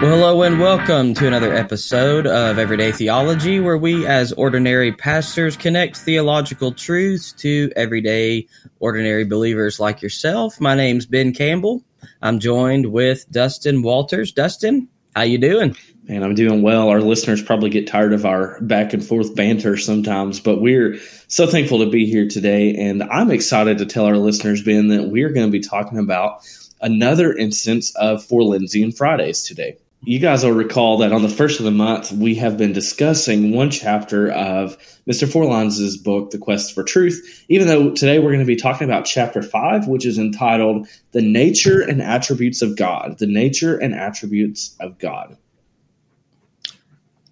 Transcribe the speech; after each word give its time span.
Well, 0.00 0.12
hello 0.12 0.42
and 0.44 0.58
welcome 0.58 1.12
to 1.12 1.26
another 1.26 1.52
episode 1.52 2.26
of 2.26 2.58
Everyday 2.58 2.90
Theology, 2.90 3.60
where 3.60 3.76
we, 3.76 4.06
as 4.06 4.32
ordinary 4.32 4.92
pastors, 4.92 5.58
connect 5.58 5.98
theological 5.98 6.72
truths 6.72 7.32
to 7.32 7.70
everyday, 7.76 8.46
ordinary 8.78 9.26
believers 9.26 9.78
like 9.78 10.00
yourself. 10.00 10.58
My 10.58 10.74
name's 10.74 11.04
Ben 11.04 11.34
Campbell. 11.34 11.84
I'm 12.22 12.38
joined 12.38 12.86
with 12.86 13.30
Dustin 13.30 13.82
Walters. 13.82 14.32
Dustin, 14.32 14.88
how 15.14 15.20
you 15.20 15.36
doing? 15.36 15.76
Man, 16.04 16.22
I'm 16.22 16.34
doing 16.34 16.62
well. 16.62 16.88
Our 16.88 17.02
listeners 17.02 17.42
probably 17.42 17.68
get 17.68 17.86
tired 17.86 18.14
of 18.14 18.24
our 18.24 18.58
back 18.62 18.94
and 18.94 19.04
forth 19.04 19.36
banter 19.36 19.76
sometimes, 19.76 20.40
but 20.40 20.62
we're 20.62 20.98
so 21.28 21.46
thankful 21.46 21.80
to 21.80 21.90
be 21.90 22.06
here 22.06 22.26
today. 22.26 22.74
And 22.74 23.02
I'm 23.02 23.30
excited 23.30 23.76
to 23.76 23.84
tell 23.84 24.06
our 24.06 24.16
listeners, 24.16 24.62
Ben, 24.62 24.88
that 24.88 25.10
we're 25.10 25.28
going 25.34 25.46
to 25.46 25.52
be 25.52 25.60
talking 25.60 25.98
about 25.98 26.40
another 26.80 27.36
instance 27.36 27.94
of 27.96 28.26
Forlines 28.26 28.82
and 28.82 28.96
Fridays 28.96 29.44
today 29.44 29.76
you 30.02 30.18
guys 30.18 30.44
will 30.44 30.52
recall 30.52 30.98
that 30.98 31.12
on 31.12 31.22
the 31.22 31.28
first 31.28 31.58
of 31.58 31.64
the 31.64 31.70
month, 31.70 32.10
we 32.10 32.34
have 32.36 32.56
been 32.56 32.72
discussing 32.72 33.52
one 33.52 33.70
chapter 33.70 34.30
of 34.30 34.78
Mr. 35.06 35.30
Forlines' 35.30 36.02
book, 36.02 36.30
The 36.30 36.38
Quest 36.38 36.74
for 36.74 36.82
Truth, 36.82 37.44
even 37.48 37.66
though 37.66 37.90
today 37.90 38.18
we're 38.18 38.30
going 38.30 38.40
to 38.40 38.46
be 38.46 38.56
talking 38.56 38.86
about 38.86 39.04
chapter 39.04 39.42
five, 39.42 39.86
which 39.86 40.06
is 40.06 40.18
entitled 40.18 40.88
The 41.12 41.20
Nature 41.20 41.82
and 41.82 42.00
Attributes 42.00 42.62
of 42.62 42.76
God. 42.76 43.18
The 43.18 43.26
Nature 43.26 43.76
and 43.76 43.94
Attributes 43.94 44.74
of 44.80 44.98
God. 44.98 45.36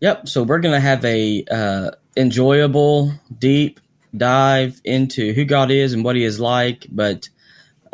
Yep. 0.01 0.29
So 0.29 0.43
we're 0.43 0.61
going 0.61 0.75
to 0.75 0.81
have 0.81 1.05
a 1.07 1.45
uh, 1.51 1.91
enjoyable, 2.17 3.13
deep 3.39 3.81
dive 4.15 4.81
into 4.85 5.33
who 5.33 5.45
God 5.45 5.71
is 5.71 5.95
and 5.95 6.05
what 6.05 6.17
he 6.17 6.25
is 6.25 6.39
like. 6.39 6.87
But 6.91 7.31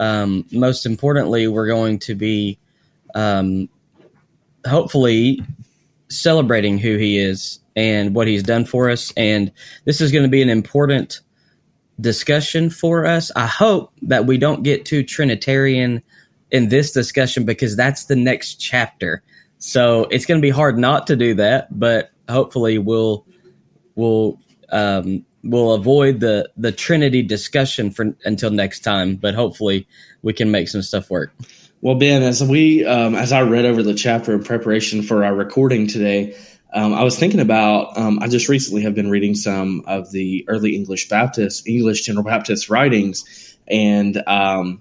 um, 0.00 0.46
most 0.50 0.84
importantly, 0.84 1.46
we're 1.46 1.68
going 1.68 2.00
to 2.00 2.16
be 2.16 2.58
um, 3.14 3.68
hopefully 4.66 5.40
celebrating 6.08 6.78
who 6.78 6.96
he 6.96 7.18
is 7.18 7.60
and 7.76 8.14
what 8.14 8.26
he's 8.26 8.42
done 8.42 8.64
for 8.64 8.90
us. 8.90 9.12
And 9.16 9.50
this 9.84 10.00
is 10.00 10.12
going 10.12 10.24
to 10.24 10.30
be 10.30 10.42
an 10.42 10.48
important 10.48 11.20
discussion 12.00 12.70
for 12.70 13.06
us. 13.06 13.30
I 13.36 13.46
hope 13.46 13.92
that 14.02 14.26
we 14.26 14.38
don't 14.38 14.62
get 14.62 14.84
too 14.84 15.02
Trinitarian 15.02 16.02
in 16.50 16.68
this 16.68 16.92
discussion 16.92 17.44
because 17.44 17.76
that's 17.76 18.06
the 18.06 18.16
next 18.16 18.56
chapter. 18.56 19.22
So 19.58 20.04
it's 20.10 20.26
going 20.26 20.40
to 20.40 20.42
be 20.42 20.50
hard 20.50 20.78
not 20.78 21.06
to 21.08 21.16
do 21.16 21.34
that, 21.34 21.78
but 21.78 22.10
hopefully 22.28 22.78
we'll 22.78 23.26
we'll 23.94 24.38
um, 24.70 25.24
we'll 25.42 25.72
avoid 25.72 26.20
the 26.20 26.50
the 26.56 26.72
Trinity 26.72 27.22
discussion 27.22 27.90
for 27.90 28.14
until 28.24 28.50
next 28.50 28.80
time. 28.80 29.16
But 29.16 29.34
hopefully 29.34 29.86
we 30.22 30.32
can 30.32 30.50
make 30.50 30.68
some 30.68 30.82
stuff 30.82 31.10
work. 31.10 31.32
Well, 31.84 31.96
Ben, 31.96 32.22
as 32.22 32.42
we 32.42 32.86
um, 32.86 33.14
as 33.14 33.30
I 33.30 33.42
read 33.42 33.66
over 33.66 33.82
the 33.82 33.92
chapter 33.92 34.32
in 34.32 34.42
preparation 34.42 35.02
for 35.02 35.22
our 35.22 35.34
recording 35.34 35.86
today, 35.86 36.34
um, 36.72 36.94
I 36.94 37.04
was 37.04 37.18
thinking 37.18 37.40
about. 37.40 37.98
Um, 37.98 38.20
I 38.22 38.28
just 38.28 38.48
recently 38.48 38.80
have 38.84 38.94
been 38.94 39.10
reading 39.10 39.34
some 39.34 39.82
of 39.86 40.10
the 40.10 40.46
early 40.48 40.74
English 40.76 41.10
Baptist, 41.10 41.68
English 41.68 42.06
General 42.06 42.24
Baptist 42.24 42.70
writings, 42.70 43.58
and 43.68 44.22
um, 44.26 44.80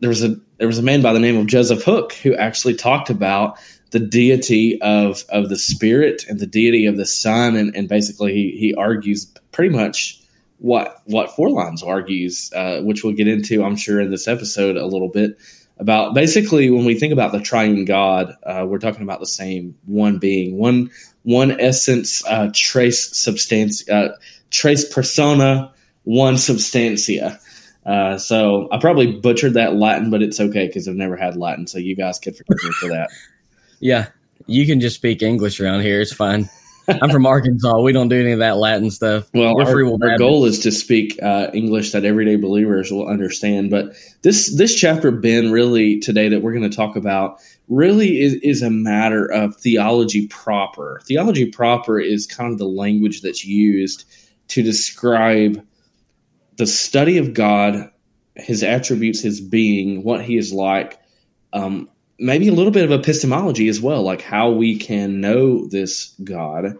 there 0.00 0.08
was 0.08 0.24
a 0.24 0.36
there 0.56 0.66
was 0.66 0.78
a 0.78 0.82
man 0.82 1.02
by 1.02 1.12
the 1.12 1.20
name 1.20 1.36
of 1.36 1.46
Joseph 1.46 1.84
Hooke 1.84 2.14
who 2.14 2.34
actually 2.34 2.76
talked 2.76 3.10
about 3.10 3.58
the 3.90 4.00
deity 4.00 4.80
of 4.80 5.24
of 5.28 5.50
the 5.50 5.58
Spirit 5.58 6.24
and 6.26 6.40
the 6.40 6.46
deity 6.46 6.86
of 6.86 6.96
the 6.96 7.04
Son, 7.04 7.54
and, 7.54 7.76
and 7.76 7.86
basically 7.86 8.32
he, 8.32 8.56
he 8.58 8.74
argues 8.74 9.30
pretty 9.52 9.76
much 9.76 10.22
what 10.56 11.02
what 11.04 11.32
Forlines 11.36 11.86
argues, 11.86 12.50
uh, 12.56 12.80
which 12.80 13.04
we'll 13.04 13.12
get 13.12 13.28
into, 13.28 13.62
I'm 13.62 13.76
sure, 13.76 14.00
in 14.00 14.10
this 14.10 14.26
episode 14.26 14.78
a 14.78 14.86
little 14.86 15.10
bit 15.10 15.36
about 15.78 16.14
basically 16.14 16.70
when 16.70 16.84
we 16.84 16.98
think 16.98 17.12
about 17.12 17.32
the 17.32 17.40
triune 17.40 17.84
God, 17.84 18.36
uh, 18.44 18.64
we're 18.68 18.78
talking 18.78 19.02
about 19.02 19.20
the 19.20 19.26
same 19.26 19.76
one 19.86 20.18
being, 20.18 20.56
one 20.56 20.90
one 21.22 21.58
essence, 21.60 22.24
uh, 22.26 22.50
tres 22.54 23.16
substance, 23.16 23.88
uh, 23.88 24.16
tres 24.50 24.84
persona, 24.84 25.72
one 26.04 26.38
substantia. 26.38 27.40
Uh, 27.84 28.16
so 28.18 28.68
I 28.72 28.78
probably 28.78 29.12
butchered 29.12 29.54
that 29.54 29.74
Latin, 29.74 30.10
but 30.10 30.22
it's 30.22 30.40
okay 30.40 30.66
because 30.66 30.88
I've 30.88 30.94
never 30.94 31.16
had 31.16 31.36
Latin, 31.36 31.66
so 31.66 31.78
you 31.78 31.96
guys 31.96 32.18
can 32.18 32.32
forgive 32.32 32.64
me 32.64 32.70
for 32.80 32.88
that. 32.88 33.10
Yeah, 33.80 34.06
you 34.46 34.64
can 34.64 34.80
just 34.80 34.96
speak 34.96 35.20
English 35.20 35.60
around 35.60 35.82
here; 35.82 36.00
it's 36.00 36.12
fine. 36.12 36.48
I'm 36.88 37.10
from 37.10 37.26
Arkansas. 37.26 37.80
We 37.80 37.92
don't 37.92 38.08
do 38.08 38.20
any 38.20 38.32
of 38.32 38.40
that 38.40 38.56
Latin 38.56 38.90
stuff. 38.90 39.30
Well, 39.32 39.54
We're 39.56 39.86
our, 39.86 40.10
our 40.10 40.18
goal 40.18 40.44
is 40.44 40.60
to 40.60 40.72
speak 40.72 41.18
uh, 41.22 41.48
English 41.54 41.92
that 41.92 42.04
everyday 42.04 42.36
believers 42.36 42.90
will 42.90 43.08
understand. 43.08 43.70
But 43.70 43.94
this 44.22 44.54
this 44.56 44.74
chapter, 44.74 45.10
Ben, 45.10 45.50
really 45.50 46.00
today 46.00 46.28
that 46.28 46.42
we're 46.42 46.52
going 46.52 46.68
to 46.68 46.76
talk 46.76 46.96
about, 46.96 47.40
really 47.68 48.20
is, 48.20 48.34
is 48.34 48.62
a 48.62 48.70
matter 48.70 49.26
of 49.26 49.56
theology 49.56 50.26
proper. 50.28 51.00
Theology 51.06 51.46
proper 51.50 51.98
is 52.00 52.26
kind 52.26 52.52
of 52.52 52.58
the 52.58 52.68
language 52.68 53.22
that's 53.22 53.44
used 53.44 54.04
to 54.48 54.62
describe 54.62 55.64
the 56.56 56.66
study 56.66 57.18
of 57.18 57.34
God, 57.34 57.90
His 58.36 58.62
attributes, 58.62 59.20
His 59.20 59.40
being, 59.40 60.02
what 60.02 60.22
He 60.22 60.36
is 60.36 60.52
like. 60.52 61.00
Um, 61.52 61.88
maybe 62.18 62.48
a 62.48 62.52
little 62.52 62.72
bit 62.72 62.84
of 62.84 62.92
epistemology 62.92 63.68
as 63.68 63.80
well, 63.80 64.02
like 64.02 64.22
how 64.22 64.50
we 64.50 64.78
can 64.78 65.20
know 65.20 65.66
this 65.66 66.14
God. 66.22 66.76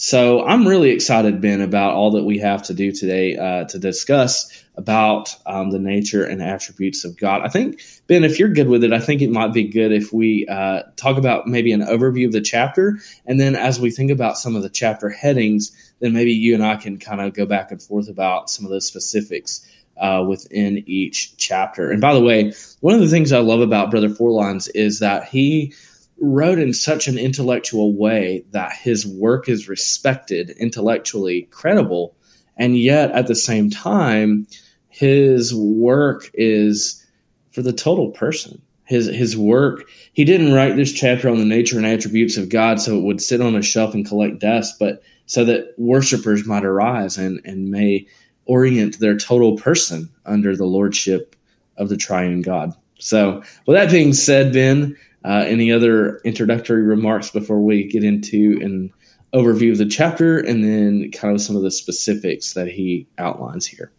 So 0.00 0.44
I'm 0.44 0.66
really 0.66 0.90
excited, 0.90 1.40
Ben, 1.40 1.60
about 1.60 1.94
all 1.94 2.12
that 2.12 2.22
we 2.22 2.38
have 2.38 2.62
to 2.64 2.74
do 2.74 2.92
today 2.92 3.36
uh, 3.36 3.64
to 3.64 3.80
discuss 3.80 4.64
about 4.76 5.34
um, 5.44 5.72
the 5.72 5.80
nature 5.80 6.22
and 6.22 6.40
attributes 6.40 7.04
of 7.04 7.16
God. 7.16 7.42
I 7.42 7.48
think, 7.48 7.82
Ben, 8.06 8.22
if 8.22 8.38
you're 8.38 8.50
good 8.50 8.68
with 8.68 8.84
it, 8.84 8.92
I 8.92 9.00
think 9.00 9.22
it 9.22 9.30
might 9.30 9.52
be 9.52 9.64
good 9.64 9.90
if 9.90 10.12
we 10.12 10.46
uh, 10.46 10.82
talk 10.94 11.18
about 11.18 11.48
maybe 11.48 11.72
an 11.72 11.80
overview 11.80 12.26
of 12.26 12.32
the 12.32 12.40
chapter, 12.40 13.00
and 13.26 13.40
then 13.40 13.56
as 13.56 13.80
we 13.80 13.90
think 13.90 14.12
about 14.12 14.38
some 14.38 14.54
of 14.54 14.62
the 14.62 14.70
chapter 14.70 15.08
headings, 15.08 15.72
then 15.98 16.12
maybe 16.12 16.32
you 16.32 16.54
and 16.54 16.64
I 16.64 16.76
can 16.76 16.98
kind 16.98 17.20
of 17.20 17.34
go 17.34 17.44
back 17.44 17.72
and 17.72 17.82
forth 17.82 18.08
about 18.08 18.50
some 18.50 18.64
of 18.64 18.70
the 18.70 18.80
specifics 18.80 19.66
uh, 20.00 20.24
within 20.26 20.82
each 20.86 21.36
chapter. 21.36 21.90
And 21.90 22.00
by 22.00 22.14
the 22.14 22.22
way, 22.22 22.52
one 22.80 22.94
of 22.94 23.00
the 23.00 23.08
things 23.08 23.32
I 23.32 23.38
love 23.38 23.60
about 23.60 23.90
Brother 23.90 24.08
Forlines 24.08 24.68
is 24.74 25.00
that 25.00 25.24
he 25.24 25.72
wrote 26.20 26.58
in 26.58 26.72
such 26.72 27.06
an 27.06 27.18
intellectual 27.18 27.94
way 27.94 28.44
that 28.50 28.72
his 28.72 29.06
work 29.06 29.48
is 29.48 29.68
respected, 29.68 30.50
intellectually 30.58 31.42
credible, 31.50 32.16
and 32.56 32.76
yet 32.76 33.10
at 33.12 33.28
the 33.28 33.36
same 33.36 33.70
time, 33.70 34.46
his 34.88 35.54
work 35.54 36.30
is 36.34 37.04
for 37.52 37.62
the 37.62 37.72
total 37.72 38.10
person. 38.10 38.60
His 38.84 39.06
his 39.06 39.36
work, 39.36 39.84
he 40.14 40.24
didn't 40.24 40.54
write 40.54 40.76
this 40.76 40.92
chapter 40.92 41.28
on 41.28 41.38
the 41.38 41.44
nature 41.44 41.76
and 41.76 41.86
attributes 41.86 42.36
of 42.36 42.48
God 42.48 42.80
so 42.80 42.96
it 42.98 43.02
would 43.02 43.20
sit 43.20 43.40
on 43.40 43.54
a 43.54 43.62
shelf 43.62 43.94
and 43.94 44.06
collect 44.06 44.40
dust, 44.40 44.76
but 44.80 45.02
so 45.26 45.44
that 45.44 45.74
worshipers 45.76 46.46
might 46.46 46.64
arise 46.64 47.18
and, 47.18 47.40
and 47.44 47.70
may 47.70 48.06
orient 48.48 48.98
their 48.98 49.16
total 49.16 49.56
person 49.56 50.08
under 50.26 50.56
the 50.56 50.66
lordship 50.66 51.36
of 51.76 51.88
the 51.88 51.96
triune 51.96 52.42
God. 52.42 52.74
So, 52.98 53.42
with 53.66 53.76
that 53.76 53.90
being 53.90 54.12
said, 54.12 54.52
Ben, 54.52 54.96
uh, 55.24 55.44
any 55.46 55.70
other 55.70 56.18
introductory 56.24 56.82
remarks 56.82 57.30
before 57.30 57.60
we 57.60 57.84
get 57.84 58.02
into 58.02 58.58
an 58.60 58.92
overview 59.32 59.70
of 59.70 59.78
the 59.78 59.86
chapter 59.86 60.38
and 60.38 60.64
then 60.64 61.10
kind 61.12 61.34
of 61.34 61.40
some 61.40 61.54
of 61.54 61.62
the 61.62 61.70
specifics 61.70 62.54
that 62.54 62.66
he 62.66 63.06
outlines 63.18 63.66
here? 63.66 63.92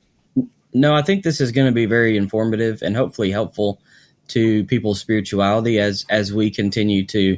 No, 0.74 0.94
I 0.94 1.02
think 1.02 1.24
this 1.24 1.40
is 1.40 1.52
going 1.52 1.68
to 1.68 1.74
be 1.74 1.86
very 1.86 2.18
informative 2.18 2.82
and 2.82 2.96
hopefully 2.96 3.32
helpful 3.32 3.82
to 4.30 4.64
people's 4.66 5.00
spirituality 5.00 5.80
as 5.80 6.06
as 6.10 6.34
we 6.34 6.52
continue 6.52 7.06
to 7.08 7.38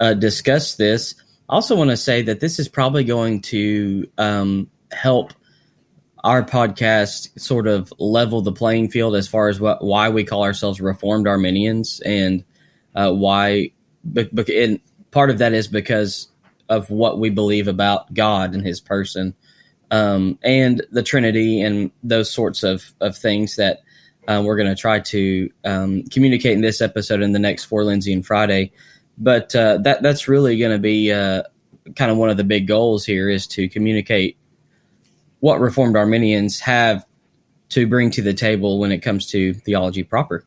uh, 0.00 0.14
discuss 0.14 0.74
this. 0.74 1.14
I 1.48 1.54
also 1.54 1.76
want 1.76 1.90
to 1.90 1.96
say 1.96 2.22
that 2.22 2.40
this 2.40 2.58
is 2.58 2.68
probably 2.68 3.04
going 3.04 3.42
to 3.42 4.08
um, 4.18 4.70
help 4.92 5.32
our 6.26 6.42
podcast 6.42 7.38
sort 7.40 7.68
of 7.68 7.92
level 8.00 8.42
the 8.42 8.50
playing 8.50 8.90
field 8.90 9.14
as 9.14 9.28
far 9.28 9.48
as 9.48 9.60
what 9.60 9.82
why 9.82 10.08
we 10.08 10.24
call 10.24 10.42
ourselves 10.42 10.80
Reformed 10.80 11.28
Arminians 11.28 12.00
and 12.04 12.44
uh, 12.96 13.12
why. 13.12 13.70
And 14.16 14.80
part 15.12 15.30
of 15.30 15.38
that 15.38 15.52
is 15.52 15.68
because 15.68 16.26
of 16.68 16.90
what 16.90 17.20
we 17.20 17.30
believe 17.30 17.68
about 17.68 18.12
God 18.12 18.56
and 18.56 18.66
His 18.66 18.80
person, 18.80 19.36
um, 19.92 20.36
and 20.42 20.84
the 20.90 21.04
Trinity 21.04 21.62
and 21.62 21.92
those 22.02 22.28
sorts 22.28 22.64
of 22.64 22.92
of 23.00 23.16
things 23.16 23.54
that 23.54 23.82
um, 24.26 24.46
we're 24.46 24.56
going 24.56 24.68
to 24.68 24.74
try 24.74 24.98
to 24.98 25.48
um, 25.64 26.02
communicate 26.10 26.54
in 26.54 26.60
this 26.60 26.80
episode 26.80 27.22
and 27.22 27.36
the 27.36 27.38
next 27.38 27.70
Forlines 27.70 28.12
and 28.12 28.26
Friday. 28.26 28.72
But 29.16 29.54
uh, 29.54 29.78
that 29.78 30.02
that's 30.02 30.26
really 30.26 30.58
going 30.58 30.72
to 30.72 30.80
be 30.80 31.12
uh, 31.12 31.44
kind 31.94 32.10
of 32.10 32.16
one 32.16 32.30
of 32.30 32.36
the 32.36 32.42
big 32.42 32.66
goals 32.66 33.06
here 33.06 33.30
is 33.30 33.46
to 33.46 33.68
communicate 33.68 34.36
what 35.40 35.60
Reformed 35.60 35.96
Arminians 35.96 36.60
have 36.60 37.04
to 37.70 37.86
bring 37.86 38.10
to 38.12 38.22
the 38.22 38.34
table 38.34 38.78
when 38.78 38.92
it 38.92 38.98
comes 38.98 39.26
to 39.28 39.54
theology 39.54 40.02
proper. 40.02 40.44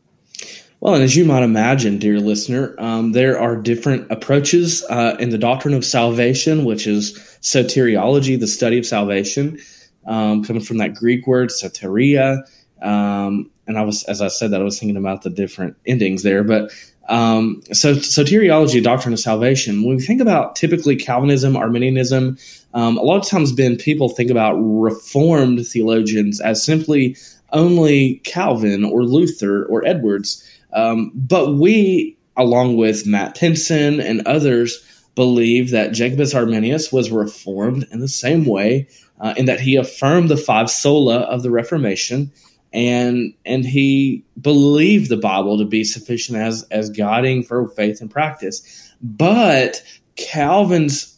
Well, 0.82 0.94
and 0.94 1.04
as 1.04 1.16
you 1.16 1.26
might 1.26 1.44
imagine, 1.44 2.00
dear 2.00 2.20
listener, 2.20 2.74
um, 2.80 3.12
there 3.12 3.38
are 3.38 3.58
different 3.58 4.10
approaches 4.10 4.84
uh, 4.90 5.18
in 5.20 5.30
the 5.30 5.38
doctrine 5.38 5.74
of 5.74 5.84
salvation, 5.84 6.64
which 6.64 6.88
is 6.88 7.18
soteriology, 7.42 8.40
the 8.40 8.48
study 8.48 8.78
of 8.78 8.86
salvation, 8.86 9.60
um, 10.08 10.44
coming 10.44 10.64
from 10.64 10.78
that 10.78 10.94
Greek 10.94 11.28
word 11.28 11.50
soteria. 11.50 12.44
Um, 12.82 13.52
and 13.68 13.78
I 13.78 13.82
was, 13.82 14.04
as 14.04 14.22
I 14.22 14.30
said 14.30 14.52
that, 14.52 14.62
I 14.62 14.64
was 14.64 14.80
thinking 14.80 14.96
about 14.96 15.24
the 15.24 15.30
different 15.30 15.76
endings 15.86 16.24
there. 16.24 16.46
But 16.46 16.72
Um, 17.10 17.62
so, 17.74 17.96
soteriology, 17.96 18.82
doctrine 18.84 19.14
of 19.14 19.20
salvation. 19.20 19.84
When 19.84 19.98
we 19.98 20.02
think 20.02 20.22
about 20.22 20.56
typically 20.56 20.96
Calvinism, 20.96 21.58
Arminianism, 21.58 22.38
um, 22.74 22.98
a 22.98 23.02
lot 23.02 23.18
of 23.18 23.28
times, 23.28 23.52
Ben, 23.52 23.78
people 23.78 24.10
think 24.10 24.30
about 24.30 24.54
Reformed 24.56 25.66
theologians 25.66 26.40
as 26.40 26.64
simply 26.64 27.18
only 27.52 28.22
Calvin 28.24 28.84
or 28.84 29.04
Luther 29.04 29.66
or 29.66 29.86
Edwards. 29.86 30.48
Um, 30.72 31.12
but 31.16 31.56
we, 31.56 32.16
along 32.38 32.78
with 32.78 33.08
Matt 33.08 33.36
Pinson 33.36 34.00
and 34.00 34.28
others, 34.28 34.84
believe 35.16 35.72
that 35.72 35.92
Jacobus 35.92 36.36
Arminius 36.36 36.92
was 36.94 37.12
reformed 37.12 37.88
in 37.92 38.00
the 38.00 38.08
same 38.08 38.46
way, 38.46 38.88
uh, 39.20 39.34
in 39.36 39.46
that 39.46 39.60
he 39.60 39.76
affirmed 39.76 40.30
the 40.30 40.38
five 40.38 40.70
sola 40.70 41.22
of 41.22 41.44
the 41.44 41.52
Reformation, 41.52 42.32
and 42.72 43.34
and 43.46 43.66
he 43.66 44.24
believed 44.40 45.10
the 45.10 45.18
Bible 45.18 45.58
to 45.58 45.66
be 45.66 45.84
sufficient 45.84 46.38
as 46.38 46.64
as 46.72 46.90
guiding 46.90 47.44
for 47.44 47.68
faith 47.70 48.02
and 48.02 48.12
practice. 48.12 48.94
But 49.02 49.82
Calvin's 50.16 51.16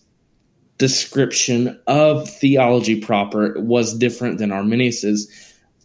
description 0.78 1.80
of 1.88 2.28
theology 2.30 3.00
proper 3.00 3.54
was 3.60 3.98
different 3.98 4.38
than 4.38 4.52
Arminius's. 4.52 5.30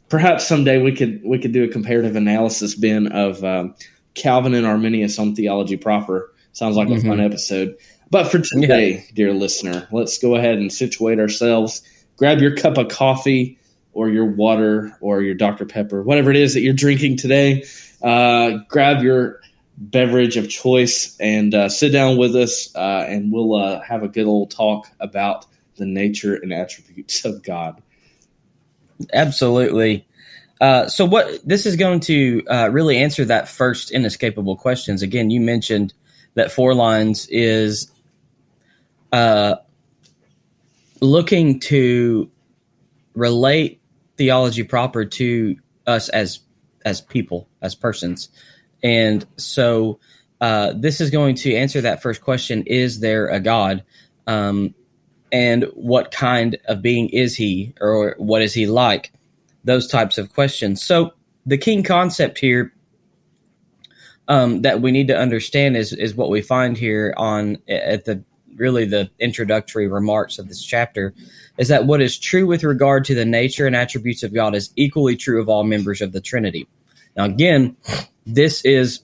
Perhaps 0.08 0.46
someday 0.46 0.80
we 0.80 0.92
could 0.92 1.20
we 1.24 1.38
could 1.38 1.52
do 1.52 1.64
a 1.64 1.68
comparative 1.68 2.16
analysis, 2.16 2.74
Ben, 2.74 3.08
of 3.08 3.42
um, 3.42 3.74
Calvin 4.14 4.54
and 4.54 4.66
Arminius 4.66 5.18
on 5.18 5.34
theology 5.34 5.76
proper. 5.76 6.32
Sounds 6.52 6.76
like 6.76 6.88
mm-hmm. 6.88 7.06
a 7.06 7.10
fun 7.10 7.20
episode. 7.20 7.76
But 8.10 8.30
for 8.30 8.38
today, 8.38 8.92
yeah. 8.92 9.00
dear 9.14 9.32
listener, 9.34 9.88
let's 9.90 10.16
go 10.18 10.36
ahead 10.36 10.58
and 10.58 10.72
situate 10.72 11.18
ourselves. 11.18 11.82
Grab 12.16 12.38
your 12.38 12.54
cup 12.54 12.78
of 12.78 12.88
coffee 12.88 13.58
or 13.96 14.10
your 14.10 14.26
water 14.26 14.94
or 15.00 15.22
your 15.22 15.34
Dr. 15.34 15.64
Pepper, 15.64 16.02
whatever 16.02 16.30
it 16.30 16.36
is 16.36 16.52
that 16.52 16.60
you're 16.60 16.74
drinking 16.74 17.16
today. 17.16 17.64
Uh, 18.02 18.58
grab 18.68 19.02
your 19.02 19.40
beverage 19.78 20.36
of 20.36 20.50
choice 20.50 21.16
and 21.18 21.54
uh, 21.54 21.68
sit 21.70 21.92
down 21.92 22.18
with 22.18 22.36
us, 22.36 22.74
uh, 22.76 23.06
and 23.08 23.32
we'll 23.32 23.54
uh, 23.54 23.80
have 23.80 24.02
a 24.02 24.08
good 24.08 24.26
old 24.26 24.50
talk 24.50 24.86
about 25.00 25.46
the 25.76 25.86
nature 25.86 26.34
and 26.34 26.52
attributes 26.52 27.24
of 27.24 27.42
God. 27.42 27.82
Absolutely. 29.14 30.06
Uh, 30.60 30.88
so, 30.88 31.06
what 31.06 31.40
this 31.46 31.64
is 31.64 31.76
going 31.76 32.00
to 32.00 32.42
uh, 32.50 32.68
really 32.70 32.98
answer 32.98 33.24
that 33.24 33.48
first 33.48 33.90
inescapable 33.90 34.56
questions. 34.56 35.00
Again, 35.00 35.30
you 35.30 35.40
mentioned 35.40 35.94
that 36.34 36.48
Forlines 36.48 37.26
is 37.30 37.90
looking 41.00 41.60
to 41.60 42.30
relate 43.14 43.80
theology 44.16 44.62
proper 44.62 45.04
to 45.04 45.56
us 45.86 46.08
as 46.08 46.40
as 46.84 47.00
people, 47.00 47.48
as 47.60 47.74
persons. 47.74 48.28
And 48.82 49.26
so 49.36 49.98
uh, 50.40 50.72
this 50.76 51.00
is 51.00 51.10
going 51.10 51.34
to 51.36 51.54
answer 51.54 51.80
that 51.80 52.02
first 52.02 52.22
question 52.22 52.62
Is 52.66 53.00
there 53.00 53.28
a 53.28 53.40
God? 53.40 53.84
Um, 54.26 54.74
and 55.32 55.64
what 55.74 56.12
kind 56.12 56.56
of 56.66 56.82
being 56.82 57.08
is 57.08 57.34
he, 57.34 57.74
or 57.80 58.14
what 58.18 58.42
is 58.42 58.54
he 58.54 58.66
like? 58.66 59.12
Those 59.64 59.88
types 59.88 60.18
of 60.18 60.32
questions. 60.32 60.82
So 60.82 61.12
the 61.44 61.58
key 61.58 61.82
concept 61.82 62.38
here 62.38 62.72
um, 64.28 64.62
that 64.62 64.80
we 64.80 64.92
need 64.92 65.08
to 65.08 65.18
understand 65.18 65.76
is 65.76 65.92
is 65.92 66.14
what 66.14 66.30
we 66.30 66.42
find 66.42 66.76
here 66.76 67.14
on 67.16 67.58
at 67.68 68.04
the 68.04 68.22
really 68.56 68.84
the 68.84 69.10
introductory 69.18 69.88
remarks 69.88 70.38
of 70.38 70.48
this 70.48 70.62
chapter 70.62 71.14
is 71.58 71.68
that 71.68 71.86
what 71.86 72.02
is 72.02 72.18
true 72.18 72.46
with 72.46 72.64
regard 72.64 73.04
to 73.06 73.14
the 73.14 73.24
nature 73.24 73.66
and 73.66 73.76
attributes 73.76 74.22
of 74.22 74.34
God 74.34 74.54
is 74.54 74.70
equally 74.76 75.16
true 75.16 75.40
of 75.40 75.48
all 75.48 75.64
members 75.64 76.00
of 76.00 76.12
the 76.12 76.20
Trinity. 76.20 76.66
Now, 77.16 77.24
again, 77.24 77.76
this 78.26 78.64
is 78.64 79.00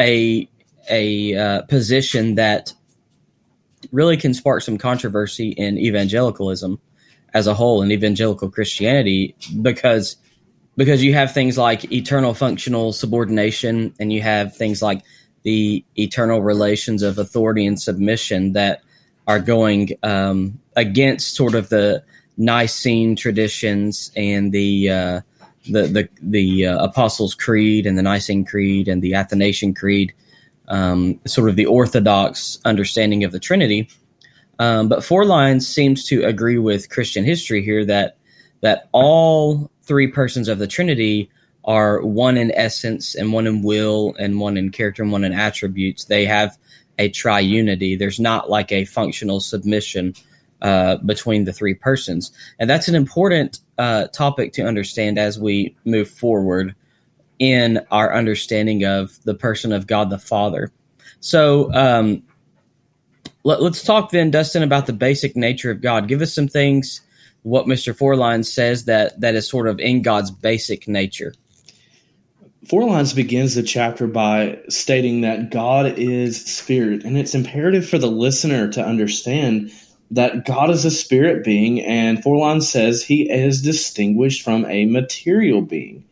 a 0.00 0.48
a 0.90 1.36
uh, 1.36 1.62
position 1.62 2.34
that 2.36 2.72
really 3.92 4.16
can 4.16 4.34
spark 4.34 4.62
some 4.62 4.78
controversy 4.78 5.50
in 5.50 5.78
evangelicalism 5.78 6.80
as 7.34 7.46
a 7.46 7.54
whole 7.54 7.82
and 7.82 7.92
evangelical 7.92 8.50
Christianity 8.50 9.34
because 9.60 10.16
because 10.76 11.02
you 11.02 11.12
have 11.14 11.32
things 11.32 11.58
like 11.58 11.92
eternal 11.92 12.34
functional 12.34 12.92
subordination 12.92 13.94
and 14.00 14.12
you 14.12 14.22
have 14.22 14.56
things 14.56 14.80
like 14.80 15.02
the 15.42 15.84
eternal 15.96 16.42
relations 16.42 17.02
of 17.02 17.18
authority 17.18 17.66
and 17.66 17.80
submission 17.80 18.52
that 18.52 18.82
are 19.26 19.40
going 19.40 19.90
um, 20.02 20.58
against 20.76 21.34
sort 21.34 21.54
of 21.54 21.68
the 21.68 22.02
Nicene 22.36 23.16
traditions 23.16 24.10
and 24.16 24.52
the 24.52 24.90
uh, 24.90 25.20
the 25.70 25.82
the, 25.82 26.08
the 26.20 26.66
uh, 26.66 26.84
Apostles' 26.84 27.34
Creed 27.34 27.86
and 27.86 27.96
the 27.96 28.02
Nicene 28.02 28.44
Creed 28.44 28.88
and 28.88 29.02
the 29.02 29.14
Athanasian 29.14 29.74
Creed, 29.74 30.12
um, 30.68 31.20
sort 31.26 31.48
of 31.48 31.56
the 31.56 31.66
Orthodox 31.66 32.58
understanding 32.64 33.24
of 33.24 33.32
the 33.32 33.40
Trinity. 33.40 33.88
Um, 34.58 34.88
but 34.88 35.00
Forlines 35.00 35.62
seems 35.62 36.04
to 36.06 36.24
agree 36.24 36.58
with 36.58 36.90
Christian 36.90 37.24
history 37.24 37.62
here 37.62 37.84
that 37.84 38.16
that 38.60 38.88
all 38.92 39.70
three 39.82 40.06
persons 40.06 40.48
of 40.48 40.58
the 40.58 40.66
Trinity 40.66 41.28
are 41.64 42.02
one 42.02 42.36
in 42.36 42.50
essence 42.52 43.14
and 43.14 43.32
one 43.32 43.46
in 43.46 43.62
will 43.62 44.14
and 44.18 44.40
one 44.40 44.56
in 44.56 44.70
character 44.70 45.02
and 45.02 45.12
one 45.12 45.24
in 45.24 45.32
attributes. 45.32 46.04
They 46.04 46.26
have 46.26 46.58
a 46.98 47.08
triunity. 47.08 47.98
There's 47.98 48.20
not 48.20 48.50
like 48.50 48.72
a 48.72 48.84
functional 48.84 49.40
submission 49.40 50.14
uh, 50.60 50.96
between 50.98 51.44
the 51.44 51.52
three 51.52 51.74
persons. 51.74 52.30
And 52.58 52.68
that's 52.70 52.88
an 52.88 52.94
important 52.94 53.60
uh, 53.78 54.06
topic 54.08 54.52
to 54.54 54.62
understand 54.62 55.18
as 55.18 55.38
we 55.38 55.76
move 55.84 56.08
forward 56.08 56.74
in 57.38 57.80
our 57.90 58.14
understanding 58.14 58.84
of 58.84 59.18
the 59.24 59.34
person 59.34 59.72
of 59.72 59.86
God 59.86 60.10
the 60.10 60.18
Father. 60.18 60.70
So 61.18 61.72
um, 61.74 62.22
let, 63.44 63.60
us 63.60 63.82
talk 63.82 64.10
then, 64.10 64.30
Dustin, 64.30 64.62
about 64.62 64.86
the 64.86 64.92
basic 64.92 65.36
nature 65.36 65.70
of 65.70 65.80
God. 65.80 66.06
Give 66.06 66.22
us 66.22 66.32
some 66.32 66.46
things, 66.46 67.00
what 67.42 67.66
Mr. 67.66 67.96
Forlines 67.96 68.46
says 68.46 68.84
that 68.84 69.20
that 69.20 69.34
is 69.34 69.48
sort 69.48 69.66
of 69.66 69.80
in 69.80 70.02
God's 70.02 70.30
basic 70.30 70.86
nature. 70.86 71.34
Forlines 72.66 73.14
begins 73.14 73.56
the 73.56 73.62
chapter 73.64 74.06
by 74.06 74.60
stating 74.68 75.22
that 75.22 75.50
God 75.50 75.98
is 75.98 76.44
spirit, 76.44 77.02
and 77.02 77.18
it's 77.18 77.34
imperative 77.34 77.88
for 77.88 77.98
the 77.98 78.10
listener 78.10 78.68
to 78.68 78.84
understand 78.84 79.72
that 80.12 80.44
God 80.44 80.70
is 80.70 80.84
a 80.84 80.90
spirit 80.90 81.42
being, 81.42 81.80
and 81.80 82.22
Forlines 82.22 82.64
says 82.64 83.02
he 83.02 83.28
is 83.28 83.62
distinguished 83.62 84.42
from 84.42 84.64
a 84.66 84.86
material 84.86 85.60
being. 85.60 86.04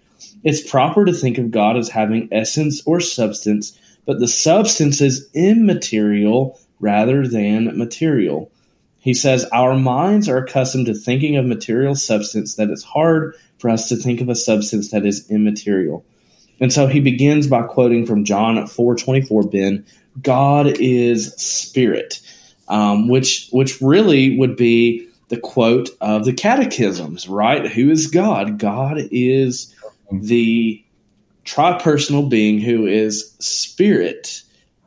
It's 0.42 0.68
proper 0.68 1.04
to 1.04 1.12
think 1.12 1.38
of 1.38 1.52
God 1.52 1.76
as 1.76 1.90
having 1.90 2.28
essence 2.32 2.82
or 2.84 2.98
substance, 3.00 3.78
but 4.04 4.18
the 4.18 4.26
substance 4.26 5.00
is 5.00 5.28
immaterial 5.32 6.58
rather 6.80 7.28
than 7.28 7.78
material. 7.78 8.50
He 8.98 9.14
says, 9.14 9.44
Our 9.52 9.76
minds 9.76 10.28
are 10.28 10.38
accustomed 10.38 10.86
to 10.86 10.94
thinking 10.94 11.36
of 11.36 11.46
material 11.46 11.94
substance 11.94 12.56
that 12.56 12.70
it's 12.70 12.82
hard 12.82 13.36
for 13.58 13.70
us 13.70 13.88
to 13.90 13.96
think 13.96 14.20
of 14.20 14.28
a 14.28 14.34
substance 14.34 14.90
that 14.90 15.06
is 15.06 15.30
immaterial. 15.30 16.04
And 16.60 16.72
so 16.72 16.86
he 16.86 17.00
begins 17.00 17.46
by 17.46 17.62
quoting 17.62 18.06
from 18.06 18.24
John 18.24 18.56
4:24, 18.56 19.50
Ben, 19.50 19.84
God 20.22 20.66
is 20.78 21.32
spirit 21.34 22.20
um, 22.70 23.08
which 23.08 23.48
which 23.50 23.82
really 23.82 24.38
would 24.38 24.56
be 24.56 25.06
the 25.28 25.38
quote 25.38 25.90
of 26.00 26.24
the 26.24 26.32
catechisms, 26.32 27.28
right? 27.28 27.66
Who 27.66 27.90
is 27.90 28.06
God? 28.06 28.58
God 28.58 28.98
is 29.10 29.74
the 30.10 30.82
tripersonal 31.44 32.28
being 32.28 32.60
who 32.60 32.86
is 32.86 33.34
spirit 33.40 34.42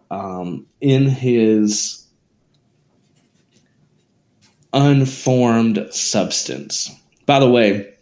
um, 0.10 0.66
in 0.82 1.08
his 1.08 2.06
unformed 4.72 5.88
substance. 5.92 6.90
By 7.26 7.40
the 7.40 7.50
way, 7.50 7.94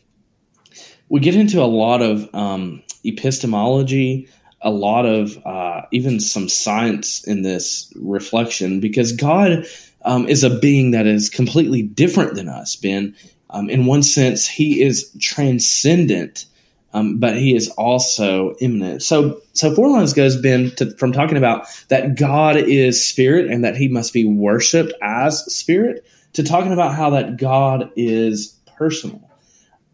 we 1.10 1.20
get 1.20 1.36
into 1.36 1.62
a 1.62 1.66
lot 1.66 2.02
of 2.02 2.34
um, 2.34 2.82
epistemology 3.04 4.28
a 4.62 4.72
lot 4.72 5.06
of 5.06 5.38
uh, 5.46 5.84
even 5.92 6.20
some 6.20 6.48
science 6.48 7.24
in 7.24 7.42
this 7.42 7.92
reflection 7.96 8.80
because 8.80 9.12
God 9.12 9.66
um, 10.06 10.28
is 10.28 10.44
a 10.44 10.60
being 10.60 10.92
that 10.92 11.08
is 11.08 11.30
completely 11.30 11.82
different 11.82 12.36
than 12.36 12.48
us, 12.48 12.76
Ben. 12.76 13.16
Um, 13.50 13.70
in 13.70 13.86
one 13.86 14.04
sense, 14.04 14.48
he 14.48 14.82
is 14.82 15.12
transcendent, 15.20 16.46
um, 16.94 17.18
but 17.18 17.38
he 17.38 17.56
is 17.56 17.70
also 17.70 18.56
immanent. 18.62 19.04
So, 19.04 19.42
so 19.54 19.76
Forlines 19.76 20.16
goes, 20.16 20.40
Ben, 20.40 20.72
to, 20.78 20.96
from 20.98 21.12
talking 21.12 21.38
about 21.38 21.66
that 21.90 22.16
God 22.16 22.56
is 22.56 23.04
spirit 23.04 23.50
and 23.50 23.64
that 23.64 23.76
he 23.76 23.88
must 23.88 24.14
be 24.14 24.26
worshipped 24.26 24.94
as 25.02 25.44
spirit 25.54 26.06
to 26.34 26.44
talking 26.44 26.72
about 26.72 26.96
how 26.96 27.10
that 27.12 27.38
God 27.38 27.92
is 27.96 28.56
personal. 28.78 29.31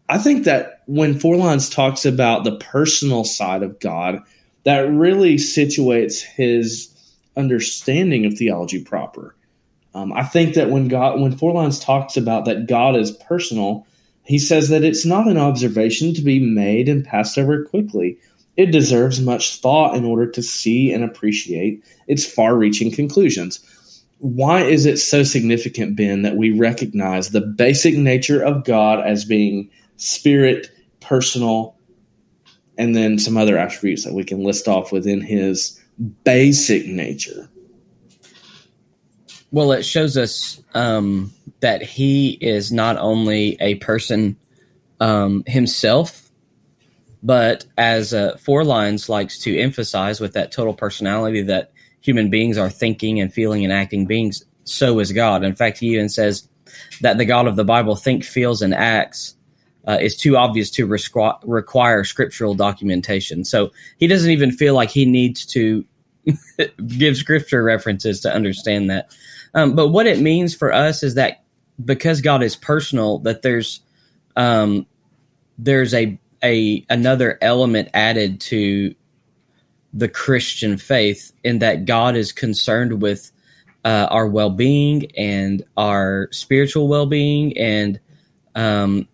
I 0.08 0.18
think 0.18 0.44
that 0.44 0.82
when 0.86 1.18
Forlines 1.18 1.72
talks 1.72 2.06
about 2.06 2.44
the 2.44 2.56
personal 2.56 3.24
side 3.24 3.62
of 3.62 3.78
God, 3.78 4.22
that 4.64 4.90
really 4.90 5.36
situates 5.36 6.22
his 6.22 6.88
understanding 7.36 8.24
of 8.26 8.34
theology 8.34 8.82
proper. 8.82 9.34
Um, 9.94 10.12
I 10.12 10.22
think 10.22 10.54
that 10.54 10.70
when 10.70 10.88
God, 10.88 11.20
when 11.20 11.34
Forlines 11.36 11.82
talks 11.82 12.16
about 12.16 12.44
that 12.46 12.66
God 12.66 12.96
is 12.96 13.10
personal, 13.10 13.86
he 14.24 14.38
says 14.38 14.68
that 14.68 14.84
it's 14.84 15.06
not 15.06 15.28
an 15.28 15.38
observation 15.38 16.14
to 16.14 16.22
be 16.22 16.38
made 16.38 16.88
and 16.88 17.04
passed 17.04 17.38
over 17.38 17.64
quickly. 17.64 18.18
it 18.58 18.72
deserves 18.72 19.20
much 19.20 19.60
thought 19.60 19.96
in 19.96 20.04
order 20.04 20.28
to 20.28 20.42
see 20.42 20.92
and 20.92 21.04
appreciate 21.04 21.82
its 22.08 22.26
far 22.26 22.56
reaching 22.56 22.90
conclusions. 22.90 23.60
Why 24.18 24.64
is 24.64 24.84
it 24.84 24.96
so 24.98 25.22
significant, 25.22 25.96
Ben, 25.96 26.22
that 26.22 26.36
we 26.36 26.50
recognize 26.50 27.30
the 27.30 27.40
basic 27.40 27.94
nature 27.96 28.42
of 28.42 28.64
God 28.64 29.00
as 29.06 29.24
being 29.24 29.70
spirit, 29.98 30.70
personal, 31.00 31.76
and 32.78 32.96
then 32.96 33.18
some 33.18 33.36
other 33.36 33.58
attributes 33.58 34.04
that 34.04 34.14
we 34.14 34.24
can 34.24 34.42
list 34.42 34.66
off 34.66 34.90
within 34.90 35.20
his 35.20 35.78
basic 36.24 36.86
nature? 36.86 37.50
Well, 39.50 39.72
it 39.72 39.84
shows 39.84 40.16
us 40.16 40.62
um, 40.74 41.32
that 41.60 41.82
he 41.82 42.30
is 42.40 42.70
not 42.70 42.96
only 42.98 43.56
a 43.60 43.76
person 43.76 44.36
um, 45.00 45.42
himself, 45.46 46.30
but 47.22 47.64
as 47.76 48.14
uh, 48.14 48.36
Forlines 48.36 49.08
likes 49.08 49.38
to 49.40 49.58
emphasize 49.58 50.20
with 50.20 50.34
that 50.34 50.52
total 50.52 50.74
personality 50.74 51.42
that 51.42 51.72
human 52.00 52.30
beings 52.30 52.58
are 52.58 52.70
thinking 52.70 53.20
and 53.20 53.32
feeling 53.32 53.64
and 53.64 53.72
acting 53.72 54.06
beings, 54.06 54.44
so 54.64 54.98
is 55.00 55.12
God. 55.12 55.42
In 55.42 55.54
fact, 55.54 55.78
he 55.78 55.94
even 55.94 56.08
says 56.08 56.48
that 57.00 57.18
the 57.18 57.24
God 57.24 57.46
of 57.46 57.56
the 57.56 57.64
Bible 57.64 57.96
think, 57.96 58.24
feels, 58.24 58.62
and 58.62 58.74
acts 58.74 59.34
uh, 59.88 59.96
is 60.00 60.16
too 60.16 60.36
obvious 60.36 60.70
to 60.70 60.86
resqu- 60.86 61.40
require 61.44 62.04
scriptural 62.04 62.54
documentation. 62.54 63.44
So 63.44 63.72
he 63.96 64.06
doesn't 64.06 64.30
even 64.30 64.52
feel 64.52 64.74
like 64.74 64.90
he 64.90 65.06
needs 65.06 65.46
to 65.46 65.84
give 66.86 67.16
scripture 67.16 67.62
references 67.62 68.20
to 68.20 68.32
understand 68.32 68.90
that. 68.90 69.16
Um, 69.54 69.74
but 69.74 69.88
what 69.88 70.06
it 70.06 70.20
means 70.20 70.54
for 70.54 70.72
us 70.72 71.02
is 71.02 71.14
that 71.14 71.42
because 71.82 72.20
God 72.20 72.42
is 72.42 72.54
personal, 72.54 73.18
that 73.20 73.40
there's 73.40 73.80
um, 74.36 74.86
there's 75.56 75.94
a 75.94 76.20
a 76.44 76.84
another 76.90 77.38
element 77.40 77.88
added 77.94 78.40
to 78.42 78.94
the 79.94 80.08
Christian 80.08 80.76
faith 80.76 81.32
in 81.42 81.60
that 81.60 81.86
God 81.86 82.14
is 82.14 82.30
concerned 82.30 83.00
with 83.00 83.32
uh, 83.86 84.06
our 84.10 84.28
well 84.28 84.50
being 84.50 85.10
and 85.16 85.64
our 85.78 86.28
spiritual 86.30 86.88
well 86.88 87.06
being 87.06 87.56
and 87.56 87.98
um, 88.54 89.08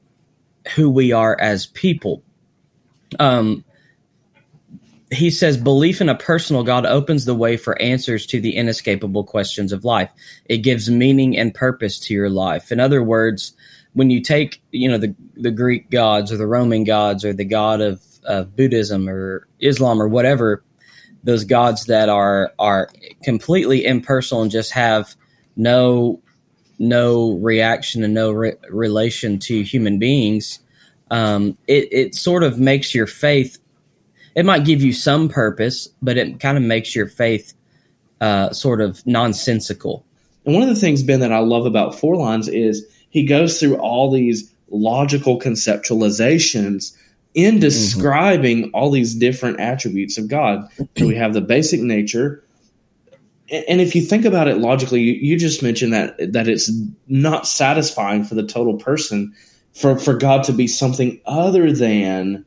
who 0.75 0.90
we 0.90 1.12
are 1.12 1.37
as 1.40 1.66
people. 1.66 2.23
Um, 3.18 3.64
he 5.11 5.30
says 5.30 5.56
belief 5.56 6.00
in 6.00 6.09
a 6.09 6.14
personal 6.14 6.64
God 6.64 6.87
opens 6.87 7.25
the 7.25 7.35
way 7.35 7.56
for 7.56 7.80
answers 7.80 8.26
to 8.26 8.40
the 8.40 8.56
inescapable 8.56 9.25
questions 9.25 9.73
of 9.73 9.85
life. 9.85 10.11
It 10.47 10.59
gives 10.59 10.90
meaning 10.90 11.37
and 11.37 11.54
purpose 11.54 11.99
to 12.00 12.14
your 12.14 12.30
life. 12.30 12.73
In 12.73 12.80
other 12.80 13.02
words, 13.02 13.54
when 13.92 14.11
you 14.11 14.21
take, 14.21 14.62
you 14.73 14.88
know, 14.88 14.99
the, 14.99 15.14
the 15.37 15.52
Greek 15.52 15.90
gods 15.90 16.33
or 16.33 16.37
the 16.37 16.47
Roman 16.47 16.85
gods 16.85 17.25
or 17.25 17.33
the 17.33 17.44
god 17.44 17.80
of, 17.80 18.02
of 18.25 18.56
Buddhism 18.56 19.09
or 19.09 19.47
Islam 19.61 20.02
or 20.02 20.09
whatever, 20.09 20.64
those 21.23 21.44
gods 21.44 21.87
that 21.87 22.09
are 22.09 22.52
are 22.59 22.90
completely 23.23 23.85
impersonal 23.85 24.42
and 24.42 24.50
just 24.50 24.73
have 24.73 25.14
no 25.56 26.21
no 26.78 27.33
reaction 27.38 28.02
and 28.04 28.14
no 28.14 28.31
re- 28.31 28.54
relation 28.71 29.38
to 29.40 29.62
human 29.62 29.99
beings, 29.99 30.61
um, 31.11 31.57
it, 31.66 31.88
it 31.93 32.14
sort 32.14 32.43
of 32.43 32.59
makes 32.59 32.95
your 32.95 33.07
faith 33.07 33.59
it 34.35 34.45
might 34.45 34.64
give 34.64 34.83
you 34.83 34.93
some 34.93 35.28
purpose, 35.28 35.88
but 36.02 36.16
it 36.16 36.40
kind 36.40 36.59
of 36.59 36.64
makes 36.64 36.95
your 36.95 37.07
faith 37.07 37.54
uh, 38.21 38.52
sort 38.52 38.81
of 38.81 39.04
nonsensical. 39.07 40.04
And 40.45 40.54
one 40.54 40.62
of 40.62 40.69
the 40.69 40.75
things, 40.75 41.02
Ben, 41.02 41.21
that 41.21 41.33
I 41.33 41.38
love 41.38 41.66
about 41.66 41.95
Forlines 41.95 42.52
is 42.52 42.85
he 43.11 43.25
goes 43.25 43.61
through 43.61 43.76
all 43.76 44.11
these 44.11 44.52
logical 44.71 45.38
conceptualizations 45.38 46.97
in 47.35 47.54
mm-hmm. 47.54 47.61
describing 47.61 48.64
mm-hmm. 48.64 48.75
all 48.75 48.90
these 48.90 49.14
different 49.14 49.61
attributes 49.61 50.19
of 50.19 50.28
God. 50.28 50.69
So 50.97 51.07
we 51.07 51.14
have 51.14 51.33
the 51.33 51.40
basic 51.40 51.81
nature. 51.81 52.43
And 53.50 53.80
if 53.80 53.94
you 53.94 54.02
think 54.02 54.24
about 54.24 54.48
it 54.48 54.58
logically, 54.58 55.00
you, 55.00 55.12
you 55.12 55.38
just 55.38 55.62
mentioned 55.62 55.92
that 55.92 56.32
that 56.32 56.48
it's 56.48 56.70
not 57.08 57.46
satisfying 57.46 58.24
for 58.24 58.34
the 58.34 58.46
total 58.46 58.76
person 58.76 59.34
for, 59.74 59.98
for 59.98 60.14
God 60.14 60.44
to 60.44 60.52
be 60.52 60.66
something 60.66 61.20
other 61.26 61.72
than 61.72 62.44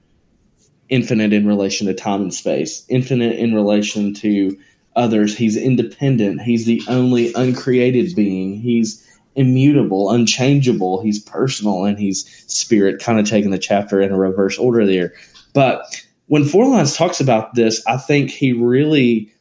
infinite 0.89 1.33
in 1.33 1.45
relation 1.45 1.87
to 1.87 1.93
time 1.93 2.21
and 2.21 2.33
space, 2.33 2.85
infinite 2.89 3.37
in 3.37 3.53
relation 3.53 4.13
to 4.15 4.57
others. 4.95 5.37
He's 5.37 5.57
independent. 5.57 6.41
He's 6.41 6.65
the 6.65 6.81
only 6.87 7.33
uncreated 7.33 8.15
being. 8.15 8.59
He's 8.59 9.03
immutable, 9.35 10.09
unchangeable. 10.09 11.01
He's 11.01 11.19
personal 11.19 11.85
and 11.85 11.99
he's 11.99 12.25
spirit, 12.51 13.01
kind 13.01 13.19
of 13.19 13.27
taking 13.27 13.51
the 13.51 13.59
chapter 13.59 14.01
in 14.01 14.11
a 14.11 14.17
reverse 14.17 14.57
order 14.57 14.85
there. 14.85 15.13
But 15.53 16.03
when 16.27 16.43
Forlines 16.43 16.97
talks 16.97 17.19
about 17.19 17.53
this, 17.55 17.85
I 17.85 17.97
think 17.97 18.31
he 18.31 18.53
really 18.53 19.31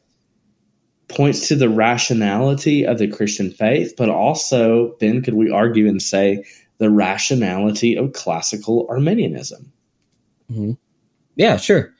points 1.09 1.47
to 1.47 1.55
the 1.55 1.69
rationality 1.69 2.85
of 2.85 2.97
the 2.97 3.07
Christian 3.07 3.51
faith, 3.51 3.93
but 3.97 4.09
also, 4.09 4.95
Ben, 4.99 5.21
could 5.21 5.33
we 5.33 5.51
argue 5.51 5.87
and 5.87 6.01
say 6.01 6.45
the 6.79 6.89
rationality 6.89 7.95
of 7.95 8.13
classical 8.13 8.87
Arminianism? 8.89 9.71
Mm-hmm. 10.51 10.73
Yeah, 11.35 11.57
sure. 11.57 11.93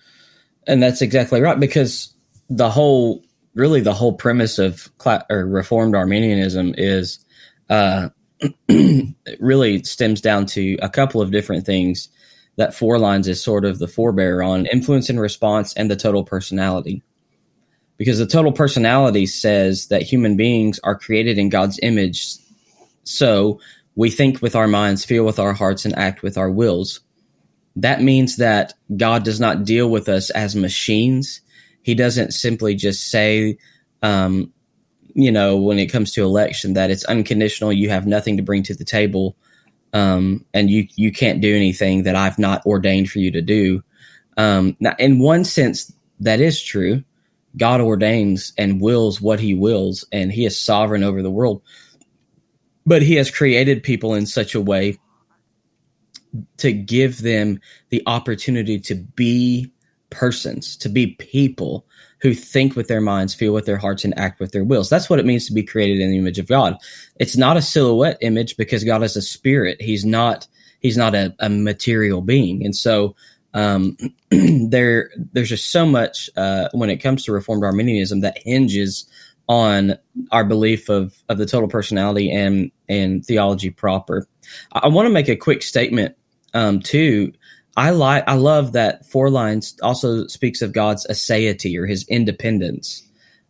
And 0.65 0.83
that's 0.83 1.01
exactly 1.01 1.41
right 1.41 1.59
because 1.59 2.13
the 2.49 2.69
whole, 2.69 3.23
really, 3.53 3.81
the 3.81 3.93
whole 3.93 4.13
premise 4.13 4.59
of 4.59 4.89
cla- 4.97 5.25
or 5.29 5.45
Reformed 5.45 5.95
Arminianism 5.95 6.75
is 6.77 7.19
uh, 7.69 8.09
really 9.39 9.83
stems 9.83 10.21
down 10.21 10.45
to 10.47 10.77
a 10.81 10.89
couple 10.89 11.21
of 11.21 11.31
different 11.31 11.65
things 11.65 12.09
that 12.57 12.71
Forlines 12.71 13.27
is 13.27 13.41
sort 13.41 13.65
of 13.65 13.79
the 13.79 13.85
forebearer 13.85 14.45
on 14.45 14.65
influence 14.65 15.09
and 15.09 15.19
response 15.19 15.73
and 15.73 15.89
the 15.89 15.95
total 15.95 16.23
personality. 16.23 17.03
Because 17.97 18.19
the 18.19 18.27
total 18.27 18.51
personality 18.51 19.25
says 19.25 19.87
that 19.87 20.03
human 20.03 20.37
beings 20.37 20.79
are 20.83 20.97
created 20.97 21.37
in 21.37 21.49
God's 21.49 21.79
image. 21.81 22.35
So 23.03 23.59
we 23.95 24.11
think 24.11 24.41
with 24.41 24.55
our 24.55 24.67
minds, 24.67 25.03
feel 25.03 25.25
with 25.25 25.39
our 25.39 25.53
hearts, 25.53 25.85
and 25.85 25.97
act 25.97 26.21
with 26.21 26.37
our 26.37 26.49
wills 26.51 27.01
that 27.77 28.01
means 28.01 28.37
that 28.37 28.73
God 28.95 29.23
does 29.23 29.39
not 29.39 29.63
deal 29.63 29.89
with 29.89 30.09
us 30.09 30.29
as 30.31 30.55
machines. 30.55 31.41
He 31.83 31.93
doesn't 31.93 32.33
simply 32.33 32.75
just 32.75 33.09
say, 33.09 33.59
um, 34.01 34.51
you 35.13 35.31
know, 35.31 35.57
when 35.57 35.77
it 35.77 35.87
comes 35.87 36.11
to 36.13 36.23
election, 36.23 36.73
that 36.73 36.89
it's 36.89 37.05
unconditional. 37.05 37.71
You 37.71 37.89
have 37.89 38.07
nothing 38.07 38.37
to 38.37 38.43
bring 38.43 38.63
to 38.63 38.75
the 38.75 38.83
table, 38.83 39.35
um, 39.93 40.43
and 40.53 40.69
you 40.69 40.87
you 40.95 41.11
can't 41.11 41.39
do 41.39 41.55
anything 41.55 42.03
that 42.03 42.15
I've 42.15 42.39
not 42.39 42.65
ordained 42.65 43.09
for 43.09 43.19
you 43.19 43.31
to 43.31 43.41
do. 43.41 43.83
Um, 44.37 44.75
now, 44.79 44.95
in 44.99 45.19
one 45.19 45.43
sense, 45.43 45.91
that 46.19 46.39
is 46.39 46.61
true. 46.61 47.03
God 47.55 47.81
ordains 47.81 48.53
and 48.57 48.81
wills 48.81 49.21
what 49.21 49.39
He 49.39 49.53
wills, 49.53 50.05
and 50.11 50.31
He 50.31 50.45
is 50.45 50.59
sovereign 50.59 51.03
over 51.03 51.21
the 51.21 51.31
world. 51.31 51.61
But 52.85 53.01
He 53.01 53.15
has 53.15 53.31
created 53.31 53.83
people 53.83 54.13
in 54.13 54.25
such 54.25 54.55
a 54.55 54.61
way 54.61 54.97
to 56.57 56.71
give 56.71 57.21
them 57.21 57.59
the 57.89 58.03
opportunity 58.05 58.79
to 58.79 58.95
be 58.95 59.71
persons, 60.09 60.77
to 60.77 60.89
be 60.89 61.07
people 61.15 61.85
who 62.19 62.33
think 62.33 62.75
with 62.75 62.87
their 62.87 63.01
minds, 63.01 63.33
feel 63.33 63.53
with 63.53 63.65
their 63.65 63.77
hearts, 63.77 64.03
and 64.03 64.17
act 64.17 64.39
with 64.39 64.51
their 64.51 64.63
wills. 64.63 64.89
That's 64.89 65.09
what 65.09 65.19
it 65.19 65.25
means 65.25 65.45
to 65.47 65.53
be 65.53 65.63
created 65.63 65.99
in 65.99 66.11
the 66.11 66.17
image 66.17 66.39
of 66.39 66.47
God. 66.47 66.77
It's 67.17 67.37
not 67.37 67.57
a 67.57 67.61
silhouette 67.61 68.17
image 68.21 68.57
because 68.57 68.83
God 68.83 69.03
is 69.03 69.15
a 69.15 69.21
spirit. 69.21 69.81
He's 69.81 70.05
not 70.05 70.47
he's 70.79 70.97
not 70.97 71.15
a, 71.15 71.35
a 71.39 71.49
material 71.49 72.21
being. 72.21 72.63
And 72.63 72.75
so 72.75 73.15
um, 73.57 73.97
there 74.29 75.09
there's 75.33 75.49
just 75.49 75.71
so 75.71 75.85
much 75.85 76.29
uh, 76.37 76.69
when 76.73 76.91
it 76.91 76.97
comes 76.97 77.25
to 77.25 77.31
Reformed 77.31 77.63
Arminianism 77.63 78.21
that 78.21 78.37
hinges 78.37 79.09
on 79.49 79.97
our 80.31 80.45
belief 80.45 80.89
of 80.89 81.15
of 81.27 81.39
the 81.39 81.45
total 81.47 81.67
personality 81.67 82.31
and 82.31 82.71
and 82.87 83.25
theology 83.25 83.71
proper. 83.71 84.27
I, 84.73 84.81
I 84.83 84.87
want 84.89 85.07
to 85.07 85.13
make 85.13 85.27
a 85.27 85.35
quick 85.35 85.63
statement 85.63 86.15
um, 86.53 86.79
too. 86.81 87.33
I 87.75 87.89
like 87.89 88.25
I 88.27 88.35
love 88.35 88.73
that 88.73 89.09
Forlines 89.09 89.75
also 89.81 90.27
speaks 90.27 90.61
of 90.61 90.71
God's 90.71 91.07
aseity 91.07 91.79
or 91.79 91.87
his 91.87 92.07
independence. 92.07 93.03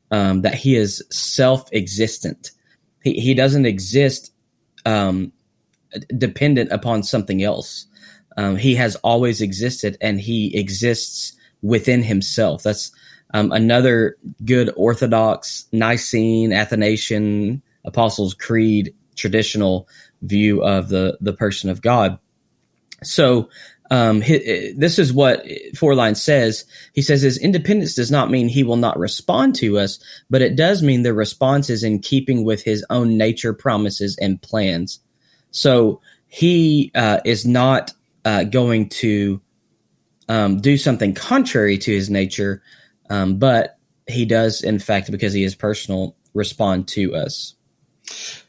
Um, 0.10 0.44
that 0.44 0.56
he 0.56 0.78
is 0.78 1.04
self-existent. 1.12 2.52
He 3.04 3.20
he 3.20 3.34
doesn't 3.34 3.66
exist 3.66 4.32
um, 4.86 5.34
dependent 6.18 6.72
upon 6.72 7.04
something 7.04 7.44
else. 7.44 7.88
Um, 8.38 8.56
he 8.56 8.76
has 8.76 8.96
always 8.98 9.42
existed, 9.42 9.98
and 10.00 10.22
he 10.22 10.56
exists 10.58 11.34
within 11.62 12.04
himself. 12.04 12.64
That's 12.64 12.92
um, 13.34 13.52
another 13.52 14.16
good 14.46 14.72
Orthodox 14.78 15.66
Nicene 15.72 16.54
Athanasian 16.54 17.62
Apostles' 17.84 18.34
Creed 18.34 18.94
traditional 19.16 19.90
view 20.22 20.64
of 20.64 20.90
the 20.90 21.18
the 21.20 21.34
person 21.34 21.70
of 21.70 21.82
God. 21.82 22.20
So 23.04 23.50
um, 23.90 24.20
this 24.20 25.00
is 25.00 25.14
what 25.14 25.46
Forlines 25.76 26.18
says. 26.18 26.66
He 26.94 27.02
says 27.02 27.22
his 27.22 27.38
independence 27.38 27.96
does 27.96 28.12
not 28.12 28.30
mean 28.30 28.50
he 28.50 28.64
will 28.64 28.78
not 28.78 29.00
respond 29.00 29.56
to 29.56 29.80
us, 29.80 30.00
but 30.30 30.42
it 30.42 30.56
does 30.56 30.84
mean 30.84 31.04
the 31.04 31.14
response 31.14 31.70
is 31.70 31.84
in 31.84 32.00
keeping 32.00 32.44
with 32.44 32.64
his 32.64 32.86
own 32.90 33.18
nature, 33.18 33.54
promises, 33.54 34.18
and 34.20 34.42
plans. 34.42 35.00
So 35.52 36.02
he 36.28 36.92
uh, 36.96 37.20
is 37.24 37.46
not 37.46 37.94
uh, 38.28 38.44
going 38.44 38.90
to 38.90 39.42
um, 40.28 40.60
do 40.60 40.76
something 40.76 41.14
contrary 41.14 41.78
to 41.78 41.94
his 41.94 42.10
nature, 42.10 42.62
um, 43.10 43.38
but 43.38 43.78
he 44.06 44.26
does, 44.26 44.62
in 44.62 44.80
fact, 44.80 45.10
because 45.10 45.32
he 45.32 45.46
is 45.46 45.56
personal, 45.56 46.14
respond 46.34 46.90
to 46.90 47.16
us. 47.16 47.56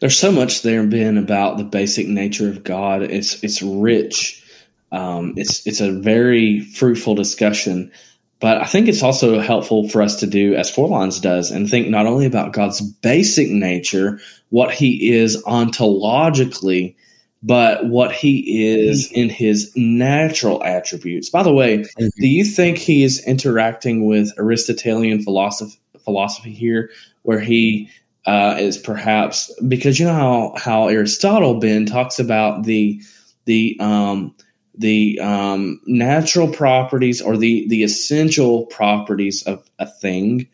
There's 0.00 0.18
so 0.18 0.32
much 0.32 0.62
there, 0.62 0.84
Ben, 0.84 1.16
about 1.16 1.58
the 1.58 1.64
basic 1.64 2.08
nature 2.08 2.48
of 2.48 2.64
God. 2.64 3.02
It's 3.02 3.42
it's 3.44 3.62
rich. 3.62 4.44
Um, 4.90 5.34
it's 5.36 5.64
it's 5.64 5.80
a 5.80 5.92
very 5.92 6.60
fruitful 6.60 7.14
discussion, 7.14 7.92
but 8.40 8.60
I 8.60 8.64
think 8.64 8.88
it's 8.88 9.04
also 9.04 9.38
helpful 9.38 9.88
for 9.88 10.02
us 10.02 10.16
to 10.16 10.26
do 10.26 10.56
as 10.56 10.74
Forlines 10.74 11.22
does 11.22 11.52
and 11.52 11.70
think 11.70 11.88
not 11.88 12.06
only 12.06 12.26
about 12.26 12.52
God's 12.52 12.80
basic 12.80 13.48
nature, 13.48 14.18
what 14.50 14.74
He 14.74 15.12
is 15.12 15.40
ontologically, 15.44 16.96
but 17.42 17.86
what 17.86 18.12
He 18.12 18.66
is 18.72 19.10
in 19.12 19.28
His 19.28 19.72
natural 19.76 20.62
attributes. 20.64 21.30
By 21.30 21.42
the 21.42 21.52
way, 21.52 21.78
mm-hmm. 21.78 22.08
do 22.16 22.28
you 22.28 22.44
think 22.44 22.78
He 22.78 23.04
is 23.04 23.24
interacting 23.26 24.06
with 24.06 24.32
Aristotelian 24.38 25.22
philosophy 25.22 25.78
philosophy 26.04 26.52
here, 26.52 26.90
where 27.22 27.40
He 27.40 27.90
uh, 28.26 28.56
is 28.58 28.76
perhaps 28.76 29.52
because 29.66 29.98
you 29.98 30.06
know 30.06 30.12
how 30.12 30.54
how 30.56 30.88
Aristotle 30.88 31.60
Ben 31.60 31.86
talks 31.86 32.18
about 32.18 32.64
the 32.64 33.00
the 33.46 33.76
um, 33.80 34.34
the 34.76 35.18
um, 35.20 35.80
natural 35.86 36.52
properties 36.52 37.20
or 37.20 37.36
the 37.36 37.66
the 37.68 37.82
essential 37.82 38.66
properties 38.66 39.42
of 39.44 39.68
a 39.78 39.86
thing, 39.86 40.46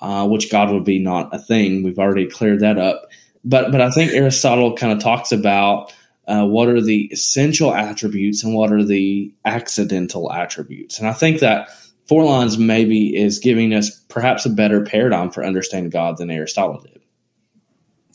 uh, 0.00 0.26
which 0.26 0.50
God 0.50 0.70
would 0.70 0.84
be 0.84 0.98
not 0.98 1.34
a 1.34 1.38
thing. 1.38 1.82
We've 1.82 1.98
already 1.98 2.26
cleared 2.26 2.60
that 2.60 2.78
up, 2.78 3.06
but 3.44 3.72
but 3.72 3.80
I 3.80 3.90
think 3.90 4.12
Aristotle 4.12 4.76
kind 4.76 4.92
of 4.92 4.98
talks 4.98 5.32
about. 5.32 5.92
Uh, 6.26 6.46
what 6.46 6.68
are 6.68 6.80
the 6.80 7.06
essential 7.12 7.74
attributes 7.74 8.44
and 8.44 8.54
what 8.54 8.72
are 8.72 8.84
the 8.84 9.34
accidental 9.44 10.32
attributes? 10.32 10.98
And 10.98 11.08
I 11.08 11.12
think 11.12 11.40
that 11.40 11.68
Forlines 12.08 12.58
maybe 12.58 13.16
is 13.16 13.38
giving 13.38 13.74
us 13.74 13.90
perhaps 14.08 14.46
a 14.46 14.50
better 14.50 14.82
paradigm 14.84 15.30
for 15.30 15.44
understanding 15.44 15.90
God 15.90 16.18
than 16.18 16.30
Aristotle 16.30 16.80
did. 16.80 17.00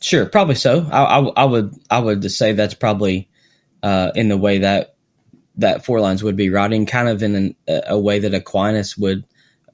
Sure, 0.01 0.25
probably 0.25 0.55
so. 0.55 0.87
I, 0.91 1.19
I, 1.19 1.31
I 1.37 1.45
would 1.45 1.73
I 1.89 1.99
would 1.99 2.31
say 2.31 2.53
that's 2.53 2.75
probably 2.75 3.29
uh, 3.81 4.11
in 4.15 4.29
the 4.29 4.37
way 4.37 4.59
that 4.59 4.95
that 5.55 5.83
Forlines 5.83 6.21
would 6.21 6.35
be 6.35 6.49
writing, 6.49 6.85
kind 6.85 7.09
of 7.09 7.23
in 7.23 7.35
an, 7.35 7.55
a 7.67 7.97
way 7.97 8.19
that 8.19 8.33
Aquinas 8.33 8.97
would 8.97 9.25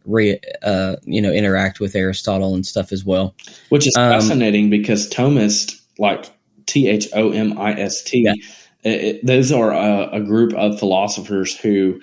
re, 0.06 0.40
uh, 0.62 0.96
you 1.04 1.22
know 1.22 1.32
interact 1.32 1.80
with 1.80 1.96
Aristotle 1.96 2.56
and 2.56 2.66
stuff 2.66 2.92
as 2.92 3.04
well. 3.04 3.36
Which 3.70 3.88
is 3.88 3.96
um, 3.98 4.12
fascinating 4.12 4.70
because 4.70 5.10
Thomist, 5.10 5.82
like 5.98 6.32
T 6.66 6.88
H 6.88 7.08
O 7.14 7.32
M 7.32 7.58
I 7.58 7.74
S 7.74 8.04
T, 8.04 8.30
those 9.24 9.52
are 9.52 9.72
a, 9.72 10.10
a, 10.14 10.22
group 10.22 10.54
of 10.54 10.80
philosophers 10.80 11.58
who 11.58 12.02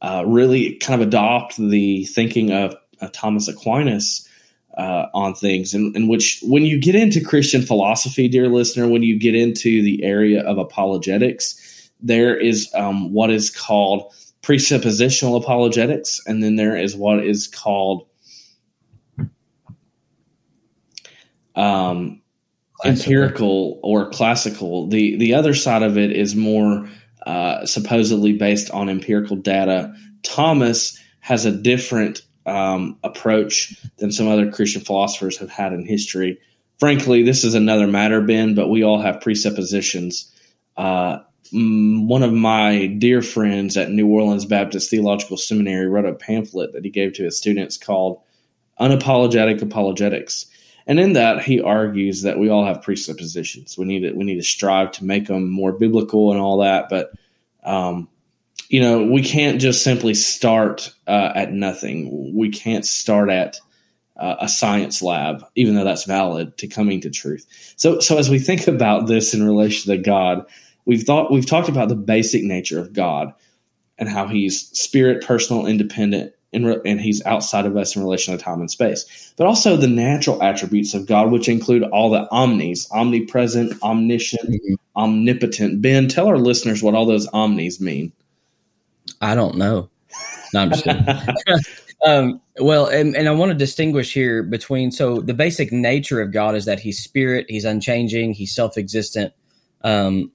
uh, 0.00 0.24
really 0.26 0.76
kind 0.76 1.00
of 1.00 1.06
adopt 1.06 1.56
the 1.56 2.04
thinking 2.04 2.52
of 2.52 2.74
Thomas 3.12 3.48
Aquinas 3.48 4.28
uh, 4.76 5.06
on 5.12 5.34
things, 5.34 5.74
in, 5.74 5.92
in 5.94 6.08
which 6.08 6.40
when 6.42 6.64
you 6.64 6.80
get 6.80 6.94
into 6.94 7.22
Christian 7.22 7.62
philosophy, 7.62 8.28
dear 8.28 8.48
listener, 8.48 8.88
when 8.88 9.02
you 9.02 9.18
get 9.18 9.34
into 9.34 9.82
the 9.82 10.02
area 10.04 10.42
of 10.42 10.58
apologetics, 10.58 11.90
there 12.00 12.36
is 12.36 12.70
um, 12.74 13.12
what 13.12 13.30
is 13.30 13.50
called 13.50 14.12
presuppositional 14.42 15.40
apologetics, 15.40 16.20
and 16.26 16.42
then 16.42 16.56
there 16.56 16.76
is 16.76 16.96
what 16.96 17.24
is 17.24 17.46
called 17.46 18.06
um, 21.56 22.19
empirical 22.84 23.78
or 23.82 24.10
classical. 24.10 24.88
The 24.88 25.16
the 25.16 25.34
other 25.34 25.54
side 25.54 25.82
of 25.82 25.98
it 25.98 26.12
is 26.12 26.34
more 26.34 26.88
uh, 27.26 27.66
supposedly 27.66 28.32
based 28.32 28.70
on 28.70 28.88
empirical 28.88 29.36
data. 29.36 29.94
Thomas 30.22 30.98
has 31.20 31.44
a 31.44 31.52
different 31.52 32.22
um, 32.46 32.98
approach 33.04 33.76
than 33.98 34.12
some 34.12 34.28
other 34.28 34.50
Christian 34.50 34.82
philosophers 34.82 35.38
have 35.38 35.50
had 35.50 35.72
in 35.72 35.84
history. 35.84 36.38
Frankly, 36.78 37.22
this 37.22 37.44
is 37.44 37.54
another 37.54 37.86
matter, 37.86 38.22
Ben, 38.22 38.54
but 38.54 38.68
we 38.68 38.82
all 38.82 39.00
have 39.00 39.20
presuppositions. 39.20 40.32
Uh, 40.76 41.18
one 41.52 42.22
of 42.22 42.32
my 42.32 42.86
dear 42.86 43.22
friends 43.22 43.76
at 43.76 43.90
New 43.90 44.06
Orleans 44.06 44.44
Baptist 44.44 44.88
Theological 44.88 45.36
Seminary 45.36 45.86
wrote 45.86 46.06
a 46.06 46.14
pamphlet 46.14 46.72
that 46.72 46.84
he 46.84 46.90
gave 46.90 47.12
to 47.14 47.24
his 47.24 47.36
students 47.36 47.76
called 47.76 48.20
Unapologetic 48.80 49.60
Apologetics. 49.60 50.46
And 50.90 50.98
in 50.98 51.12
that, 51.12 51.44
he 51.44 51.60
argues 51.60 52.22
that 52.22 52.40
we 52.40 52.48
all 52.48 52.64
have 52.64 52.82
presuppositions. 52.82 53.78
We 53.78 53.84
need 53.84 54.00
to, 54.00 54.10
we 54.10 54.24
need 54.24 54.38
to 54.38 54.42
strive 54.42 54.90
to 54.92 55.04
make 55.04 55.28
them 55.28 55.48
more 55.48 55.70
biblical 55.70 56.32
and 56.32 56.40
all 56.40 56.58
that. 56.58 56.88
But 56.88 57.12
um, 57.62 58.08
you 58.68 58.80
know, 58.80 59.04
we 59.04 59.22
can't 59.22 59.60
just 59.60 59.84
simply 59.84 60.14
start 60.14 60.92
uh, 61.06 61.30
at 61.36 61.52
nothing. 61.52 62.34
We 62.34 62.48
can't 62.48 62.84
start 62.84 63.30
at 63.30 63.60
uh, 64.16 64.34
a 64.40 64.48
science 64.48 65.00
lab, 65.00 65.44
even 65.54 65.76
though 65.76 65.84
that's 65.84 66.06
valid 66.06 66.58
to 66.58 66.66
coming 66.66 67.00
to 67.02 67.10
truth. 67.10 67.46
So, 67.76 68.00
so 68.00 68.18
as 68.18 68.28
we 68.28 68.40
think 68.40 68.66
about 68.66 69.06
this 69.06 69.32
in 69.32 69.46
relation 69.46 69.92
to 69.92 69.96
God, 69.96 70.44
we've 70.86 71.04
thought 71.04 71.30
we've 71.30 71.46
talked 71.46 71.68
about 71.68 71.88
the 71.88 71.94
basic 71.94 72.42
nature 72.42 72.80
of 72.80 72.92
God 72.92 73.32
and 73.96 74.08
how 74.08 74.26
He's 74.26 74.68
spirit, 74.76 75.24
personal, 75.24 75.66
independent, 75.66 76.32
re- 76.52 76.80
and 76.84 77.00
He's 77.00 77.24
outside 77.26 77.66
of 77.66 77.76
us 77.76 77.96
in 77.96 78.02
relation 78.02 78.36
to 78.36 78.42
time 78.42 78.60
and 78.60 78.70
space. 78.70 79.32
But 79.36 79.46
also 79.46 79.76
the 79.76 79.88
natural 79.88 80.42
attributes 80.42 80.94
of 80.94 81.06
God, 81.06 81.30
which 81.30 81.48
include 81.48 81.82
all 81.84 82.10
the 82.10 82.28
omnis, 82.30 82.90
omnipresent, 82.92 83.80
omniscient, 83.82 84.50
mm-hmm. 84.50 84.74
omnipotent. 84.96 85.80
Ben, 85.82 86.08
tell 86.08 86.28
our 86.28 86.38
listeners 86.38 86.82
what 86.82 86.94
all 86.94 87.06
those 87.06 87.26
omnis 87.28 87.80
mean. 87.80 88.12
I 89.20 89.34
don't 89.34 89.56
know. 89.56 89.90
No, 90.52 90.60
I'm 90.60 90.70
just 90.70 90.86
um, 92.06 92.40
well, 92.58 92.86
and, 92.86 93.16
and 93.16 93.28
I 93.28 93.32
want 93.32 93.50
to 93.50 93.58
distinguish 93.58 94.12
here 94.12 94.42
between 94.42 94.90
so 94.90 95.20
the 95.20 95.34
basic 95.34 95.72
nature 95.72 96.20
of 96.20 96.32
God 96.32 96.54
is 96.54 96.64
that 96.64 96.80
He's 96.80 97.02
spirit, 97.02 97.46
He's 97.48 97.64
unchanging, 97.64 98.34
He's 98.34 98.54
self 98.54 98.76
existent. 98.76 99.32
Um, 99.82 100.32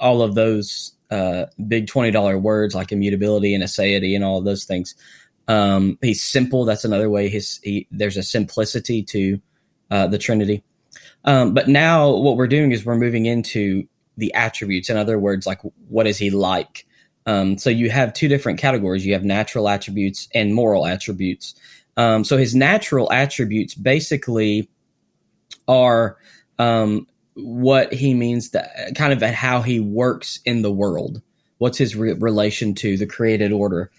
all 0.00 0.22
of 0.22 0.34
those 0.34 0.92
uh, 1.10 1.46
big 1.66 1.86
twenty 1.86 2.10
dollar 2.10 2.38
words 2.38 2.74
like 2.74 2.92
immutability 2.92 3.54
and 3.54 3.62
aseity 3.62 4.14
and 4.14 4.24
all 4.24 4.38
of 4.38 4.44
those 4.44 4.64
things. 4.64 4.94
Um, 5.48 5.98
he's 6.02 6.22
simple. 6.22 6.64
That's 6.64 6.84
another 6.84 7.10
way. 7.10 7.28
His 7.28 7.58
he, 7.64 7.88
there's 7.90 8.16
a 8.16 8.22
simplicity 8.22 9.02
to 9.04 9.40
uh, 9.90 10.06
the 10.06 10.18
Trinity. 10.18 10.62
Um, 11.24 11.54
but 11.54 11.68
now 11.68 12.10
what 12.10 12.36
we're 12.36 12.46
doing 12.46 12.72
is 12.72 12.84
we're 12.84 12.96
moving 12.96 13.26
into 13.26 13.88
the 14.16 14.32
attributes. 14.34 14.90
In 14.90 14.96
other 14.96 15.18
words, 15.18 15.46
like 15.46 15.60
what 15.88 16.06
is 16.06 16.18
he 16.18 16.30
like? 16.30 16.86
Um, 17.26 17.58
so 17.58 17.70
you 17.70 17.90
have 17.90 18.12
two 18.12 18.28
different 18.28 18.58
categories. 18.58 19.04
You 19.04 19.12
have 19.14 19.24
natural 19.24 19.68
attributes 19.68 20.28
and 20.34 20.54
moral 20.54 20.86
attributes. 20.86 21.54
Um, 21.96 22.24
so 22.24 22.36
his 22.36 22.54
natural 22.54 23.12
attributes 23.12 23.74
basically 23.74 24.70
are 25.66 26.16
um, 26.58 27.06
what 27.34 27.92
he 27.92 28.14
means 28.14 28.50
that 28.50 28.94
kind 28.94 29.12
of 29.12 29.22
how 29.30 29.62
he 29.62 29.80
works 29.80 30.40
in 30.44 30.62
the 30.62 30.72
world. 30.72 31.20
What's 31.58 31.78
his 31.78 31.96
re- 31.96 32.14
relation 32.14 32.74
to 32.76 32.96
the 32.96 33.06
created 33.06 33.52
order? 33.52 33.90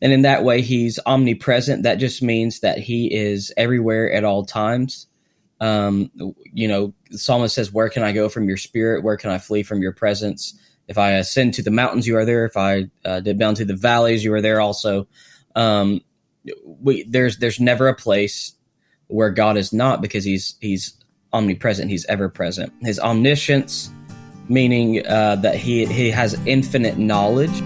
And 0.00 0.12
in 0.12 0.22
that 0.22 0.44
way, 0.44 0.60
he's 0.60 0.98
omnipresent. 1.06 1.82
That 1.82 1.96
just 1.96 2.22
means 2.22 2.60
that 2.60 2.78
he 2.78 3.14
is 3.14 3.52
everywhere 3.56 4.12
at 4.12 4.24
all 4.24 4.44
times. 4.44 5.06
Um, 5.60 6.10
you 6.52 6.68
know, 6.68 6.94
psalmist 7.10 7.54
says, 7.54 7.72
Where 7.72 7.88
can 7.88 8.02
I 8.02 8.12
go 8.12 8.28
from 8.28 8.48
your 8.48 8.56
spirit? 8.56 9.02
Where 9.02 9.16
can 9.16 9.30
I 9.30 9.38
flee 9.38 9.62
from 9.62 9.82
your 9.82 9.92
presence? 9.92 10.58
If 10.86 10.98
I 10.98 11.12
ascend 11.12 11.54
to 11.54 11.62
the 11.62 11.70
mountains, 11.70 12.06
you 12.06 12.16
are 12.16 12.24
there. 12.24 12.46
If 12.46 12.56
I 12.56 12.90
uh, 13.04 13.20
dip 13.20 13.36
down 13.38 13.54
to 13.56 13.64
the 13.64 13.74
valleys, 13.74 14.24
you 14.24 14.32
are 14.34 14.40
there 14.40 14.60
also. 14.60 15.06
Um, 15.54 16.00
we, 16.64 17.02
there's 17.02 17.38
there's 17.38 17.60
never 17.60 17.88
a 17.88 17.94
place 17.94 18.54
where 19.08 19.30
God 19.30 19.56
is 19.56 19.72
not 19.72 20.00
because 20.00 20.24
he's 20.24 20.56
he's 20.60 20.94
omnipresent. 21.32 21.90
He's 21.90 22.06
ever 22.06 22.28
present. 22.28 22.72
His 22.80 22.98
omniscience, 22.98 23.90
meaning 24.48 25.06
uh, 25.06 25.36
that 25.36 25.56
he 25.56 25.84
he 25.86 26.10
has 26.10 26.34
infinite 26.46 26.98
knowledge. 26.98 27.62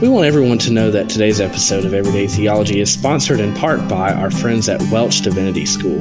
We 0.00 0.08
want 0.08 0.26
everyone 0.28 0.58
to 0.58 0.70
know 0.70 0.92
that 0.92 1.10
today's 1.10 1.40
episode 1.40 1.84
of 1.84 1.92
Everyday 1.92 2.28
Theology 2.28 2.78
is 2.78 2.92
sponsored 2.92 3.40
in 3.40 3.52
part 3.56 3.88
by 3.88 4.12
our 4.12 4.30
friends 4.30 4.68
at 4.68 4.80
Welch 4.92 5.22
Divinity 5.22 5.66
School. 5.66 6.00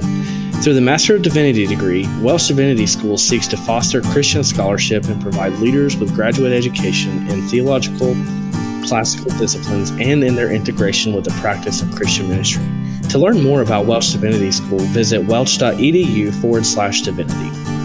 Through 0.62 0.76
the 0.76 0.82
Master 0.82 1.16
of 1.16 1.24
Divinity 1.24 1.66
degree, 1.66 2.06
Welch 2.22 2.46
Divinity 2.46 2.86
School 2.86 3.18
seeks 3.18 3.48
to 3.48 3.58
foster 3.58 4.02
Christian 4.02 4.44
scholarship 4.44 5.06
and 5.06 5.20
provide 5.20 5.54
leaders 5.54 5.98
with 5.98 6.14
graduate 6.14 6.54
education 6.54 7.28
in 7.28 7.42
theological, 7.48 8.14
classical 8.86 9.36
disciplines 9.40 9.90
and 9.90 10.24
in 10.24 10.36
their 10.36 10.52
integration 10.52 11.14
with 11.14 11.26
the 11.26 11.32
practice 11.42 11.82
of 11.82 11.90
Christian 11.96 12.30
ministry. 12.30 12.64
To 13.10 13.18
learn 13.18 13.42
more 13.42 13.64
about 13.64 13.88
Welch 13.88 14.12
Divinity 14.12 14.52
School, 14.52 14.78
visit 14.78 15.26
welch.edu 15.26 16.40
forward 16.40 16.68
slash 16.68 17.02
divinity. 17.02 17.77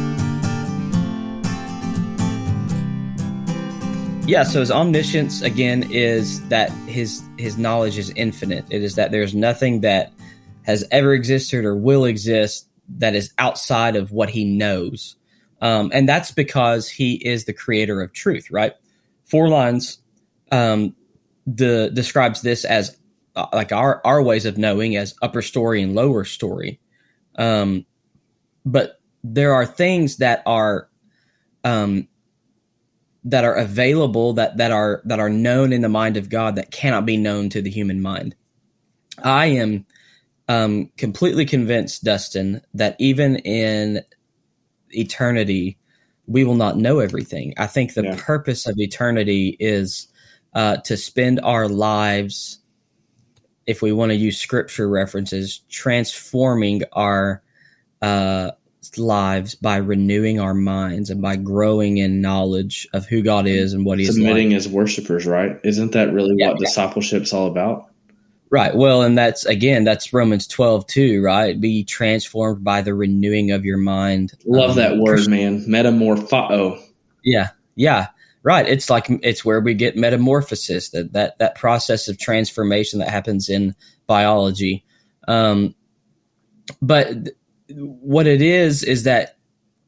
Yeah, 4.24 4.44
so 4.44 4.61
his 4.61 4.70
omniscience 4.70 5.42
again 5.42 5.90
is 5.90 6.46
that 6.48 6.70
his 6.87 7.24
his 7.38 7.58
knowledge 7.58 7.98
is 7.98 8.11
infinite. 8.11 8.64
It 8.70 8.82
is 8.82 8.94
that 8.94 9.11
there's 9.11 9.35
nothing 9.35 9.80
that 9.80 10.12
has 10.62 10.85
ever 10.92 11.12
existed 11.12 11.64
or 11.64 11.74
will 11.74 12.04
exist 12.04 12.68
that 12.98 13.16
is 13.16 13.32
outside 13.38 13.96
of 13.96 14.12
what 14.12 14.30
he 14.30 14.44
knows. 14.44 15.16
Um, 15.61 15.90
and 15.92 16.08
that's 16.08 16.30
because 16.30 16.88
he 16.88 17.14
is 17.14 17.46
the 17.46 17.52
creator 17.52 18.00
of 18.00 18.12
truth, 18.12 18.48
right? 18.50 18.74
Forlines 19.28 19.98
um, 20.52 20.94
the 21.44 21.90
describes 21.92 22.42
this 22.42 22.64
as 22.64 22.96
uh, 23.35 23.46
like 23.52 23.72
our 23.72 24.00
our 24.04 24.22
ways 24.22 24.46
of 24.46 24.56
knowing 24.56 24.96
as 24.96 25.16
upper 25.20 25.42
story 25.42 25.82
and 25.82 25.96
lower 25.96 26.24
story. 26.24 26.78
Um, 27.37 27.87
but 28.64 29.00
there 29.24 29.52
are 29.52 29.66
things 29.66 30.18
that 30.18 30.44
are 30.46 30.88
um, 31.64 32.06
that 33.24 33.44
are 33.44 33.54
available 33.54 34.32
that 34.35 34.56
that 34.56 34.72
are 34.72 35.00
that 35.04 35.20
are 35.20 35.30
known 35.30 35.72
in 35.72 35.80
the 35.80 35.88
mind 35.88 36.16
of 36.16 36.28
God 36.28 36.56
that 36.56 36.70
cannot 36.70 37.06
be 37.06 37.16
known 37.16 37.48
to 37.50 37.62
the 37.62 37.70
human 37.70 38.02
mind. 38.02 38.35
I 39.22 39.46
am 39.46 39.87
um, 40.48 40.90
completely 40.96 41.44
convinced, 41.44 42.04
Dustin, 42.04 42.62
that 42.74 42.96
even 42.98 43.37
in 43.37 44.02
eternity, 44.90 45.78
we 46.26 46.44
will 46.44 46.56
not 46.56 46.76
know 46.76 46.98
everything. 46.98 47.54
I 47.56 47.66
think 47.66 47.94
the 47.94 48.04
yeah. 48.04 48.16
purpose 48.18 48.66
of 48.66 48.78
eternity 48.78 49.56
is 49.61 50.08
uh, 50.54 50.78
to 50.78 50.96
spend 50.96 51.40
our 51.40 51.68
lives, 51.68 52.58
if 53.66 53.82
we 53.82 53.92
want 53.92 54.11
to 54.11 54.16
use 54.16 54.38
scripture 54.38 54.88
references, 54.88 55.61
transforming 55.70 56.82
our 56.92 57.42
uh, 58.00 58.50
lives 58.97 59.55
by 59.55 59.77
renewing 59.77 60.40
our 60.40 60.55
minds 60.55 61.11
and 61.11 61.23
by 61.23 61.37
growing 61.37 61.99
in 61.99 62.21
knowledge 62.21 62.88
of 62.92 63.07
who 63.07 63.23
God 63.23 63.47
is 63.47 63.73
and 63.73 63.85
what 63.85 63.99
He 63.99 64.05
is. 64.05 64.14
submitting 64.14 64.51
like. 64.51 64.57
as 64.57 64.68
worshipers. 64.68 65.27
Right? 65.27 65.59
Isn't 65.64 65.92
that 65.92 66.12
really 66.12 66.35
yeah, 66.37 66.49
what 66.49 66.61
yeah. 66.61 66.66
discipleship's 66.66 67.33
all 67.33 67.47
about? 67.47 67.88
Right. 68.53 68.75
Well, 68.75 69.01
and 69.01 69.16
that's 69.16 69.47
again, 69.47 69.85
that's 69.85 70.12
Romans 70.12 70.47
12 70.47 70.87
too, 70.87 71.23
right? 71.23 71.59
Be 71.59 71.85
transformed 71.85 72.62
by 72.62 72.83
the 72.83 72.95
renewing 72.95 73.51
of 73.51 73.64
your 73.64 73.79
mind. 73.79 74.35
Love 74.45 74.73
um, 74.73 74.77
that 74.77 74.99
word, 74.99 75.27
man. 75.27 75.64
Metamorpho. 75.64 76.79
Yeah. 77.25 77.49
Yeah. 77.77 78.09
Right. 78.42 78.68
It's 78.68 78.90
like 78.90 79.07
it's 79.09 79.42
where 79.42 79.61
we 79.61 79.73
get 79.73 79.97
metamorphosis, 79.97 80.90
that 80.90 81.14
that 81.14 81.38
that 81.38 81.55
process 81.55 82.09
of 82.09 82.18
transformation 82.18 82.99
that 82.99 83.09
happens 83.09 83.49
in 83.49 83.75
biology. 84.07 84.85
Um, 85.27 85.75
but 86.83 87.31
what 87.76 88.26
it 88.26 88.42
is 88.42 88.82
is 88.82 89.04
that 89.04 89.37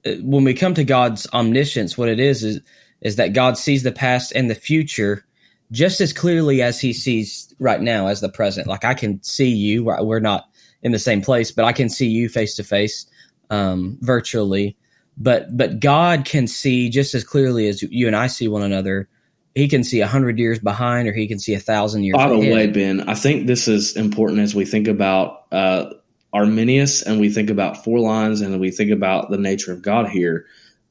uh, 0.06 0.12
when 0.22 0.44
we 0.44 0.54
come 0.54 0.74
to 0.74 0.84
God's 0.84 1.26
omniscience, 1.32 1.96
what 1.96 2.08
it 2.08 2.20
is 2.20 2.42
is 2.42 2.60
is 3.00 3.16
that 3.16 3.34
God 3.34 3.58
sees 3.58 3.82
the 3.82 3.92
past 3.92 4.32
and 4.34 4.48
the 4.48 4.54
future 4.54 5.26
just 5.70 6.00
as 6.00 6.12
clearly 6.12 6.62
as 6.62 6.80
He 6.80 6.92
sees 6.92 7.54
right 7.58 7.80
now 7.80 8.06
as 8.06 8.20
the 8.20 8.28
present. 8.28 8.66
Like 8.66 8.84
I 8.84 8.94
can 8.94 9.22
see 9.22 9.50
you. 9.50 9.84
We're 9.84 10.20
not 10.20 10.48
in 10.82 10.92
the 10.92 10.98
same 10.98 11.22
place, 11.22 11.50
but 11.50 11.64
I 11.64 11.72
can 11.72 11.88
see 11.88 12.08
you 12.08 12.28
face 12.28 12.56
to 12.56 12.64
face, 12.64 13.06
um, 13.50 13.98
virtually 14.00 14.76
but 15.16 15.56
but 15.56 15.80
God 15.80 16.24
can 16.24 16.46
see 16.46 16.90
just 16.90 17.14
as 17.14 17.24
clearly 17.24 17.68
as 17.68 17.82
you 17.82 18.06
and 18.06 18.16
I 18.16 18.26
see 18.26 18.48
one 18.48 18.62
another. 18.62 19.08
He 19.54 19.68
can 19.68 19.84
see 19.84 20.00
a 20.00 20.06
hundred 20.06 20.38
years 20.38 20.58
behind, 20.58 21.06
or 21.06 21.12
he 21.12 21.28
can 21.28 21.38
see 21.38 21.54
a 21.54 21.60
thousand 21.60 22.02
years. 22.02 22.16
By 22.16 22.28
the 22.28 22.38
way, 22.38 22.66
Ben, 22.66 23.08
I 23.08 23.14
think 23.14 23.46
this 23.46 23.68
is 23.68 23.96
important 23.96 24.40
as 24.40 24.54
we 24.54 24.64
think 24.64 24.88
about 24.88 25.44
uh, 25.52 25.90
Arminius 26.34 27.02
and 27.02 27.20
we 27.20 27.30
think 27.30 27.48
about 27.48 27.84
Forlines 27.84 28.44
and 28.44 28.60
we 28.60 28.70
think 28.70 28.90
about 28.90 29.30
the 29.30 29.38
nature 29.38 29.72
of 29.72 29.82
God 29.82 30.08
here. 30.08 30.46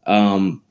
Um, 0.08 0.64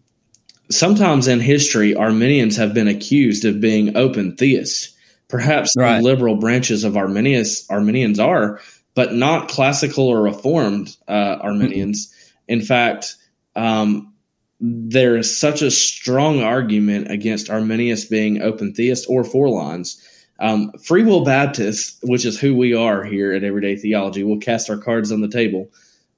sometimes 0.70 1.28
in 1.28 1.40
history, 1.40 1.94
Arminians 1.94 2.56
have 2.56 2.74
been 2.74 2.88
accused 2.88 3.44
of 3.44 3.60
being 3.60 3.96
open 3.96 4.36
theists. 4.36 4.88
Perhaps 5.28 5.74
right. 5.76 5.98
the 5.98 6.02
liberal 6.02 6.36
branches 6.36 6.84
of 6.84 6.96
Arminius 6.96 7.68
Arminians 7.70 8.18
are, 8.18 8.60
but 8.94 9.14
not 9.14 9.48
classical 9.48 10.08
or 10.08 10.22
reformed 10.22 10.96
uh, 11.08 11.36
Arminians. 11.40 12.08
Mm-hmm. 12.08 12.52
In 12.52 12.60
fact, 12.62 13.16
um, 13.56 14.12
there 14.60 15.16
is 15.16 15.38
such 15.38 15.62
a 15.62 15.70
strong 15.70 16.42
argument 16.42 17.10
against 17.10 17.50
Arminius 17.50 18.04
being 18.04 18.42
open 18.42 18.74
theist 18.74 19.06
or 19.08 19.22
Forlines. 19.22 20.00
Um, 20.42 20.72
Free 20.72 21.04
Will 21.04 21.24
Baptists, 21.24 21.98
which 22.02 22.26
is 22.26 22.38
who 22.38 22.56
we 22.56 22.74
are 22.74 23.04
here 23.04 23.32
at 23.32 23.44
Everyday 23.44 23.76
Theology, 23.76 24.24
will 24.24 24.40
cast 24.40 24.68
our 24.68 24.76
cards 24.76 25.12
on 25.12 25.20
the 25.20 25.28
table. 25.28 25.70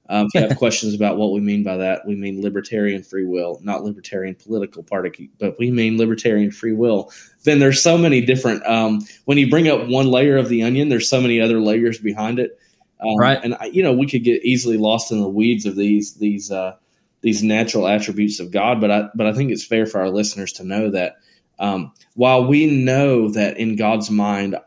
Um, 0.09 0.25
if 0.25 0.41
you 0.41 0.47
have 0.47 0.57
questions 0.57 0.95
about 0.95 1.17
what 1.17 1.31
we 1.31 1.41
mean 1.41 1.63
by 1.63 1.77
that, 1.77 2.07
we 2.07 2.15
mean 2.15 2.41
libertarian 2.41 3.03
free 3.03 3.25
will, 3.25 3.59
not 3.61 3.83
libertarian 3.83 4.33
political 4.33 4.81
party, 4.81 5.29
but 5.39 5.57
we 5.59 5.69
mean 5.69 5.99
libertarian 5.99 6.51
free 6.51 6.73
will. 6.73 7.11
Then 7.43 7.59
there's 7.59 7.81
so 7.81 7.99
many 7.99 8.19
different. 8.19 8.65
Um, 8.65 9.05
when 9.25 9.37
you 9.37 9.47
bring 9.47 9.67
up 9.67 9.87
one 9.87 10.07
layer 10.07 10.37
of 10.37 10.49
the 10.49 10.63
onion, 10.63 10.89
there's 10.89 11.07
so 11.07 11.21
many 11.21 11.39
other 11.39 11.59
layers 11.59 11.99
behind 11.99 12.39
it. 12.39 12.59
Um, 12.99 13.17
right. 13.19 13.39
And 13.43 13.55
you 13.75 13.83
know 13.83 13.93
we 13.93 14.07
could 14.07 14.23
get 14.23 14.43
easily 14.43 14.77
lost 14.77 15.11
in 15.11 15.21
the 15.21 15.29
weeds 15.29 15.67
of 15.67 15.75
these 15.75 16.15
these 16.15 16.49
uh, 16.49 16.77
these 17.21 17.43
natural 17.43 17.87
attributes 17.87 18.39
of 18.39 18.49
God. 18.49 18.81
But 18.81 18.89
I 18.89 19.09
but 19.13 19.27
I 19.27 19.33
think 19.33 19.51
it's 19.51 19.65
fair 19.65 19.85
for 19.85 19.99
our 19.99 20.09
listeners 20.09 20.53
to 20.53 20.63
know 20.63 20.89
that 20.89 21.17
um, 21.59 21.93
while 22.13 22.47
we 22.47 22.67
know 22.67 23.29
that 23.29 23.57
in 23.57 23.75
God's 23.75 24.09
mind, 24.09 24.57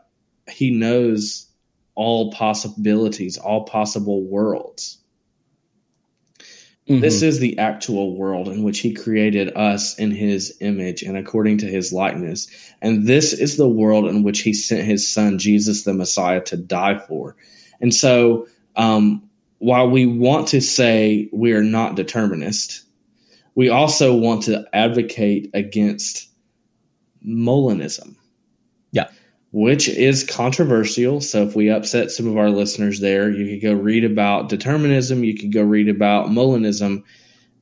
He 0.49 0.71
knows 0.71 1.47
all 1.95 2.31
possibilities, 2.31 3.37
all 3.37 3.65
possible 3.65 4.23
worlds. 4.23 4.99
Mm-hmm. 6.89 7.01
This 7.01 7.21
is 7.21 7.39
the 7.39 7.59
actual 7.59 8.15
world 8.15 8.47
in 8.47 8.63
which 8.63 8.79
he 8.79 8.93
created 8.93 9.55
us 9.55 9.99
in 9.99 10.09
his 10.09 10.57
image 10.59 11.03
and 11.03 11.15
according 11.15 11.59
to 11.59 11.67
his 11.67 11.93
likeness. 11.93 12.47
And 12.81 13.05
this 13.05 13.33
is 13.33 13.57
the 13.57 13.69
world 13.69 14.05
in 14.05 14.23
which 14.23 14.39
he 14.39 14.53
sent 14.53 14.85
his 14.85 15.11
son, 15.11 15.37
Jesus 15.37 15.83
the 15.83 15.93
Messiah, 15.93 16.41
to 16.45 16.57
die 16.57 16.97
for. 16.97 17.35
And 17.79 17.93
so, 17.93 18.47
um, 18.75 19.29
while 19.59 19.89
we 19.89 20.05
want 20.05 20.47
to 20.49 20.61
say 20.61 21.29
we 21.31 21.51
are 21.51 21.63
not 21.63 21.95
determinist, 21.95 22.83
we 23.53 23.69
also 23.69 24.15
want 24.15 24.43
to 24.43 24.65
advocate 24.73 25.51
against 25.53 26.28
Molinism. 27.25 28.15
Yeah. 28.91 29.09
Which 29.51 29.89
is 29.89 30.23
controversial. 30.23 31.21
So 31.21 31.43
if 31.43 31.55
we 31.55 31.69
upset 31.69 32.11
some 32.11 32.27
of 32.27 32.37
our 32.37 32.49
listeners 32.49 32.99
there, 32.99 33.29
you 33.29 33.47
could 33.53 33.61
go 33.61 33.73
read 33.73 34.03
about 34.03 34.49
determinism, 34.49 35.23
you 35.23 35.35
could 35.37 35.53
go 35.53 35.63
read 35.63 35.89
about 35.89 36.27
Molinism. 36.27 37.03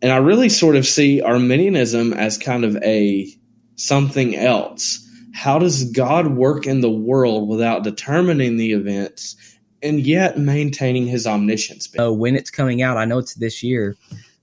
And 0.02 0.12
I 0.12 0.18
really 0.18 0.50
sort 0.50 0.76
of 0.76 0.86
see 0.86 1.22
Arminianism 1.22 2.14
as 2.14 2.38
kind 2.38 2.64
of 2.64 2.76
a 2.78 3.28
something 3.76 4.36
else. 4.36 5.04
How 5.34 5.60
does 5.60 5.92
God 5.92 6.36
work 6.36 6.66
in 6.66 6.82
the 6.82 6.90
world 6.90 7.48
without 7.48 7.84
determining 7.84 8.58
the 8.58 8.74
events 8.74 9.36
and 9.82 10.06
yet 10.06 10.38
maintaining 10.38 11.08
his 11.08 11.28
omniscience. 11.28 11.90
Oh, 11.98 12.12
when 12.12 12.36
it's 12.36 12.50
coming 12.50 12.82
out, 12.82 12.98
I 12.98 13.06
know 13.06 13.20
it's 13.20 13.36
this 13.36 13.64
year 13.64 13.96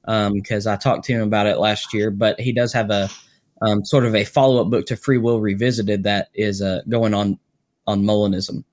because 0.05 0.67
um, 0.67 0.73
I 0.73 0.77
talked 0.77 1.05
to 1.07 1.13
him 1.13 1.23
about 1.23 1.47
it 1.47 1.59
last 1.59 1.93
year. 1.93 2.11
But 2.11 2.39
he 2.41 2.53
does 2.53 2.73
have 2.73 2.91
a 2.91 3.11
um, 3.63 3.85
sort 3.85 4.05
of 4.05 4.15
a 4.15 4.25
follow 4.25 4.63
up 4.63 4.71
book 4.71 4.87
to 4.87 4.97
Free 4.97 5.19
Will 5.19 5.41
Revisited 5.41 6.05
that 6.05 6.29
is 6.35 6.63
uh, 6.63 6.83
going 6.89 7.15
on 7.15 7.39
on 7.87 8.03
Molinism. 8.03 8.65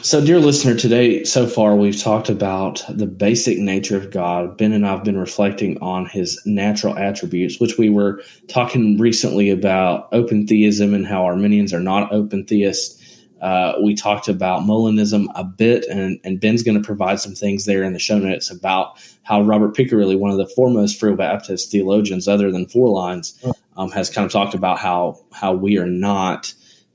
So, 0.00 0.24
dear 0.24 0.38
listener, 0.38 0.74
today 0.74 1.24
so 1.24 1.46
far 1.46 1.76
we've 1.76 2.00
talked 2.00 2.30
about 2.30 2.82
the 2.88 3.06
basic 3.06 3.58
nature 3.58 3.96
of 3.96 4.10
God. 4.10 4.56
Ben 4.56 4.72
and 4.72 4.86
I 4.86 4.92
have 4.92 5.04
been 5.04 5.18
reflecting 5.18 5.78
on 5.80 6.06
his 6.06 6.40
natural 6.46 6.96
attributes, 6.96 7.60
which 7.60 7.76
we 7.76 7.90
were 7.90 8.22
talking 8.48 8.96
recently 8.98 9.50
about 9.50 10.08
open 10.12 10.46
theism 10.46 10.94
and 10.94 11.06
how 11.06 11.26
Arminians 11.26 11.74
are 11.74 11.80
not 11.80 12.12
open 12.12 12.46
theists. 12.46 12.94
Uh, 13.42 13.74
we 13.82 13.94
talked 13.94 14.28
about 14.28 14.62
Molinism 14.62 15.26
a 15.34 15.44
bit, 15.44 15.84
and, 15.86 16.18
and 16.24 16.40
Ben's 16.40 16.62
going 16.62 16.80
to 16.80 16.84
provide 16.84 17.20
some 17.20 17.34
things 17.34 17.66
there 17.66 17.84
in 17.84 17.92
the 17.92 17.98
show 17.98 18.18
notes 18.18 18.50
about 18.50 18.98
how 19.22 19.42
Robert 19.42 19.76
Picirilli, 19.76 20.18
one 20.18 20.30
of 20.30 20.38
the 20.38 20.46
foremost 20.46 20.98
Free 20.98 21.14
Baptist 21.14 21.70
theologians, 21.70 22.26
other 22.26 22.50
than 22.50 22.66
Forlines, 22.66 23.38
um, 23.78 23.90
has 23.92 24.10
kind 24.10 24.26
of 24.26 24.32
talked 24.32 24.54
about 24.54 24.78
how 24.78 25.18
how 25.32 25.54
we 25.54 25.78
are 25.78 25.86
not 25.86 26.52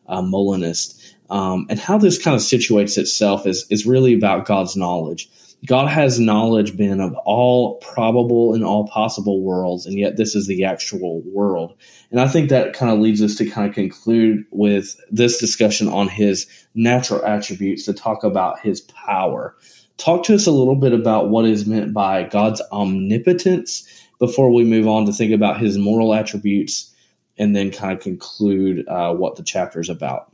uh, 0.08 0.22
Molinist, 0.22 1.16
um, 1.30 1.66
and 1.70 1.80
how 1.80 1.98
this 1.98 2.22
kind 2.22 2.36
of 2.36 2.42
situates 2.42 2.98
itself 2.98 3.48
is 3.48 3.66
is 3.72 3.88
really 3.88 4.14
about 4.14 4.46
God's 4.46 4.76
knowledge. 4.76 5.30
God 5.66 5.88
has 5.88 6.20
knowledge 6.20 6.76
been 6.76 7.00
of 7.00 7.14
all 7.24 7.78
probable 7.78 8.54
and 8.54 8.66
all 8.66 8.86
possible 8.90 9.42
worlds, 9.42 9.86
and 9.86 9.98
yet 9.98 10.18
this 10.18 10.36
is 10.36 10.46
the 10.46 10.66
actual 10.66 11.22
world. 11.22 11.74
And 12.12 12.20
I 12.20 12.28
think 12.28 12.50
that 12.50 12.74
kind 12.74 12.92
of 12.92 13.00
leads 13.00 13.22
us 13.22 13.36
to 13.36 13.50
kind 13.50 13.70
of 13.70 13.74
conclude 13.74 14.44
with 14.52 15.00
this 15.10 15.38
discussion 15.38 15.88
on 15.88 16.10
his 16.10 16.48
natural 16.76 17.26
attributes 17.26 17.86
to 17.86 17.94
talk 17.94 18.26
about 18.26 18.60
his 18.60 18.82
power. 18.82 19.56
Talk 19.96 20.26
to 20.26 20.36
us 20.36 20.48
a 20.48 20.52
little 20.52 20.76
bit 20.76 20.92
about 20.92 21.30
what 21.30 21.46
is 21.46 21.66
meant 21.66 21.94
by 21.94 22.24
God's 22.24 22.62
omnipotence 22.74 23.88
before 24.24 24.50
we 24.50 24.64
move 24.64 24.88
on 24.88 25.06
to 25.06 25.12
think 25.12 25.34
about 25.34 25.60
his 25.60 25.78
moral 25.78 26.14
attributes 26.14 26.90
and 27.38 27.54
then 27.54 27.70
kind 27.70 27.92
of 27.92 28.02
conclude 28.02 28.88
uh, 28.88 29.14
what 29.14 29.36
the 29.36 29.44
chapter 29.44 29.82
is 29.82 29.90
about. 29.90 30.32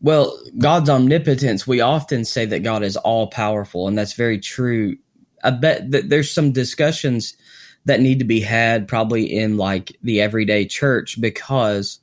Well, 0.00 0.36
God's 0.58 0.90
omnipotence, 0.90 1.64
we 1.64 1.80
often 1.80 2.24
say 2.24 2.44
that 2.46 2.64
God 2.64 2.82
is 2.82 2.96
all 2.96 3.28
powerful, 3.28 3.86
and 3.86 3.96
that's 3.96 4.14
very 4.14 4.40
true. 4.40 4.96
I 5.44 5.50
bet 5.50 5.92
that 5.92 6.08
there's 6.08 6.34
some 6.34 6.50
discussions 6.50 7.36
that 7.84 8.00
need 8.00 8.18
to 8.18 8.24
be 8.24 8.40
had 8.40 8.88
probably 8.88 9.32
in 9.32 9.56
like 9.58 9.96
the 10.02 10.20
everyday 10.20 10.66
church 10.66 11.20
because 11.20 12.00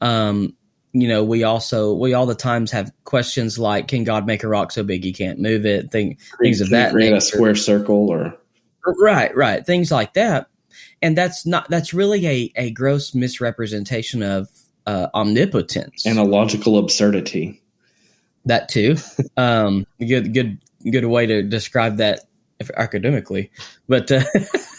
um 0.00 0.54
you 0.92 1.08
know 1.08 1.24
we 1.24 1.42
also 1.42 1.92
we 1.92 2.14
all 2.14 2.26
the 2.26 2.36
times 2.36 2.70
have 2.70 2.92
questions 3.02 3.58
like 3.58 3.88
can 3.88 4.04
god 4.04 4.26
make 4.26 4.44
a 4.44 4.48
rock 4.48 4.70
so 4.70 4.84
big 4.84 5.02
he 5.02 5.12
can't 5.12 5.40
move 5.40 5.66
it 5.66 5.90
thing 5.90 6.16
things 6.40 6.60
of 6.60 6.70
that 6.70 6.92
create 6.92 7.10
nature. 7.10 7.16
a 7.16 7.20
square 7.20 7.54
circle 7.56 8.10
or 8.10 8.36
right 8.86 9.34
right 9.36 9.66
things 9.66 9.90
like 9.90 10.14
that 10.14 10.48
and 11.02 11.16
that's 11.16 11.44
not 11.44 11.68
that's 11.68 11.94
really 11.94 12.26
a 12.26 12.52
a 12.56 12.70
gross 12.70 13.14
misrepresentation 13.14 14.22
of 14.22 14.48
uh, 14.86 15.08
omnipotence 15.14 16.06
and 16.06 16.18
a 16.18 16.24
logical 16.24 16.78
absurdity. 16.78 17.62
That 18.44 18.68
too. 18.68 18.96
um, 19.36 19.86
good 19.98 20.34
good 20.34 20.58
good 20.90 21.04
way 21.04 21.26
to 21.26 21.42
describe 21.42 21.98
that 21.98 22.20
academically, 22.76 23.50
but 23.88 24.10
uh, 24.10 24.24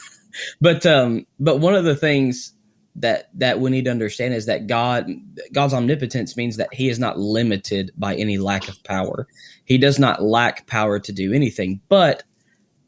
but 0.61 0.85
um, 0.85 1.25
but 1.39 1.59
one 1.59 1.75
of 1.75 1.83
the 1.83 1.95
things 1.95 2.53
that 2.97 3.29
that 3.33 3.59
we 3.59 3.71
need 3.71 3.85
to 3.85 3.91
understand 3.91 4.33
is 4.33 4.45
that 4.45 4.67
God 4.67 5.09
God's 5.51 5.73
omnipotence 5.73 6.37
means 6.37 6.57
that 6.57 6.73
he 6.73 6.89
is 6.89 6.99
not 6.99 7.19
limited 7.19 7.91
by 7.97 8.15
any 8.15 8.37
lack 8.37 8.67
of 8.67 8.83
power. 8.83 9.27
He 9.65 9.77
does 9.77 9.99
not 9.99 10.21
lack 10.21 10.67
power 10.67 10.99
to 10.99 11.11
do 11.11 11.33
anything, 11.33 11.81
but 11.89 12.23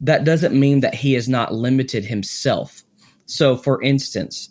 that 0.00 0.24
doesn't 0.24 0.58
mean 0.58 0.80
that 0.80 0.94
he 0.94 1.14
is 1.14 1.28
not 1.28 1.54
limited 1.54 2.04
himself. 2.04 2.82
So 3.26 3.56
for 3.56 3.82
instance, 3.82 4.50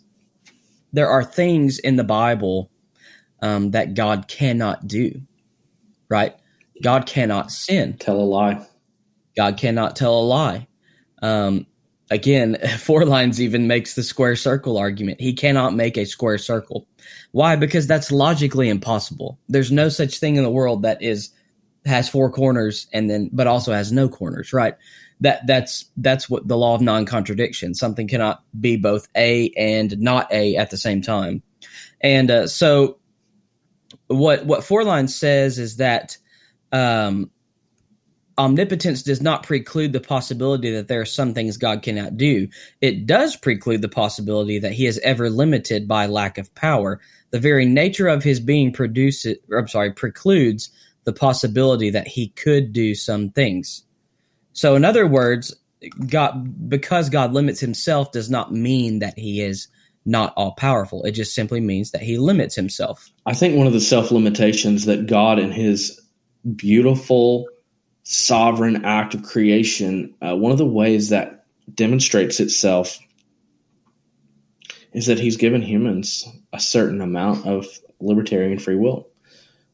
there 0.92 1.08
are 1.08 1.24
things 1.24 1.78
in 1.78 1.96
the 1.96 2.04
Bible 2.04 2.70
um, 3.42 3.70
that 3.72 3.94
God 3.94 4.28
cannot 4.28 4.86
do. 4.86 5.22
Right? 6.08 6.34
God 6.82 7.06
cannot 7.06 7.50
sin. 7.50 7.96
Tell 7.98 8.16
a 8.16 8.22
lie. 8.22 8.66
God 9.36 9.56
cannot 9.56 9.96
tell 9.96 10.18
a 10.18 10.22
lie. 10.22 10.66
Um, 11.22 11.66
again, 12.10 12.56
Forlines 12.62 13.40
even 13.40 13.66
makes 13.66 13.94
the 13.94 14.02
square 14.02 14.36
circle 14.36 14.78
argument. 14.78 15.20
He 15.20 15.32
cannot 15.32 15.74
make 15.74 15.96
a 15.96 16.04
square 16.04 16.38
circle. 16.38 16.86
Why? 17.32 17.56
Because 17.56 17.86
that's 17.86 18.10
logically 18.10 18.68
impossible. 18.68 19.38
There's 19.48 19.72
no 19.72 19.88
such 19.88 20.18
thing 20.18 20.36
in 20.36 20.44
the 20.44 20.50
world 20.50 20.82
that 20.82 21.02
is 21.02 21.30
has 21.88 22.08
four 22.08 22.30
corners 22.30 22.86
and 22.92 23.10
then 23.10 23.30
but 23.32 23.46
also 23.46 23.72
has 23.72 23.90
no 23.90 24.08
corners, 24.08 24.52
right? 24.52 24.74
That 25.20 25.46
that's 25.46 25.86
that's 25.96 26.30
what 26.30 26.46
the 26.46 26.56
law 26.56 26.74
of 26.74 26.80
non-contradiction. 26.80 27.74
Something 27.74 28.06
cannot 28.06 28.44
be 28.60 28.76
both 28.76 29.08
A 29.16 29.50
and 29.56 29.98
not 29.98 30.32
A 30.32 30.56
at 30.56 30.70
the 30.70 30.76
same 30.76 31.02
time. 31.02 31.42
And 32.00 32.30
uh, 32.30 32.46
so 32.46 32.98
what 34.06 34.46
what 34.46 34.60
Forlines 34.60 35.10
says 35.10 35.58
is 35.58 35.76
that 35.76 36.16
um, 36.70 37.30
omnipotence 38.38 39.02
does 39.02 39.20
not 39.20 39.42
preclude 39.42 39.92
the 39.92 40.00
possibility 40.00 40.70
that 40.70 40.86
there 40.86 41.00
are 41.00 41.06
some 41.06 41.34
things 41.34 41.56
God 41.56 41.82
cannot 41.82 42.16
do. 42.16 42.48
It 42.80 43.06
does 43.06 43.34
preclude 43.34 43.82
the 43.82 43.88
possibility 43.88 44.58
that 44.60 44.72
he 44.72 44.86
is 44.86 45.00
ever 45.00 45.28
limited 45.28 45.88
by 45.88 46.06
lack 46.06 46.38
of 46.38 46.54
power. 46.54 47.00
The 47.30 47.40
very 47.40 47.66
nature 47.66 48.06
of 48.06 48.22
his 48.22 48.38
being 48.40 48.72
produces, 48.72 49.38
I'm 49.54 49.68
sorry, 49.68 49.92
precludes 49.92 50.70
the 51.08 51.12
possibility 51.14 51.88
that 51.88 52.06
he 52.06 52.28
could 52.28 52.70
do 52.70 52.94
some 52.94 53.30
things. 53.30 53.82
So, 54.52 54.74
in 54.74 54.84
other 54.84 55.06
words, 55.06 55.56
God, 56.06 56.68
because 56.68 57.08
God 57.08 57.32
limits 57.32 57.60
himself, 57.60 58.12
does 58.12 58.28
not 58.28 58.52
mean 58.52 58.98
that 58.98 59.18
he 59.18 59.40
is 59.40 59.68
not 60.04 60.34
all 60.36 60.52
powerful. 60.52 61.02
It 61.04 61.12
just 61.12 61.34
simply 61.34 61.60
means 61.60 61.92
that 61.92 62.02
he 62.02 62.18
limits 62.18 62.54
himself. 62.54 63.10
I 63.24 63.32
think 63.32 63.56
one 63.56 63.66
of 63.66 63.72
the 63.72 63.80
self 63.80 64.10
limitations 64.10 64.84
that 64.84 65.06
God, 65.06 65.38
in 65.38 65.50
his 65.50 65.98
beautiful 66.56 67.46
sovereign 68.02 68.84
act 68.84 69.14
of 69.14 69.22
creation, 69.22 70.14
uh, 70.20 70.36
one 70.36 70.52
of 70.52 70.58
the 70.58 70.66
ways 70.66 71.08
that 71.08 71.46
demonstrates 71.74 72.38
itself 72.38 72.98
is 74.92 75.06
that 75.06 75.18
he's 75.18 75.38
given 75.38 75.62
humans 75.62 76.28
a 76.52 76.60
certain 76.60 77.00
amount 77.00 77.46
of 77.46 77.66
libertarian 77.98 78.58
free 78.58 78.76
will. 78.76 79.07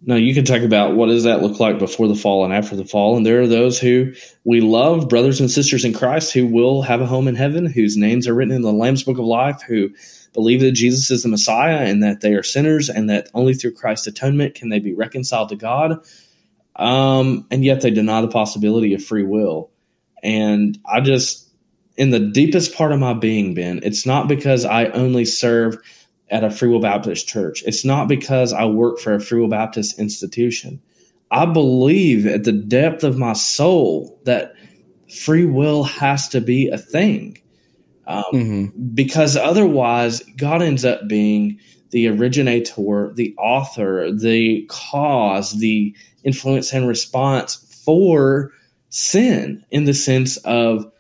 Now, 0.07 0.17
you 0.17 0.35
can 0.35 0.45
talk 0.45 0.63
about 0.63 0.97
what 0.97 1.07
does 1.07 1.25
that 1.25 1.43
look 1.43 1.61
like 1.61 1.79
before 1.79 2.09
the 2.09 2.15
fall 2.15 2.45
and 2.45 2.53
after 2.53 2.77
the 2.77 2.85
fall. 2.85 3.17
And 3.17 3.25
there 3.25 3.41
are 3.41 3.47
those 3.47 3.81
who 3.81 4.13
we 4.45 4.61
love, 4.61 5.09
brothers 5.09 5.41
and 5.41 5.51
sisters 5.51 5.85
in 5.85 5.95
Christ, 5.95 6.33
who 6.33 6.47
will 6.47 6.83
have 6.83 7.01
a 7.01 7.07
home 7.07 7.27
in 7.27 7.35
heaven, 7.35 7.65
whose 7.65 7.97
names 7.97 8.29
are 8.29 8.35
written 8.35 8.55
in 8.55 8.63
the 8.63 8.73
Lamb's 8.73 9.03
Book 9.03 9.19
of 9.19 9.25
Life, 9.25 9.63
who 9.63 9.91
believe 10.35 10.61
that 10.61 10.73
Jesus 10.73 11.11
is 11.11 11.23
the 11.23 11.29
Messiah 11.29 11.87
and 11.87 12.03
that 12.03 12.21
they 12.21 12.35
are 12.35 12.43
sinners 12.43 12.91
and 12.91 13.09
that 13.09 13.29
only 13.33 13.55
through 13.55 13.73
Christ's 13.73 14.09
atonement 14.09 14.55
can 14.55 14.69
they 14.69 14.81
be 14.81 14.93
reconciled 14.93 15.49
to 15.51 15.57
God 15.57 16.05
um, 16.77 17.47
and 17.51 17.65
yet 17.65 17.81
they 17.81 17.91
deny 17.91 18.21
the 18.21 18.29
possibility 18.29 18.95
of 18.95 19.05
free 19.05 19.23
will. 19.23 19.71
And 20.23 20.79
I 20.85 21.01
just, 21.01 21.49
in 21.97 22.11
the 22.11 22.19
deepest 22.19 22.75
part 22.75 22.93
of 22.93 22.99
my 22.99 23.15
being, 23.15 23.55
Ben, 23.55 23.81
it's 23.83 24.07
not 24.07 24.29
because 24.29 24.65
I 24.65 24.87
only 24.87 25.25
serve 25.25 25.77
at 26.29 26.45
a 26.45 26.51
Free 26.51 26.69
Will 26.69 26.81
Baptist 26.81 27.29
church. 27.29 27.63
It's 27.67 27.85
not 27.85 28.09
because 28.09 28.53
I 28.53 28.65
work 28.67 28.99
for 28.99 29.15
a 29.15 29.21
Free 29.21 29.41
Will 29.41 29.49
Baptist 29.49 29.99
institution. 29.99 30.81
I 31.31 31.47
believe 31.47 32.27
at 32.27 32.45
the 32.45 32.53
depth 32.53 33.05
of 33.05 33.19
my 33.19 33.33
soul 33.33 34.21
that 34.25 34.55
free 35.15 35.47
will 35.47 35.85
has 35.85 36.29
to 36.31 36.41
be 36.41 36.69
a 36.69 36.79
thing. 36.79 37.39
Um, 38.07 38.25
mm-hmm. 38.33 38.95
Because 38.95 39.37
otherwise, 39.37 40.23
God 40.37 40.63
ends 40.63 40.85
up 40.85 41.09
being 41.09 41.61
the 41.91 42.09
originator, 42.09 43.13
the 43.15 43.35
author, 43.39 44.11
the 44.13 44.67
cause, 44.69 45.59
the 45.59 45.97
influence 46.23 46.73
and 46.73 46.87
response 46.89 47.57
for 47.85 48.53
sin 48.91 49.65
in 49.71 49.85
the 49.85 49.95
sense 49.95 50.37
of, 50.39 50.91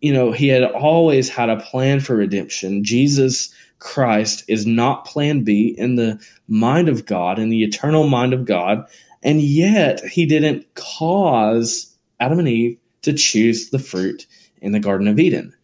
you 0.00 0.12
know, 0.12 0.32
he 0.32 0.48
had 0.48 0.64
always 0.64 1.28
had 1.28 1.48
a 1.48 1.60
plan 1.60 2.00
for 2.00 2.14
redemption. 2.14 2.84
Jesus 2.84 3.54
Christ 3.84 4.44
is 4.48 4.66
not 4.66 5.04
plan 5.04 5.44
B 5.44 5.74
in 5.76 5.96
the 5.96 6.18
mind 6.48 6.88
of 6.88 7.06
God, 7.06 7.38
in 7.38 7.50
the 7.50 7.62
eternal 7.62 8.08
mind 8.08 8.32
of 8.32 8.44
God. 8.44 8.86
And 9.22 9.40
yet 9.40 10.00
he 10.04 10.26
didn't 10.26 10.74
cause 10.74 11.94
Adam 12.18 12.38
and 12.38 12.48
Eve 12.48 12.78
to 13.02 13.12
choose 13.12 13.70
the 13.70 13.78
fruit 13.78 14.26
in 14.60 14.72
the 14.72 14.80
Garden 14.80 15.06
of 15.06 15.18
Eden. 15.18 15.54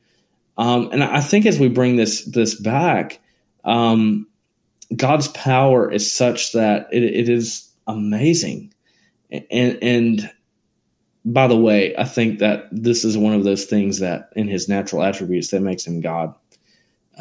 Um, 0.59 0.90
and 0.92 1.02
I 1.02 1.20
think 1.20 1.46
as 1.46 1.59
we 1.59 1.68
bring 1.68 1.96
this 1.96 2.24
this 2.24 2.54
back, 2.54 3.20
um, 3.64 4.26
God's 4.94 5.28
power 5.28 5.90
is 5.90 6.12
such 6.12 6.52
that 6.52 6.88
it, 6.92 7.02
it 7.02 7.28
is 7.28 7.70
amazing 7.87 8.72
and 9.30 9.78
and 9.83 10.30
by 11.24 11.46
the 11.46 11.56
way, 11.56 11.94
I 11.96 12.04
think 12.04 12.38
that 12.38 12.68
this 12.72 13.04
is 13.04 13.16
one 13.16 13.35
of 13.35 13.44
those 13.44 13.66
things 13.66 13.98
that 13.98 14.30
in 14.37 14.48
his 14.48 14.68
natural 14.68 15.02
attributes 15.02 15.48
that 15.48 15.61
makes 15.61 15.87
him 15.87 16.00
God. 16.00 16.35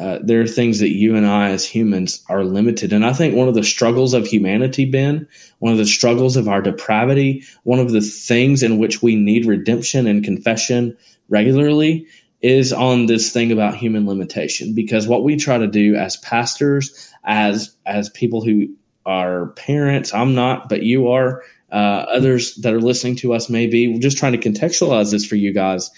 Uh, 0.00 0.18
there 0.22 0.40
are 0.40 0.46
things 0.46 0.78
that 0.78 0.94
you 0.94 1.14
and 1.14 1.26
I 1.26 1.50
as 1.50 1.66
humans 1.66 2.24
are 2.30 2.42
limited. 2.42 2.94
And 2.94 3.04
I 3.04 3.12
think 3.12 3.34
one 3.34 3.48
of 3.48 3.54
the 3.54 3.62
struggles 3.62 4.14
of 4.14 4.26
humanity, 4.26 4.86
Ben, 4.86 5.28
one 5.58 5.72
of 5.72 5.78
the 5.78 5.84
struggles 5.84 6.36
of 6.36 6.48
our 6.48 6.62
depravity, 6.62 7.44
one 7.64 7.80
of 7.80 7.90
the 7.90 8.00
things 8.00 8.62
in 8.62 8.78
which 8.78 9.02
we 9.02 9.14
need 9.14 9.44
redemption 9.44 10.06
and 10.06 10.24
confession 10.24 10.96
regularly 11.28 12.06
is 12.40 12.72
on 12.72 13.06
this 13.06 13.30
thing 13.30 13.52
about 13.52 13.76
human 13.76 14.06
limitation. 14.06 14.74
Because 14.74 15.06
what 15.06 15.22
we 15.22 15.36
try 15.36 15.58
to 15.58 15.66
do 15.66 15.94
as 15.96 16.16
pastors, 16.16 17.12
as 17.22 17.76
as 17.84 18.08
people 18.08 18.42
who 18.42 18.68
are 19.04 19.48
parents, 19.48 20.14
I'm 20.14 20.34
not, 20.34 20.70
but 20.70 20.82
you 20.82 21.08
are, 21.08 21.42
uh, 21.70 22.06
others 22.08 22.54
that 22.56 22.72
are 22.72 22.80
listening 22.80 23.16
to 23.16 23.34
us 23.34 23.50
may 23.50 23.66
be. 23.66 23.88
We're 23.88 24.00
just 24.00 24.16
trying 24.16 24.32
to 24.32 24.50
contextualize 24.50 25.10
this 25.10 25.26
for 25.26 25.36
you 25.36 25.52
guys. 25.52 25.90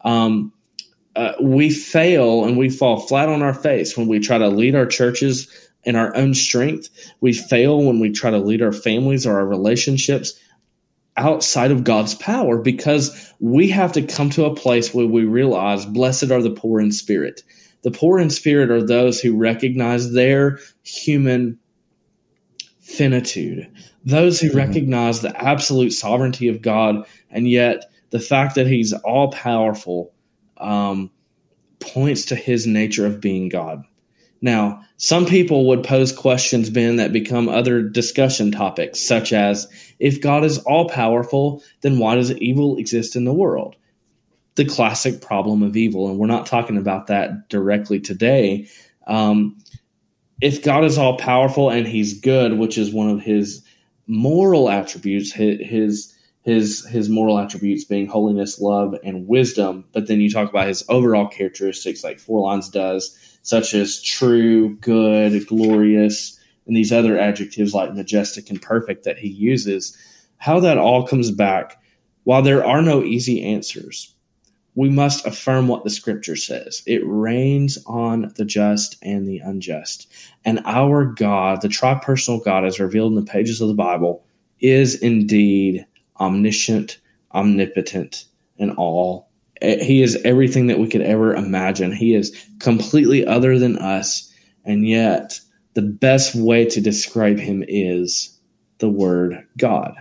Um, 0.00 0.54
uh, 1.16 1.32
we 1.40 1.70
fail 1.70 2.44
and 2.44 2.56
we 2.56 2.70
fall 2.70 3.00
flat 3.00 3.28
on 3.28 3.42
our 3.42 3.54
face 3.54 3.96
when 3.96 4.06
we 4.06 4.20
try 4.20 4.38
to 4.38 4.48
lead 4.48 4.74
our 4.74 4.86
churches 4.86 5.48
in 5.82 5.96
our 5.96 6.14
own 6.16 6.34
strength. 6.34 6.88
We 7.20 7.32
fail 7.32 7.82
when 7.82 8.00
we 8.00 8.10
try 8.10 8.30
to 8.30 8.38
lead 8.38 8.62
our 8.62 8.72
families 8.72 9.26
or 9.26 9.38
our 9.38 9.46
relationships 9.46 10.38
outside 11.16 11.70
of 11.70 11.84
God's 11.84 12.14
power 12.14 12.58
because 12.58 13.32
we 13.40 13.68
have 13.70 13.92
to 13.92 14.02
come 14.02 14.30
to 14.30 14.44
a 14.44 14.54
place 14.54 14.94
where 14.94 15.06
we 15.06 15.24
realize 15.24 15.84
blessed 15.84 16.30
are 16.30 16.42
the 16.42 16.50
poor 16.50 16.80
in 16.80 16.92
spirit. 16.92 17.42
The 17.82 17.90
poor 17.90 18.18
in 18.18 18.30
spirit 18.30 18.70
are 18.70 18.84
those 18.84 19.20
who 19.20 19.36
recognize 19.36 20.12
their 20.12 20.58
human 20.82 21.58
finitude, 22.80 23.70
those 24.04 24.40
who 24.40 24.48
mm-hmm. 24.48 24.58
recognize 24.58 25.20
the 25.20 25.36
absolute 25.42 25.92
sovereignty 25.92 26.48
of 26.48 26.62
God, 26.62 27.06
and 27.30 27.48
yet 27.48 27.90
the 28.10 28.20
fact 28.20 28.54
that 28.56 28.66
He's 28.66 28.92
all 28.92 29.30
powerful 29.30 30.12
um, 30.60 31.10
points 31.80 32.24
to 32.26 32.36
His 32.36 32.66
nature 32.66 33.06
of 33.06 33.20
being 33.20 33.48
God. 33.48 33.84
Now, 34.42 34.82
some 34.96 35.26
people 35.26 35.66
would 35.68 35.84
pose 35.84 36.12
questions, 36.12 36.70
Ben, 36.70 36.96
that 36.96 37.12
become 37.12 37.48
other 37.48 37.82
discussion 37.82 38.50
topics, 38.50 39.00
such 39.00 39.32
as 39.32 39.68
if 39.98 40.20
God 40.20 40.44
is 40.44 40.58
all 40.58 40.88
powerful, 40.88 41.62
then 41.82 41.98
why 41.98 42.14
does 42.14 42.32
evil 42.32 42.76
exist 42.78 43.16
in 43.16 43.24
the 43.24 43.34
world? 43.34 43.76
The 44.54 44.64
classic 44.64 45.20
problem 45.20 45.62
of 45.62 45.76
evil, 45.76 46.08
and 46.08 46.18
we're 46.18 46.26
not 46.26 46.46
talking 46.46 46.78
about 46.78 47.08
that 47.08 47.48
directly 47.48 48.00
today. 48.00 48.66
Um, 49.06 49.58
if 50.40 50.64
God 50.64 50.84
is 50.84 50.96
all 50.96 51.18
powerful 51.18 51.68
and 51.68 51.86
He's 51.86 52.18
good, 52.18 52.58
which 52.58 52.78
is 52.78 52.92
one 52.92 53.10
of 53.10 53.20
His 53.20 53.62
moral 54.10 54.68
attributes, 54.68 55.32
his 55.32 55.60
his 55.60 56.14
his 56.42 56.86
his 56.86 57.08
moral 57.08 57.38
attributes 57.38 57.84
being 57.84 58.06
holiness, 58.06 58.60
love, 58.60 58.94
and 59.04 59.26
wisdom. 59.26 59.84
But 59.92 60.06
then 60.08 60.20
you 60.20 60.30
talk 60.30 60.48
about 60.48 60.68
his 60.68 60.84
overall 60.88 61.28
characteristics, 61.28 62.02
like 62.02 62.18
Forlines 62.18 62.70
does, 62.70 63.38
such 63.42 63.74
as 63.74 64.02
true, 64.02 64.76
good, 64.76 65.46
glorious, 65.46 66.38
and 66.66 66.76
these 66.76 66.92
other 66.92 67.18
adjectives 67.18 67.74
like 67.74 67.94
majestic 67.94 68.50
and 68.50 68.60
perfect 68.60 69.04
that 69.04 69.18
he 69.18 69.28
uses. 69.28 69.96
How 70.38 70.60
that 70.60 70.78
all 70.78 71.06
comes 71.06 71.30
back, 71.30 71.82
while 72.24 72.42
there 72.42 72.64
are 72.64 72.80
no 72.80 73.02
easy 73.02 73.42
answers, 73.42 74.14
we 74.74 74.88
must 74.88 75.26
affirm 75.26 75.68
what 75.68 75.84
the 75.84 75.90
scripture 75.90 76.36
says. 76.36 76.82
It 76.86 77.02
rains 77.04 77.78
on 77.86 78.32
the 78.36 78.44
just 78.44 78.96
and 79.02 79.28
the 79.28 79.38
unjust. 79.38 80.10
And 80.44 80.60
our 80.64 81.04
God, 81.04 81.60
the 81.60 81.68
tripersonal 81.68 82.42
God 82.42 82.64
as 82.64 82.80
revealed 82.80 83.12
in 83.12 83.22
the 83.22 83.30
pages 83.30 83.60
of 83.60 83.68
the 83.68 83.74
Bible, 83.74 84.24
is 84.60 84.94
indeed 84.94 85.86
omniscient, 86.20 86.98
omnipotent, 87.34 88.26
and 88.58 88.72
all. 88.72 89.30
He 89.62 90.02
is 90.02 90.20
everything 90.24 90.68
that 90.68 90.78
we 90.78 90.88
could 90.88 91.02
ever 91.02 91.34
imagine. 91.34 91.92
He 91.92 92.14
is 92.14 92.36
completely 92.60 93.26
other 93.26 93.58
than 93.58 93.78
us. 93.78 94.32
And 94.64 94.86
yet, 94.86 95.40
the 95.74 95.82
best 95.82 96.34
way 96.34 96.64
to 96.66 96.80
describe 96.80 97.38
him 97.38 97.64
is 97.66 98.38
the 98.78 98.88
word 98.88 99.46
God. 99.56 99.94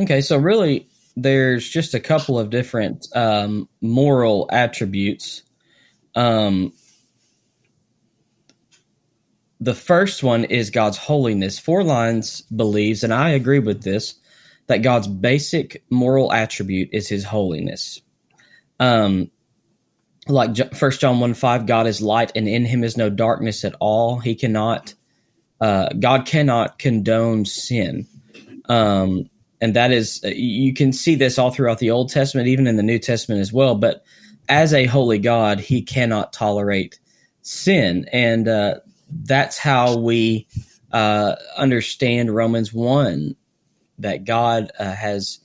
Okay, 0.00 0.20
so 0.20 0.36
really, 0.36 0.88
there's 1.16 1.68
just 1.68 1.94
a 1.94 2.00
couple 2.00 2.38
of 2.38 2.50
different 2.50 3.06
um, 3.14 3.68
moral 3.80 4.48
attributes. 4.52 5.42
Um, 6.14 6.72
the 9.60 9.74
first 9.74 10.22
one 10.22 10.44
is 10.44 10.70
God's 10.70 10.98
holiness. 10.98 11.60
Forlines 11.60 12.42
believes, 12.54 13.04
and 13.04 13.14
I 13.14 13.30
agree 13.30 13.60
with 13.60 13.82
this, 13.82 14.14
that 14.66 14.82
God's 14.82 15.08
basic 15.08 15.84
moral 15.90 16.32
attribute 16.32 16.90
is 16.92 17.08
his 17.08 17.24
holiness. 17.24 18.00
Um, 18.80 19.30
like 20.26 20.74
First 20.74 21.00
John 21.00 21.20
1 21.20 21.34
5, 21.34 21.66
God 21.66 21.86
is 21.86 22.00
light 22.00 22.32
and 22.34 22.48
in 22.48 22.64
him 22.64 22.82
is 22.82 22.96
no 22.96 23.10
darkness 23.10 23.64
at 23.64 23.74
all. 23.78 24.18
He 24.18 24.34
cannot, 24.34 24.94
uh, 25.60 25.90
God 25.98 26.26
cannot 26.26 26.78
condone 26.78 27.44
sin. 27.44 28.06
Um, 28.66 29.28
and 29.60 29.74
that 29.76 29.92
is 29.92 30.20
uh, 30.24 30.28
you 30.28 30.74
can 30.74 30.92
see 30.92 31.14
this 31.14 31.38
all 31.38 31.50
throughout 31.50 31.78
the 31.78 31.90
Old 31.90 32.10
Testament, 32.10 32.48
even 32.48 32.66
in 32.66 32.76
the 32.76 32.82
New 32.82 32.98
Testament 32.98 33.40
as 33.40 33.52
well. 33.52 33.74
But 33.74 34.04
as 34.48 34.74
a 34.74 34.86
holy 34.86 35.18
God, 35.18 35.60
He 35.60 35.82
cannot 35.82 36.32
tolerate 36.32 36.98
sin, 37.42 38.06
and 38.12 38.48
uh, 38.48 38.76
that's 39.10 39.58
how 39.58 39.96
we 39.96 40.46
uh, 40.92 41.36
understand 41.56 42.34
Romans 42.34 42.72
one 42.72 43.36
that 43.98 44.24
God 44.24 44.70
uh, 44.78 44.92
has 44.94 45.38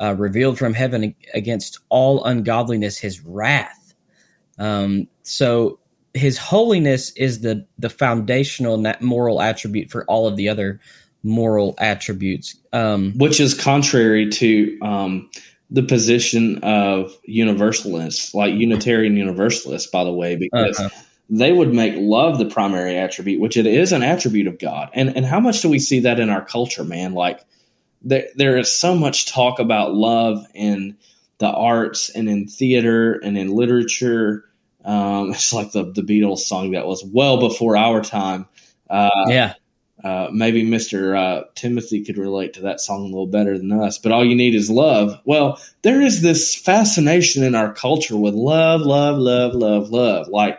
uh, 0.00 0.14
revealed 0.16 0.58
from 0.58 0.74
heaven 0.74 1.14
against 1.32 1.78
all 1.88 2.24
ungodliness 2.24 2.98
His 2.98 3.20
wrath. 3.20 3.94
Um, 4.58 5.08
so 5.22 5.78
His 6.12 6.38
holiness 6.38 7.10
is 7.12 7.40
the 7.40 7.66
the 7.78 7.90
foundational 7.90 8.82
moral 9.00 9.40
attribute 9.40 9.90
for 9.90 10.04
all 10.04 10.26
of 10.26 10.36
the 10.36 10.48
other 10.48 10.80
moral 11.24 11.74
attributes, 11.78 12.56
um, 12.72 13.12
which 13.16 13.40
is 13.40 13.54
contrary 13.54 14.28
to 14.30 14.78
um, 14.82 15.30
the 15.70 15.82
position 15.82 16.58
of 16.62 17.10
universalists, 17.24 18.34
like 18.34 18.54
Unitarian 18.54 19.16
Universalists, 19.16 19.90
by 19.90 20.04
the 20.04 20.12
way, 20.12 20.36
because 20.36 20.78
uh-huh. 20.78 21.02
they 21.30 21.52
would 21.52 21.72
make 21.72 21.94
love 21.96 22.38
the 22.38 22.44
primary 22.44 22.96
attribute, 22.96 23.40
which 23.40 23.56
it 23.56 23.66
is 23.66 23.90
an 23.90 24.02
attribute 24.02 24.46
of 24.46 24.58
God. 24.58 24.90
And 24.92 25.16
and 25.16 25.24
how 25.24 25.40
much 25.40 25.62
do 25.62 25.68
we 25.68 25.78
see 25.78 26.00
that 26.00 26.20
in 26.20 26.30
our 26.30 26.44
culture, 26.44 26.84
man? 26.84 27.14
Like 27.14 27.40
there 28.04 28.28
there 28.36 28.56
is 28.56 28.72
so 28.72 28.94
much 28.94 29.26
talk 29.26 29.58
about 29.58 29.94
love 29.94 30.44
in 30.54 30.96
the 31.38 31.48
arts 31.48 32.10
and 32.10 32.28
in 32.28 32.46
theater 32.46 33.14
and 33.14 33.36
in 33.36 33.54
literature. 33.54 34.44
Um, 34.84 35.30
it's 35.32 35.52
like 35.52 35.72
the 35.72 35.84
the 35.90 36.02
Beatles 36.02 36.38
song 36.38 36.72
that 36.72 36.86
was 36.86 37.04
well 37.04 37.38
before 37.38 37.76
our 37.76 38.02
time. 38.02 38.46
Uh, 38.88 39.10
yeah 39.28 39.54
uh, 40.04 40.28
maybe 40.30 40.62
Mr. 40.62 41.18
Uh, 41.18 41.44
Timothy 41.54 42.04
could 42.04 42.18
relate 42.18 42.52
to 42.52 42.60
that 42.60 42.78
song 42.78 43.00
a 43.00 43.06
little 43.06 43.26
better 43.26 43.56
than 43.56 43.72
us, 43.72 43.96
but 43.96 44.12
all 44.12 44.24
you 44.24 44.36
need 44.36 44.54
is 44.54 44.68
love. 44.68 45.18
Well, 45.24 45.58
there 45.80 46.02
is 46.02 46.20
this 46.20 46.54
fascination 46.54 47.42
in 47.42 47.54
our 47.54 47.72
culture 47.72 48.16
with 48.16 48.34
love, 48.34 48.82
love, 48.82 49.16
love, 49.16 49.54
love, 49.54 49.88
love. 49.88 50.28
Like, 50.28 50.58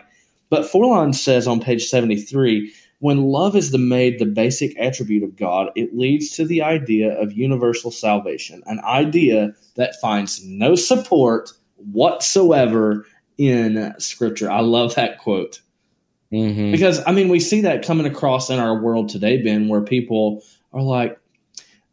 but 0.50 0.64
Forlines 0.64 1.14
says 1.14 1.46
on 1.46 1.60
page 1.60 1.86
73 1.86 2.72
when 3.00 3.24
love 3.24 3.54
is 3.56 3.70
the 3.70 3.78
made 3.78 4.18
the 4.18 4.26
basic 4.26 4.78
attribute 4.78 5.22
of 5.22 5.36
God, 5.36 5.70
it 5.76 5.96
leads 5.96 6.30
to 6.30 6.44
the 6.44 6.62
idea 6.62 7.12
of 7.20 7.32
universal 7.32 7.90
salvation, 7.90 8.62
an 8.66 8.80
idea 8.80 9.52
that 9.74 10.00
finds 10.00 10.44
no 10.44 10.74
support 10.74 11.50
whatsoever 11.76 13.04
in 13.36 13.94
Scripture. 13.98 14.50
I 14.50 14.60
love 14.60 14.94
that 14.94 15.18
quote. 15.18 15.60
Mm-hmm. 16.32 16.72
Because 16.72 17.02
I 17.06 17.12
mean, 17.12 17.28
we 17.28 17.38
see 17.38 17.60
that 17.62 17.84
coming 17.84 18.06
across 18.06 18.50
in 18.50 18.58
our 18.58 18.80
world 18.80 19.08
today, 19.08 19.42
Ben, 19.42 19.68
where 19.68 19.82
people 19.82 20.42
are 20.72 20.82
like, 20.82 21.18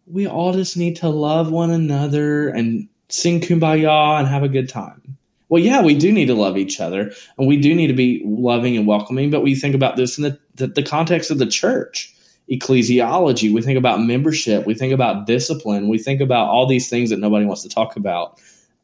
we 0.08 0.28
all 0.28 0.54
just 0.54 0.76
need 0.76 0.96
to 0.98 1.10
love 1.10 1.52
one 1.52 1.70
another 1.70 2.50
and 2.50 2.88
sing 3.10 3.42
kumbaya 3.42 4.20
and 4.20 4.28
have 4.28 4.44
a 4.44 4.50
good 4.50 4.70
time. 4.70 5.18
Well, 5.50 5.62
yeah, 5.62 5.82
we 5.84 5.96
do 5.96 6.12
need 6.12 6.26
to 6.26 6.34
love 6.34 6.58
each 6.58 6.80
other 6.80 7.12
and 7.38 7.48
we 7.48 7.58
do 7.58 7.76
need 7.76 7.88
to 7.88 7.94
be 7.94 8.24
loving 8.26 8.76
and 8.76 8.88
welcoming, 8.88 9.30
but 9.30 9.44
we 9.44 9.54
think 9.54 9.76
about 9.76 9.98
this 9.98 10.18
in 10.18 10.24
the, 10.24 10.40
the, 10.56 10.68
the 10.68 10.84
context 10.84 11.32
of 11.32 11.38
the 11.38 11.46
church, 11.46 12.14
ecclesiology. 12.50 13.54
We 13.54 13.62
think 13.62 13.78
about 13.78 14.02
membership. 14.02 14.66
We 14.66 14.74
think 14.74 14.94
about 14.94 15.28
discipline. 15.28 15.88
We 15.88 15.98
think 15.98 16.22
about 16.22 16.50
all 16.50 16.68
these 16.68 16.90
things 16.90 17.10
that 17.10 17.20
nobody 17.20 17.46
wants 17.46 17.64
to 17.64 17.70
talk 17.70 17.96
about. 17.96 18.40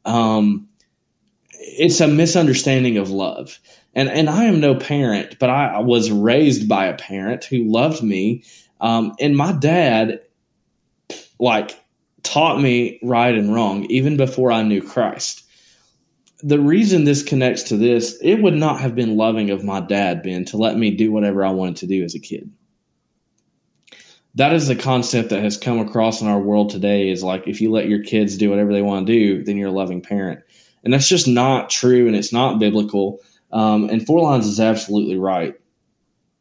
Um, 0.05 0.67
it's 1.51 1.99
a 1.99 2.07
misunderstanding 2.07 2.97
of 2.97 3.11
love 3.11 3.59
and 3.93 4.09
and 4.09 4.29
I 4.29 4.45
am 4.45 4.59
no 4.59 4.75
parent, 4.75 5.37
but 5.39 5.49
I 5.49 5.79
was 5.79 6.11
raised 6.11 6.67
by 6.67 6.85
a 6.85 6.95
parent 6.95 7.43
who 7.43 7.63
loved 7.63 8.03
me, 8.03 8.43
um, 8.81 9.13
and 9.19 9.35
my 9.35 9.51
dad, 9.51 10.21
like, 11.39 11.77
taught 12.23 12.61
me 12.61 12.99
right 13.01 13.35
and 13.35 13.53
wrong 13.53 13.85
even 13.85 14.17
before 14.17 14.51
I 14.51 14.63
knew 14.63 14.81
Christ. 14.81 15.43
The 16.41 16.59
reason 16.59 17.03
this 17.03 17.23
connects 17.23 17.63
to 17.63 17.77
this, 17.77 18.17
it 18.21 18.35
would 18.35 18.53
not 18.53 18.79
have 18.79 18.95
been 18.95 19.17
loving 19.17 19.49
of 19.49 19.63
my 19.63 19.81
dad, 19.81 20.23
Ben, 20.23 20.45
to 20.45 20.57
let 20.57 20.77
me 20.77 20.91
do 20.91 21.11
whatever 21.11 21.43
I 21.43 21.51
wanted 21.51 21.77
to 21.77 21.87
do 21.87 22.03
as 22.03 22.15
a 22.15 22.19
kid. 22.19 22.51
That 24.35 24.53
is 24.53 24.69
a 24.69 24.75
concept 24.75 25.29
that 25.29 25.43
has 25.43 25.57
come 25.57 25.79
across 25.79 26.21
in 26.21 26.27
our 26.27 26.39
world 26.39 26.69
today. 26.69 27.09
Is 27.09 27.23
like 27.23 27.47
if 27.47 27.59
you 27.59 27.71
let 27.71 27.89
your 27.89 28.03
kids 28.03 28.37
do 28.37 28.49
whatever 28.49 28.71
they 28.71 28.81
want 28.81 29.05
to 29.05 29.13
do, 29.13 29.43
then 29.43 29.57
you're 29.57 29.69
a 29.69 29.73
loving 29.73 30.01
parent, 30.01 30.41
and 30.83 30.93
that's 30.93 31.09
just 31.09 31.27
not 31.27 31.69
true, 31.69 32.07
and 32.07 32.15
it's 32.15 32.31
not 32.31 32.59
biblical. 32.59 33.19
Um, 33.51 33.89
and 33.89 34.05
Forlines 34.05 34.45
is 34.45 34.59
absolutely 34.59 35.17
right. 35.17 35.59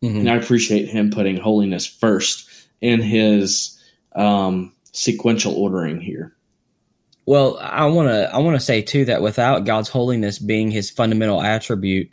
Mm-hmm. 0.03 0.19
And 0.21 0.31
I 0.31 0.37
appreciate 0.37 0.89
him 0.89 1.11
putting 1.11 1.37
holiness 1.37 1.87
first 1.87 2.49
in 2.81 3.01
his 3.01 3.83
um, 4.15 4.73
sequential 4.93 5.55
ordering 5.55 6.01
here. 6.01 6.37
Well, 7.29 7.59
I 7.61 7.85
want 7.89 8.09
to 8.09 8.35
I 8.35 8.39
want 8.39 8.57
to 8.57 8.65
say 8.65 8.81
too 8.81 9.05
that 9.05 9.21
without 9.21 9.67
God's 9.67 9.91
holiness 9.91 10.39
being 10.39 10.71
his 10.71 10.89
fundamental 10.89 11.43
attribute, 11.43 12.11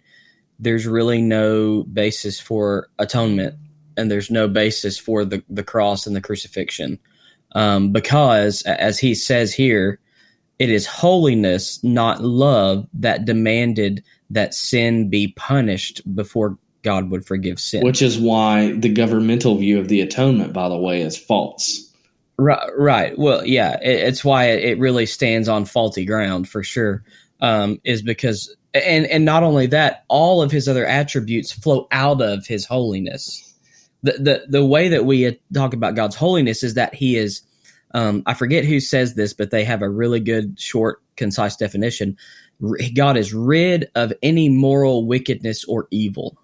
there's 0.60 0.86
really 0.86 1.22
no 1.22 1.84
basis 1.84 2.38
for 2.38 2.90
atonement 3.00 3.56
and 3.96 4.12
there's 4.12 4.30
no 4.30 4.50
basis 4.50 4.98
for 4.98 5.24
the, 5.24 5.42
the 5.50 5.64
cross 5.64 6.06
and 6.06 6.18
the 6.18 6.22
crucifixion. 6.22 7.00
Um, 7.54 7.94
because 7.94 8.64
as 8.64 9.00
he 9.00 9.16
says 9.16 9.54
here, 9.54 10.02
it 10.60 10.70
is 10.70 10.86
holiness, 10.86 11.82
not 11.82 12.22
love, 12.22 12.86
that 12.96 13.24
demanded 13.24 14.04
that 14.32 14.54
sin 14.54 15.10
be 15.10 15.30
punished 15.30 16.02
before 16.14 16.58
God 16.82 17.10
would 17.10 17.26
forgive 17.26 17.62
sin. 17.62 17.84
Which 17.84 18.02
is 18.02 18.20
why 18.20 18.74
the 18.74 18.90
governmental 18.90 19.56
view 19.56 19.80
of 19.80 19.88
the 19.88 20.02
atonement, 20.02 20.52
by 20.52 20.68
the 20.68 20.78
way, 20.78 21.00
is 21.00 21.18
false. 21.18 21.90
Right. 22.38 22.70
Right. 22.78 23.18
Well, 23.18 23.46
yeah, 23.46 23.78
it, 23.82 24.08
it's 24.08 24.24
why 24.24 24.46
it, 24.52 24.78
really 24.80 25.06
stands 25.06 25.48
on 25.48 25.66
faulty 25.66 26.06
ground 26.06 26.50
for 26.50 26.64
sure. 26.64 27.04
Um, 27.40 27.80
is 27.84 28.02
because 28.02 28.56
and 28.74 29.06
and 29.06 29.26
not 29.26 29.44
only 29.44 29.68
that, 29.68 30.04
all 30.08 30.42
of 30.42 30.52
his 30.52 30.68
other 30.68 30.86
attributes 30.86 31.52
flow 31.52 31.88
out 31.92 32.22
of 32.22 32.46
his 32.46 32.66
holiness. 32.66 33.54
The 34.04 34.12
the 34.14 34.46
the 34.50 34.66
way 34.66 34.90
that 34.90 35.06
we 35.06 35.40
talk 35.54 35.74
about 35.74 35.96
God's 35.96 36.16
holiness 36.16 36.64
is 36.64 36.76
that 36.76 36.94
He 36.94 37.16
is. 37.18 37.42
Um, 37.94 38.24
I 38.26 38.34
forget 38.34 38.66
who 38.66 38.82
says 38.82 39.14
this, 39.14 39.34
but 39.34 39.52
they 39.52 39.64
have 39.64 39.82
a 39.82 39.90
really 39.90 40.20
good, 40.20 40.60
short, 40.60 41.02
concise 41.16 41.56
definition. 41.56 42.18
God 42.94 43.16
is 43.16 43.34
rid 43.34 43.90
of 43.96 44.12
any 44.22 44.50
moral 44.50 45.06
wickedness 45.08 45.64
or 45.64 45.88
evil. 45.92 46.38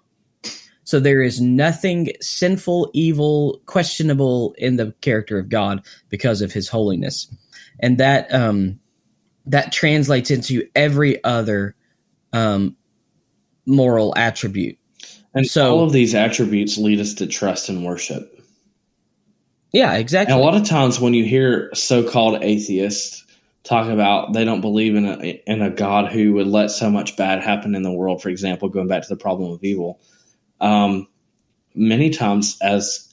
So 0.92 1.00
there 1.00 1.22
is 1.22 1.40
nothing 1.40 2.12
sinful, 2.20 2.90
evil, 2.92 3.62
questionable 3.64 4.54
in 4.58 4.76
the 4.76 4.92
character 5.00 5.38
of 5.38 5.48
God 5.48 5.86
because 6.10 6.42
of 6.42 6.52
His 6.52 6.68
holiness, 6.68 7.34
and 7.80 7.96
that 7.96 8.30
um, 8.30 8.78
that 9.46 9.72
translates 9.72 10.30
into 10.30 10.68
every 10.74 11.24
other 11.24 11.74
um, 12.34 12.76
moral 13.64 14.12
attribute. 14.18 14.76
And 15.32 15.46
so 15.46 15.78
all 15.78 15.84
of 15.84 15.92
these 15.92 16.14
attributes 16.14 16.76
lead 16.76 17.00
us 17.00 17.14
to 17.14 17.26
trust 17.26 17.70
and 17.70 17.86
worship. 17.86 18.38
Yeah, 19.72 19.94
exactly. 19.94 20.34
And 20.34 20.42
a 20.42 20.44
lot 20.44 20.60
of 20.60 20.68
times 20.68 21.00
when 21.00 21.14
you 21.14 21.24
hear 21.24 21.70
so-called 21.72 22.42
atheists 22.42 23.24
talk 23.64 23.88
about 23.88 24.34
they 24.34 24.44
don't 24.44 24.60
believe 24.60 24.94
in 24.94 25.06
a 25.06 25.42
in 25.46 25.62
a 25.62 25.70
God 25.70 26.12
who 26.12 26.34
would 26.34 26.48
let 26.48 26.70
so 26.70 26.90
much 26.90 27.16
bad 27.16 27.42
happen 27.42 27.74
in 27.74 27.82
the 27.82 27.90
world. 27.90 28.20
For 28.20 28.28
example, 28.28 28.68
going 28.68 28.88
back 28.88 29.04
to 29.04 29.08
the 29.08 29.16
problem 29.16 29.52
of 29.52 29.64
evil, 29.64 30.02
um, 30.62 31.06
many 31.74 32.08
times 32.10 32.56
as 32.62 33.12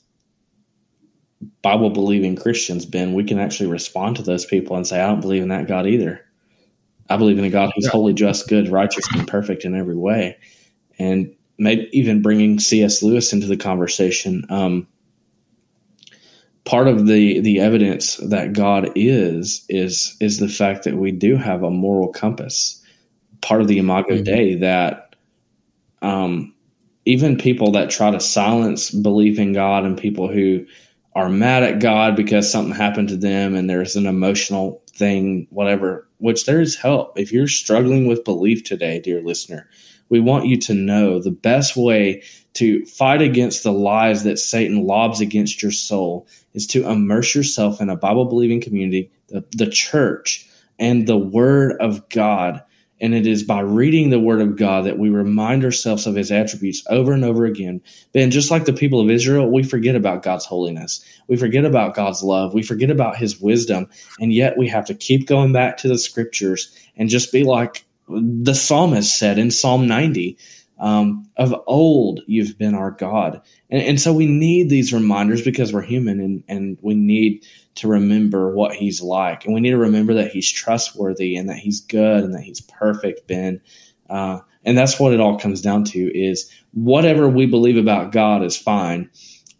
Bible 1.62 1.90
believing 1.90 2.36
Christians, 2.36 2.86
Ben, 2.86 3.14
we 3.14 3.24
can 3.24 3.40
actually 3.40 3.70
respond 3.70 4.16
to 4.16 4.24
those 4.24 4.46
people 4.46 4.78
and 4.78 4.88
say, 4.88 5.02
"I 5.02 5.08
don't 5.08 5.22
believe 5.22 5.44
in 5.44 5.50
that 5.50 5.68
God 5.68 5.86
either." 5.88 6.26
I 7.10 7.18
believe 7.18 7.40
in 7.40 7.44
a 7.44 7.50
God 7.50 7.72
who's 7.76 7.88
holy, 7.88 8.14
just, 8.14 8.48
good, 8.48 8.70
righteous, 8.70 9.06
and 9.14 9.28
perfect 9.28 9.66
in 9.66 9.76
every 9.76 9.98
way. 9.98 10.38
And 11.00 11.34
maybe 11.58 11.90
even 11.92 12.22
bringing 12.22 12.60
C.S. 12.60 13.02
Lewis 13.02 13.34
into 13.34 13.48
the 13.48 13.58
conversation. 13.58 14.46
Um, 14.50 14.88
part 16.66 16.88
of 16.88 17.08
the 17.08 17.40
the 17.40 17.60
evidence 17.60 18.18
that 18.18 18.54
God 18.54 18.92
is 18.96 19.66
is 19.70 20.16
is 20.20 20.38
the 20.38 20.48
fact 20.48 20.84
that 20.84 20.98
we 20.98 21.12
do 21.12 21.36
have 21.36 21.64
a 21.64 21.72
moral 21.72 22.10
compass. 22.10 22.82
Part 23.42 23.62
of 23.62 23.68
the 23.68 23.80
Imago 23.80 24.16
mm-hmm. 24.16 24.24
Dei 24.24 24.56
that 24.56 25.16
um, 26.02 26.54
even 27.10 27.40
people 27.40 27.72
that 27.72 27.90
try 27.90 28.12
to 28.12 28.20
silence 28.20 28.92
belief 28.92 29.40
in 29.40 29.52
God 29.52 29.84
and 29.84 29.98
people 29.98 30.32
who 30.32 30.64
are 31.16 31.28
mad 31.28 31.64
at 31.64 31.80
God 31.80 32.16
because 32.16 32.52
something 32.52 32.76
happened 32.76 33.10
to 33.10 33.18
them 33.18 33.56
and 33.56 33.68
there's 33.68 33.96
an 33.96 34.06
emotional 34.06 34.84
thing, 34.92 35.48
whatever, 35.50 36.08
which 36.20 36.46
there 36.46 36.62
is 36.62 36.76
help. 36.76 37.18
If 37.18 37.32
you're 37.32 37.48
struggling 37.48 38.06
with 38.06 38.24
belief 38.24 38.64
today, 38.64 39.00
dear 39.00 39.24
listener, 39.24 39.68
we 40.10 40.20
want 40.20 40.46
you 40.46 40.58
to 40.58 40.76
know 40.76 41.20
the 41.20 41.32
best 41.32 41.76
way 41.76 42.22
to 42.54 42.86
fight 42.86 43.24
against 43.24 43.64
the 43.64 43.74
lies 43.74 44.24
that 44.24 44.38
Satan 44.38 44.86
lobs 44.86 45.20
against 45.20 45.64
your 45.64 45.72
soul 45.72 46.28
is 46.54 46.68
to 46.68 46.88
immerse 46.88 47.34
yourself 47.34 47.82
in 47.82 47.90
a 47.90 47.96
Bible 47.96 48.26
believing 48.26 48.62
community, 48.62 49.12
the, 49.30 49.44
the 49.58 49.70
church, 49.70 50.48
and 50.78 51.08
the 51.08 51.18
Word 51.18 51.76
of 51.82 52.08
God 52.10 52.62
and 53.02 53.14
it 53.14 53.26
is 53.26 53.44
by 53.44 53.62
reading 53.62 54.10
the 54.10 54.20
word 54.20 54.42
of 54.42 54.58
God 54.58 54.86
that 54.86 54.98
we 54.98 55.10
remind 55.10 55.64
ourselves 55.64 56.06
of 56.06 56.16
his 56.16 56.32
attributes 56.32 56.84
over 56.90 57.14
and 57.14 57.24
over 57.24 57.46
again. 57.46 57.82
Ben, 58.14 58.32
just 58.32 58.52
like 58.52 58.66
the 58.66 58.74
people 58.74 59.00
of 59.00 59.10
Israel, 59.10 59.50
we 59.50 59.64
forget 59.64 59.96
about 59.96 60.24
God's 60.24 60.46
holiness. 60.46 61.04
We 61.28 61.38
forget 61.38 61.66
about 61.66 61.96
God's 61.96 62.24
love. 62.24 62.54
We 62.54 62.64
forget 62.64 62.90
about 62.90 63.18
his 63.18 63.40
wisdom. 63.40 63.88
And 64.20 64.34
yet 64.34 64.58
we 64.58 64.68
have 64.68 64.86
to 64.86 64.94
keep 64.94 65.28
going 65.28 65.54
back 65.54 65.78
to 65.78 65.88
the 65.88 65.98
scriptures 65.98 66.76
and 66.98 67.10
just 67.10 67.32
be 67.32 67.44
like 67.44 67.86
the 68.10 68.56
psalmist 68.56 69.18
said 69.18 69.38
in 69.38 69.52
Psalm 69.52 69.88
90 69.88 70.38
um, 70.80 71.30
of 71.36 71.54
old, 71.68 72.22
you've 72.26 72.58
been 72.58 72.74
our 72.74 72.92
God. 72.92 73.42
And, 73.70 73.82
and 73.82 74.02
so 74.02 74.14
we 74.14 74.26
need 74.26 74.70
these 74.70 74.94
reminders 74.94 75.42
because 75.42 75.74
we're 75.74 75.82
human 75.82 76.22
and, 76.22 76.44
and 76.48 76.78
we 76.82 76.94
need 76.96 77.46
to 77.76 77.88
remember 77.88 78.54
what 78.54 78.74
he's 78.74 79.02
like. 79.02 79.44
And 79.44 79.54
we 79.54 79.60
need 79.60 79.72
to 79.72 79.78
remember 79.78 80.14
that 80.16 80.32
he's 80.32 80.50
trustworthy 80.50 81.36
and 81.36 81.50
that 81.50 81.58
he's 81.58 81.82
good 81.82 82.24
and 82.24 82.34
that 82.34 82.44
he's 82.44 82.62
perfect, 82.62 83.28
Ben. 83.28 83.62
Uh, 84.10 84.40
and 84.64 84.78
that's 84.78 85.00
what 85.00 85.14
it 85.14 85.20
all 85.20 85.38
comes 85.38 85.62
down 85.62 85.84
to 85.86 86.18
is 86.18 86.50
whatever 86.74 87.28
we 87.28 87.46
believe 87.46 87.78
about 87.78 88.14
God 88.14 88.42
is 88.42 88.58
fine. 88.58 89.10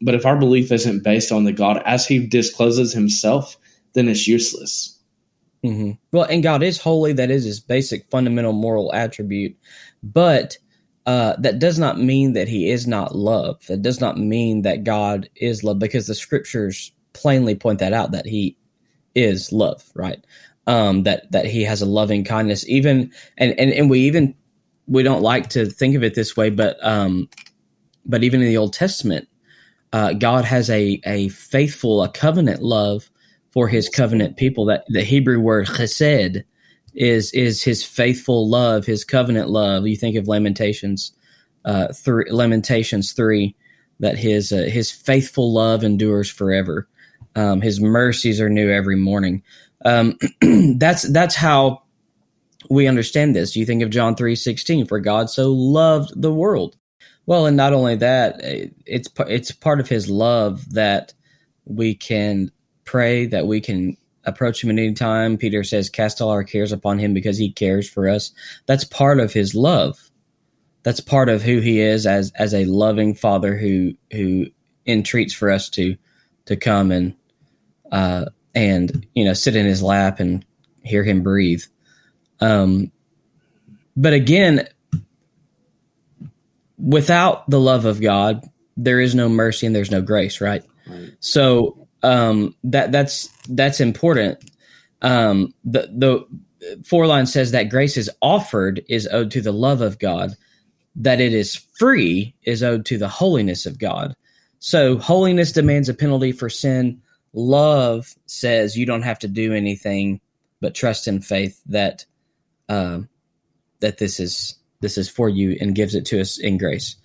But 0.02 0.16
if 0.16 0.26
our 0.26 0.38
belief 0.38 0.72
isn't 0.72 1.04
based 1.04 1.34
on 1.34 1.44
the 1.44 1.52
God 1.52 1.82
as 1.86 2.08
he 2.08 2.26
discloses 2.26 2.94
himself, 2.94 3.58
then 3.94 4.08
it's 4.08 4.28
useless. 4.28 4.98
Mm-hmm. 5.66 5.92
Well, 6.14 6.24
and 6.24 6.42
God 6.42 6.64
is 6.64 6.78
holy. 6.78 7.12
That 7.12 7.30
is 7.30 7.44
his 7.44 7.60
basic 7.60 8.10
fundamental 8.10 8.54
moral 8.54 8.94
attribute. 8.94 9.58
But– 10.02 10.58
uh, 11.10 11.36
that 11.40 11.58
does 11.58 11.80
not 11.80 12.00
mean 12.00 12.34
that 12.34 12.48
he 12.48 12.70
is 12.70 12.86
not 12.86 13.16
love. 13.16 13.66
That 13.66 13.82
does 13.82 14.00
not 14.00 14.20
mean 14.20 14.62
that 14.62 14.84
God 14.84 15.28
is 15.36 15.64
love 15.64 15.80
because 15.80 16.06
the 16.06 16.14
scriptures 16.14 16.92
plainly 17.14 17.56
point 17.56 17.80
that 17.80 17.94
out 17.94 18.12
that 18.12 18.28
he 18.28 18.56
is 19.16 19.52
love, 19.52 19.84
right? 19.96 20.24
Um, 20.68 21.02
that 21.04 21.32
that 21.32 21.48
he 21.48 21.64
has 21.64 21.82
a 21.82 21.88
loving 21.88 22.24
kindness, 22.26 22.64
even 22.70 23.12
and 23.40 23.60
and 23.60 23.72
and 23.74 23.90
we 23.90 24.02
even 24.02 24.36
we 24.86 25.02
don't 25.02 25.24
like 25.24 25.50
to 25.50 25.66
think 25.66 25.96
of 25.96 26.04
it 26.04 26.14
this 26.14 26.38
way, 26.38 26.52
but 26.52 26.78
um, 26.86 27.28
but 28.06 28.24
even 28.24 28.42
in 28.42 28.48
the 28.48 28.58
Old 28.58 28.74
Testament, 28.74 29.28
uh, 29.92 30.14
God 30.14 30.46
has 30.46 30.70
a 30.70 31.02
a 31.08 31.30
faithful, 31.30 32.04
a 32.04 32.10
covenant 32.10 32.62
love 32.62 33.10
for 33.52 33.68
His 33.68 33.90
covenant 33.90 34.38
people. 34.38 34.66
That 34.66 34.84
the 34.90 35.02
Hebrew 35.02 35.40
word 35.40 35.66
chesed 35.66 36.44
is 36.94 37.32
is 37.34 37.64
his 37.64 37.84
faithful 37.84 38.50
love, 38.50 38.86
his 38.86 39.04
covenant 39.04 39.50
love. 39.50 39.88
You 39.88 39.96
think 39.96 40.16
of 40.16 40.28
Lamentations, 40.28 41.14
uh, 41.66 41.94
three 41.94 42.30
Lamentations 42.30 43.14
three, 43.14 43.56
that 44.00 44.18
his 44.18 44.52
uh, 44.52 44.68
his 44.70 44.92
faithful 44.92 45.54
love 45.54 45.84
endures 45.84 46.30
forever. 46.30 46.88
Um, 47.36 47.62
his 47.62 47.80
mercies 47.80 48.42
are 48.42 48.50
new 48.50 48.72
every 48.72 48.96
morning. 48.96 49.44
Um, 49.86 50.18
that's 50.78 51.04
that's 51.04 51.36
how 51.36 51.84
we 52.70 52.88
understand 52.88 53.36
this. 53.36 53.56
You 53.56 53.66
think 53.66 53.82
of 53.82 53.90
John 53.90 54.16
three 54.16 54.36
sixteen, 54.36 54.86
for 54.86 55.00
God 55.00 55.30
so 55.30 55.52
loved 55.52 56.20
the 56.20 56.34
world. 56.34 56.76
Well, 57.26 57.46
and 57.46 57.56
not 57.56 57.74
only 57.74 57.96
that, 57.98 58.40
it's 58.42 59.10
it's 59.28 59.52
part 59.52 59.80
of 59.80 59.88
His 59.88 60.10
love 60.10 60.74
that 60.74 61.14
we 61.66 61.94
can 61.94 62.52
pray, 62.86 63.28
that 63.28 63.46
we 63.46 63.62
can 63.62 63.96
approach 64.26 64.64
him 64.64 64.70
at 64.70 64.82
any 64.82 64.94
time. 64.94 65.38
Peter 65.38 65.64
says, 65.64 65.90
Cast 65.90 66.22
all 66.22 66.30
our 66.30 66.44
cares 66.44 66.72
upon 66.72 67.00
him 67.00 67.14
because 67.14 67.38
he 67.38 67.52
cares 67.52 67.90
for 67.90 68.10
us. 68.10 68.32
That's 68.66 68.84
part 68.84 69.20
of 69.20 69.34
his 69.34 69.56
love. 69.56 70.10
That's 70.84 71.00
part 71.00 71.30
of 71.30 71.42
who 71.42 71.60
he 71.60 71.80
is 71.80 72.06
as 72.06 72.32
as 72.36 72.54
a 72.54 72.66
loving 72.66 73.14
father 73.14 73.58
who 73.58 73.94
who 74.12 74.48
entreats 74.86 75.34
for 75.34 75.52
us 75.52 75.70
to 75.72 75.98
to 76.46 76.56
come 76.56 76.92
and 76.92 77.16
uh 77.92 78.26
and 78.56 79.06
you 79.14 79.26
know 79.26 79.34
sit 79.34 79.56
in 79.56 79.66
his 79.66 79.84
lap 79.84 80.20
and 80.20 80.46
hear 80.82 81.04
him 81.04 81.22
breathe. 81.22 81.64
Um 82.40 82.92
but 83.98 84.14
again 84.14 84.68
without 86.78 87.50
the 87.50 87.60
love 87.60 87.86
of 87.86 88.02
God, 88.02 88.50
there 88.78 89.02
is 89.02 89.14
no 89.14 89.28
mercy 89.28 89.68
and 89.68 89.76
there's 89.76 89.92
no 89.92 90.02
grace, 90.02 90.40
right? 90.40 90.64
right. 90.88 91.12
So 91.20 91.89
um, 92.04 92.56
that 92.64 92.92
that's 92.92 93.28
that's 93.48 93.80
important. 93.80 94.50
Um, 95.02 95.54
the 95.64 95.90
the 95.96 96.28
Forlines 96.82 97.30
says 97.30 97.52
that 97.52 97.70
grace 97.70 97.98
is 97.98 98.10
offered 98.22 98.84
is 98.90 99.08
owed 99.12 99.32
to 99.32 99.42
the 99.42 99.54
love 99.54 99.82
of 99.82 100.00
God, 100.00 100.36
that 100.96 101.22
it 101.22 101.34
is 101.34 101.56
free 101.78 102.36
is 102.44 102.64
owed 102.64 102.86
to 102.88 102.98
the 102.98 103.08
holiness 103.08 103.66
of 103.66 103.80
God. 103.80 104.16
So 104.60 104.98
holiness 104.98 105.52
demands 105.54 105.88
a 105.88 105.94
penalty 105.94 106.34
for 106.34 106.50
sin. 106.50 107.02
Love 107.34 108.14
says 108.26 108.78
you 108.78 108.86
don't 108.86 109.04
have 109.04 109.20
to 109.20 109.28
do 109.28 109.54
anything 109.54 110.20
but 110.62 110.76
trust 110.76 111.08
in 111.08 111.22
faith 111.22 111.62
that 111.68 112.06
um, 112.68 113.08
that 113.80 113.98
this 113.98 114.20
is 114.20 114.56
this 114.82 114.98
is 114.98 115.10
for 115.10 115.30
you 115.30 115.58
and 115.60 115.76
gives 115.76 115.96
it 115.96 116.06
to 116.08 116.20
us 116.20 116.38
in 116.38 116.58
grace. 116.58 116.96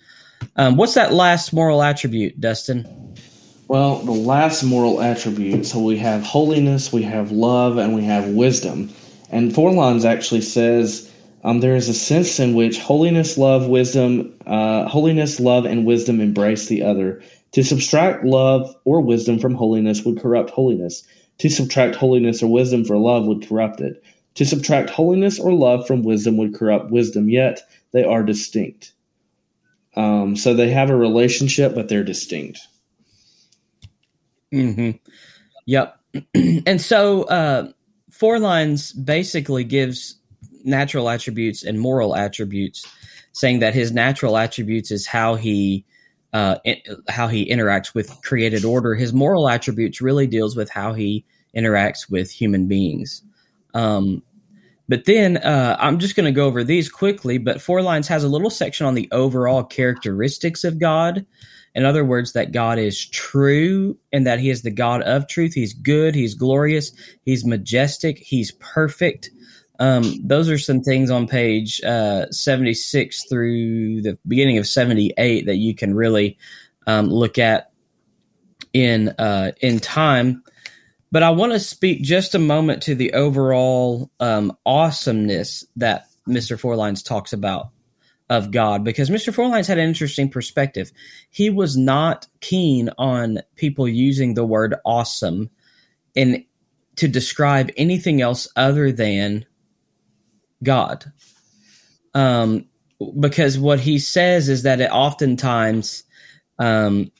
Um, 0.55 0.75
what's 0.75 0.95
that 0.95 1.13
last 1.13 1.53
moral 1.53 1.81
attribute, 1.81 2.39
Dustin? 2.39 3.15
Well, 3.67 3.97
the 3.99 4.11
last 4.11 4.63
moral 4.63 5.01
attribute. 5.01 5.65
So 5.65 5.79
we 5.79 5.97
have 5.97 6.23
holiness, 6.23 6.93
we 6.93 7.01
have 7.03 7.31
love, 7.31 7.77
and 7.77 7.95
we 7.95 8.03
have 8.03 8.27
wisdom. 8.27 8.91
And 9.31 9.51
Forlines 9.51 10.05
actually 10.05 10.41
says 10.41 11.11
um, 11.43 11.61
there 11.61 11.75
is 11.75 11.89
a 11.89 11.93
sense 11.93 12.39
in 12.39 12.53
which 12.53 12.77
holiness, 12.79 13.39
love, 13.39 13.67
wisdom, 13.67 14.35
uh, 14.45 14.87
holiness, 14.87 15.39
love, 15.39 15.65
and 15.65 15.85
wisdom 15.85 16.21
embrace 16.21 16.67
the 16.67 16.83
other. 16.83 17.23
To 17.53 17.63
subtract 17.63 18.23
love 18.23 18.75
or 18.85 19.01
wisdom 19.01 19.39
from 19.39 19.55
holiness 19.55 20.03
would 20.05 20.19
corrupt 20.19 20.51
holiness. 20.51 21.03
To 21.39 21.49
subtract 21.49 21.95
holiness 21.95 22.43
or 22.43 22.51
wisdom 22.51 22.85
for 22.85 22.97
love 22.97 23.25
would 23.25 23.47
corrupt 23.47 23.81
it. 23.81 24.03
To 24.35 24.45
subtract 24.45 24.91
holiness 24.91 25.39
or 25.39 25.53
love 25.53 25.87
from 25.87 26.03
wisdom 26.03 26.37
would 26.37 26.53
corrupt 26.53 26.91
wisdom, 26.91 27.29
yet 27.29 27.61
they 27.93 28.03
are 28.03 28.21
distinct. 28.21 28.91
Um, 29.95 30.35
so 30.35 30.53
they 30.53 30.69
have 30.69 30.89
a 30.91 30.95
relationship, 30.95 31.73
but 31.73 31.89
they're 31.89 32.03
distinct. 32.03 32.59
Mm-hmm. 34.53 34.91
Yep. 35.65 35.99
and 36.65 36.81
so 36.81 37.23
uh, 37.23 37.71
Forlines 38.11 38.93
basically 39.03 39.63
gives 39.63 40.17
natural 40.63 41.09
attributes 41.09 41.63
and 41.63 41.79
moral 41.79 42.15
attributes, 42.15 42.85
saying 43.33 43.59
that 43.59 43.73
his 43.73 43.91
natural 43.91 44.37
attributes 44.37 44.91
is 44.91 45.05
how 45.05 45.35
he 45.35 45.85
uh, 46.33 46.57
how 47.07 47.27
he 47.27 47.49
interacts 47.49 47.93
with 47.93 48.21
created 48.21 48.65
order. 48.65 48.93
His 48.95 49.13
moral 49.13 49.47
attributes 49.47 50.01
really 50.01 50.27
deals 50.27 50.55
with 50.55 50.69
how 50.69 50.93
he 50.93 51.25
interacts 51.55 52.09
with 52.09 52.29
human 52.29 52.67
beings. 52.67 53.21
Um, 53.73 54.21
but 54.87 55.05
then 55.05 55.37
uh, 55.37 55.77
I'm 55.79 55.99
just 55.99 56.15
going 56.15 56.25
to 56.25 56.31
go 56.31 56.45
over 56.45 56.63
these 56.63 56.89
quickly. 56.89 57.37
But 57.37 57.57
Forlines 57.57 58.07
has 58.07 58.23
a 58.23 58.29
little 58.29 58.49
section 58.49 58.85
on 58.85 58.95
the 58.95 59.07
overall 59.11 59.63
characteristics 59.63 60.63
of 60.63 60.79
God. 60.79 61.25
In 61.75 61.85
other 61.85 62.05
words, 62.05 62.33
that 62.33 62.53
God 62.53 62.79
is 62.79 63.05
true 63.09 63.97
and 64.13 64.25
that 64.25 64.39
He 64.39 64.49
is 64.49 64.61
the 64.61 64.71
God 64.71 65.01
of 65.01 65.27
truth. 65.27 65.53
He's 65.53 65.73
good. 65.73 66.15
He's 66.15 66.33
glorious. 66.33 66.91
He's 67.23 67.45
majestic. 67.45 68.17
He's 68.17 68.51
perfect. 68.53 69.29
Um, 69.77 70.03
those 70.23 70.49
are 70.49 70.57
some 70.57 70.81
things 70.81 71.11
on 71.11 71.27
page 71.27 71.81
uh, 71.83 72.27
76 72.31 73.25
through 73.29 74.01
the 74.01 74.17
beginning 74.25 74.57
of 74.57 74.67
78 74.67 75.47
that 75.47 75.57
you 75.57 75.75
can 75.75 75.93
really 75.93 76.37
um, 76.87 77.09
look 77.09 77.37
at 77.37 77.71
in 78.73 79.09
uh, 79.09 79.51
in 79.61 79.79
time. 79.79 80.43
But 81.11 81.23
I 81.23 81.29
want 81.31 81.53
to 81.53 81.59
speak 81.59 82.03
just 82.03 82.35
a 82.35 82.39
moment 82.39 82.83
to 82.83 82.95
the 82.95 83.13
overall 83.13 84.09
um, 84.19 84.55
awesomeness 84.65 85.65
that 85.77 86.07
Mr. 86.27 86.59
Forlines 86.59 87.05
talks 87.05 87.33
about 87.33 87.69
of 88.29 88.51
God 88.51 88.83
because 88.83 89.09
Mr. 89.09 89.33
Forlines 89.33 89.67
had 89.67 89.77
an 89.77 89.87
interesting 89.87 90.29
perspective. 90.29 90.91
He 91.29 91.49
was 91.49 91.77
not 91.77 92.27
keen 92.41 92.89
on 92.97 93.39
people 93.55 93.87
using 93.87 94.33
the 94.33 94.45
word 94.45 94.75
awesome 94.83 95.49
in 96.15 96.45
to 96.95 97.07
describe 97.07 97.71
anything 97.77 98.21
else 98.21 98.47
other 98.55 98.91
than 98.91 99.45
God. 100.63 101.11
Um, 102.13 102.65
because 103.19 103.59
what 103.59 103.81
he 103.81 103.99
says 103.99 104.47
is 104.47 104.63
that 104.63 104.79
it 104.79 104.89
oftentimes 104.89 106.03
um, 106.57 107.11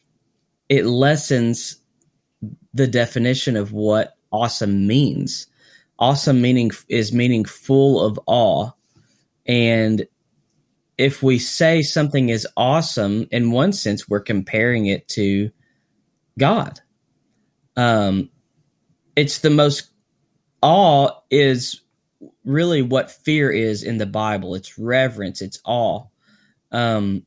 it 0.70 0.86
lessens 0.86 1.78
the 2.74 2.88
definition 2.88 3.58
of 3.58 3.74
what 3.74 4.18
awesome 4.32 4.88
means. 4.88 5.48
Awesome 6.00 6.42
meaning 6.42 6.72
is 6.90 7.14
meaning 7.14 7.46
full 7.46 8.02
of 8.04 8.20
awe. 8.26 8.72
And 9.46 10.08
if 10.98 11.22
we 11.22 11.40
say 11.40 11.82
something 11.82 12.30
is 12.30 12.48
awesome, 12.56 13.28
in 13.32 13.52
one 13.52 13.74
sense, 13.74 14.08
we're 14.08 14.22
comparing 14.22 14.86
it 14.86 15.08
to 15.10 15.52
God. 16.40 16.80
Um, 17.76 18.30
it's 19.16 19.40
the 19.40 19.50
most 19.50 19.90
awe 20.62 21.10
is 21.30 21.82
really 22.44 22.82
what 22.82 23.12
fear 23.12 23.52
is 23.52 23.84
in 23.84 23.98
the 23.98 24.06
Bible. 24.06 24.56
It's 24.56 24.78
reverence, 24.78 25.42
it's 25.42 25.60
awe. 25.66 26.06
Um, 26.72 27.26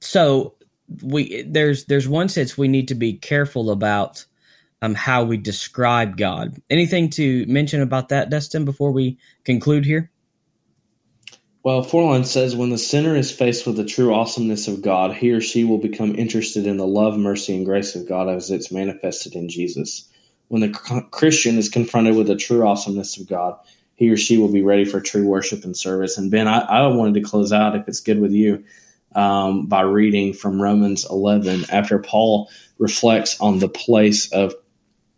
so 0.00 0.54
we 1.02 1.42
there's 1.42 1.84
there's 1.86 2.08
one 2.08 2.28
sense 2.28 2.56
we 2.56 2.68
need 2.68 2.88
to 2.88 2.94
be 2.94 3.14
careful 3.14 3.70
about 3.70 4.24
um 4.80 4.94
how 4.94 5.24
we 5.24 5.36
describe 5.36 6.16
God. 6.16 6.56
Anything 6.70 7.10
to 7.10 7.44
mention 7.46 7.82
about 7.82 8.10
that, 8.10 8.30
Dustin, 8.30 8.64
before 8.64 8.92
we 8.92 9.18
conclude 9.44 9.84
here? 9.84 10.10
Well, 11.68 11.84
Forlines 11.84 12.28
says 12.28 12.56
when 12.56 12.70
the 12.70 12.78
sinner 12.78 13.14
is 13.14 13.30
faced 13.30 13.66
with 13.66 13.76
the 13.76 13.84
true 13.84 14.14
awesomeness 14.14 14.68
of 14.68 14.80
God, 14.80 15.12
he 15.12 15.32
or 15.32 15.42
she 15.42 15.64
will 15.64 15.76
become 15.76 16.14
interested 16.14 16.66
in 16.66 16.78
the 16.78 16.86
love, 16.86 17.18
mercy, 17.18 17.54
and 17.54 17.66
grace 17.66 17.94
of 17.94 18.08
God 18.08 18.26
as 18.26 18.50
it's 18.50 18.72
manifested 18.72 19.34
in 19.34 19.50
Jesus. 19.50 20.08
When 20.46 20.62
the 20.62 20.70
Christian 21.10 21.58
is 21.58 21.68
confronted 21.68 22.16
with 22.16 22.28
the 22.28 22.36
true 22.36 22.66
awesomeness 22.66 23.20
of 23.20 23.28
God, 23.28 23.54
he 23.96 24.08
or 24.08 24.16
she 24.16 24.38
will 24.38 24.50
be 24.50 24.62
ready 24.62 24.86
for 24.86 24.98
true 24.98 25.26
worship 25.26 25.62
and 25.62 25.76
service. 25.76 26.16
And 26.16 26.30
Ben, 26.30 26.48
I, 26.48 26.60
I 26.60 26.86
wanted 26.86 27.12
to 27.20 27.28
close 27.28 27.52
out, 27.52 27.76
if 27.76 27.86
it's 27.86 28.00
good 28.00 28.18
with 28.18 28.32
you, 28.32 28.64
um, 29.14 29.66
by 29.66 29.82
reading 29.82 30.32
from 30.32 30.62
Romans 30.62 31.04
11 31.10 31.66
after 31.70 31.98
Paul 31.98 32.48
reflects 32.78 33.38
on 33.42 33.58
the 33.58 33.68
place 33.68 34.32
of 34.32 34.54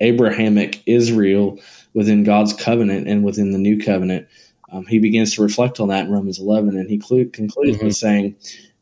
Abrahamic 0.00 0.82
Israel 0.84 1.60
within 1.94 2.24
God's 2.24 2.52
covenant 2.52 3.06
and 3.06 3.22
within 3.22 3.52
the 3.52 3.58
new 3.58 3.80
covenant. 3.80 4.26
Um, 4.72 4.86
he 4.86 4.98
begins 4.98 5.34
to 5.34 5.42
reflect 5.42 5.80
on 5.80 5.88
that 5.88 6.06
in 6.06 6.12
Romans 6.12 6.38
11, 6.38 6.76
and 6.76 6.88
he 6.88 6.98
clu- 6.98 7.28
concludes 7.28 7.76
mm-hmm. 7.76 7.86
with 7.86 7.96
saying, 7.96 8.36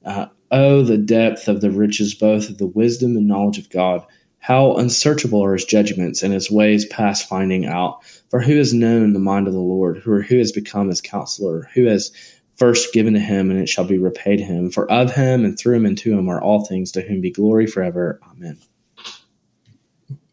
uh, 0.05 0.26
Oh, 0.51 0.82
the 0.82 0.99
depth 0.99 1.49
of 1.49 1.61
the 1.61 1.70
riches 1.70 2.14
both 2.14 2.49
of 2.49 2.59
the 2.59 2.66
wisdom 2.66 3.16
and 3.16 3.26
knowledge 3.26 3.59
of 3.59 3.68
God! 3.70 4.05
How 4.39 4.74
unsearchable 4.74 5.45
are 5.45 5.53
his 5.53 5.64
judgments, 5.64 6.22
and 6.22 6.32
his 6.32 6.51
ways 6.51 6.86
past 6.86 7.28
finding 7.28 7.66
out! 7.66 8.05
For 8.30 8.41
who 8.41 8.57
has 8.57 8.72
known 8.72 9.12
the 9.12 9.18
mind 9.18 9.47
of 9.47 9.53
the 9.53 9.61
Lord? 9.61 9.99
Who, 9.99 10.22
who 10.22 10.39
has 10.39 10.53
become 10.53 10.89
his 10.89 11.01
counselor? 11.01 11.68
Who 11.74 11.86
has 11.86 12.12
first 12.57 12.93
given 12.93 13.14
to 13.14 13.20
him, 13.20 13.51
and 13.51 13.61
it 13.61 13.68
shall 13.68 13.84
be 13.84 13.99
repaid 13.99 14.41
him? 14.41 14.70
For 14.70 14.91
of 14.91 15.12
him, 15.12 15.45
and 15.45 15.59
through 15.59 15.76
him, 15.76 15.86
and 15.86 15.99
to 15.99 16.18
him 16.18 16.28
are 16.28 16.41
all 16.41 16.64
things, 16.64 16.93
to 16.93 17.03
whom 17.03 17.20
be 17.20 17.30
glory 17.30 17.66
forever. 17.66 18.20
Amen. 18.30 18.59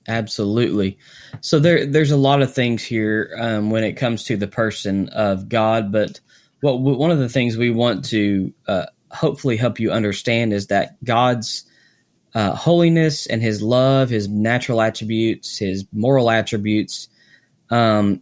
Absolutely. 0.08 0.98
So 1.42 1.60
there, 1.60 1.86
there's 1.86 2.12
a 2.12 2.18
lot 2.18 2.42
of 2.42 2.54
things 2.54 2.84
here 2.84 3.36
um, 3.40 3.72
when 3.72 3.84
it 3.84 3.94
comes 3.94 4.24
to 4.26 4.38
the 4.38 4.48
person 4.48 5.10
of 5.10 5.50
God, 5.50 5.92
but 5.92 6.20
what 6.62 6.80
one 6.80 7.12
of 7.12 7.20
the 7.20 7.30
things 7.30 7.58
we 7.58 7.72
want 7.72 8.06
to 8.06 8.54
uh, 8.68 8.86
hopefully 9.12 9.58
help 9.58 9.80
you 9.80 9.92
understand 9.92 10.54
is 10.54 10.68
that 10.68 11.04
God's 11.04 11.64
uh, 12.34 12.54
holiness 12.56 13.28
and 13.28 13.42
His 13.42 13.62
love, 13.62 14.10
His 14.10 14.28
natural 14.28 14.82
attributes, 14.82 15.58
His 15.58 15.86
moral 15.92 16.30
attributes, 16.30 17.08
um, 17.70 18.22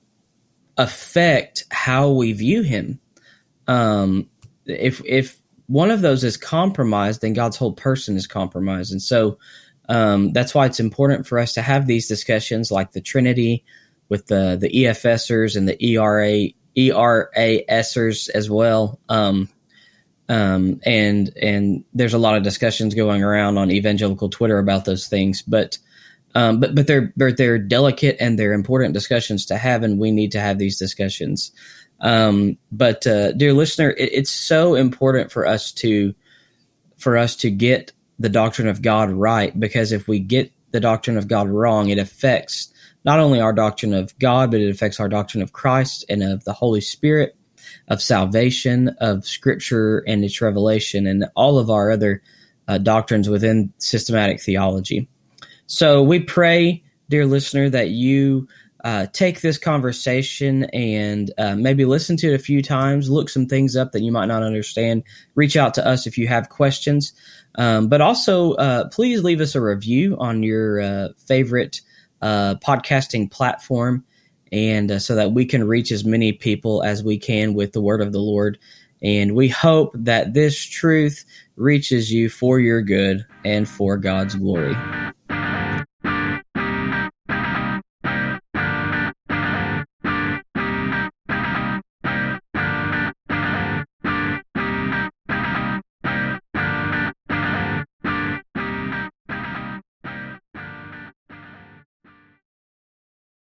affect 0.77 1.65
how 1.71 2.11
we 2.11 2.33
view 2.33 2.61
Him. 2.61 2.99
Um, 3.67 4.29
if 4.65 5.01
if 5.05 5.37
one 5.67 5.91
of 5.91 6.01
those 6.01 6.23
is 6.23 6.37
compromised, 6.37 7.21
then 7.21 7.33
God's 7.33 7.57
whole 7.57 7.73
person 7.73 8.15
is 8.15 8.27
compromised, 8.27 8.91
and 8.91 9.01
so 9.01 9.37
um, 9.89 10.31
that's 10.31 10.55
why 10.55 10.65
it's 10.65 10.79
important 10.79 11.27
for 11.27 11.39
us 11.39 11.53
to 11.53 11.61
have 11.61 11.85
these 11.85 12.07
discussions 12.07 12.71
like 12.71 12.91
the 12.91 13.01
Trinity 13.01 13.65
with 14.09 14.27
the 14.27 14.57
the 14.59 14.69
EFSers 14.69 15.55
and 15.55 15.67
the 15.67 15.83
ERA 15.85 16.49
ERASers 16.75 18.29
as 18.29 18.49
well. 18.49 18.99
Um, 19.09 19.49
um, 20.29 20.79
and 20.85 21.31
and 21.41 21.83
there's 21.93 22.13
a 22.13 22.19
lot 22.19 22.37
of 22.37 22.43
discussions 22.43 22.95
going 22.95 23.23
around 23.23 23.57
on 23.57 23.71
evangelical 23.71 24.29
Twitter 24.29 24.57
about 24.57 24.85
those 24.85 25.07
things, 25.07 25.41
but 25.41 25.77
um, 26.35 26.59
but 26.59 26.73
but 26.73 26.87
they're, 26.87 27.13
they're 27.15 27.33
they're 27.33 27.59
delicate 27.59 28.17
and 28.19 28.39
they're 28.39 28.53
important 28.53 28.93
discussions 28.93 29.47
to 29.47 29.57
have, 29.57 29.83
and 29.83 29.99
we 29.99 30.11
need 30.11 30.31
to 30.31 30.39
have 30.39 30.57
these 30.57 30.79
discussions. 30.79 31.51
Um, 31.99 32.57
but 32.71 33.05
uh, 33.05 33.33
dear 33.33 33.53
listener, 33.53 33.89
it, 33.89 34.09
it's 34.13 34.31
so 34.31 34.75
important 34.75 35.31
for 35.31 35.45
us 35.45 35.71
to 35.73 36.15
for 36.97 37.17
us 37.17 37.35
to 37.37 37.51
get 37.51 37.91
the 38.23 38.29
doctrine 38.29 38.69
of 38.69 38.81
God 38.81 39.11
right 39.11 39.57
because 39.59 39.91
if 39.91 40.07
we 40.07 40.17
get 40.17 40.49
the 40.71 40.79
doctrine 40.79 41.17
of 41.17 41.27
God 41.27 41.49
wrong, 41.49 41.89
it 41.89 41.97
affects 41.99 42.73
not 43.03 43.19
only 43.19 43.41
our 43.41 43.51
doctrine 43.51 43.93
of 43.93 44.17
God, 44.17 44.49
but 44.49 44.61
it 44.61 44.69
affects 44.69 44.97
our 45.01 45.09
doctrine 45.09 45.43
of 45.43 45.51
Christ 45.51 46.05
and 46.07 46.23
of 46.23 46.45
the 46.45 46.53
Holy 46.53 46.79
Spirit, 46.79 47.35
of 47.89 48.01
salvation, 48.01 48.95
of 48.99 49.27
Scripture 49.27 50.05
and 50.07 50.23
its 50.23 50.39
revelation, 50.39 51.05
and 51.05 51.25
all 51.35 51.59
of 51.59 51.69
our 51.69 51.91
other 51.91 52.23
uh, 52.65 52.77
doctrines 52.77 53.27
within 53.27 53.73
systematic 53.77 54.39
theology. 54.39 55.09
So 55.65 56.01
we 56.01 56.21
pray, 56.21 56.81
dear 57.09 57.25
listener, 57.25 57.69
that 57.71 57.89
you 57.89 58.47
uh, 58.85 59.07
take 59.07 59.41
this 59.41 59.57
conversation 59.57 60.65
and 60.65 61.31
uh, 61.37 61.55
maybe 61.55 61.83
listen 61.83 62.17
to 62.17 62.31
it 62.31 62.35
a 62.35 62.39
few 62.39 62.61
times, 62.61 63.09
look 63.09 63.29
some 63.29 63.47
things 63.47 63.75
up 63.75 63.91
that 63.91 64.01
you 64.01 64.13
might 64.13 64.27
not 64.27 64.43
understand. 64.43 65.03
Reach 65.35 65.57
out 65.57 65.73
to 65.73 65.85
us 65.85 66.07
if 66.07 66.17
you 66.17 66.27
have 66.27 66.49
questions. 66.49 67.13
Um, 67.55 67.87
but 67.87 68.01
also, 68.01 68.53
uh, 68.53 68.89
please 68.89 69.23
leave 69.23 69.41
us 69.41 69.55
a 69.55 69.61
review 69.61 70.17
on 70.19 70.43
your 70.43 70.81
uh, 70.81 71.09
favorite 71.27 71.81
uh, 72.21 72.55
podcasting 72.55 73.29
platform, 73.29 74.03
and 74.51 74.91
uh, 74.91 74.99
so 74.99 75.15
that 75.15 75.33
we 75.33 75.45
can 75.45 75.67
reach 75.67 75.91
as 75.91 76.05
many 76.05 76.31
people 76.31 76.83
as 76.83 77.03
we 77.03 77.17
can 77.17 77.53
with 77.53 77.73
the 77.73 77.81
word 77.81 78.01
of 78.01 78.11
the 78.11 78.19
Lord. 78.19 78.57
And 79.01 79.35
we 79.35 79.49
hope 79.49 79.91
that 79.95 80.33
this 80.33 80.57
truth 80.63 81.25
reaches 81.57 82.11
you 82.11 82.29
for 82.29 82.59
your 82.59 82.81
good 82.81 83.25
and 83.43 83.67
for 83.67 83.97
God's 83.97 84.35
glory. 84.35 84.75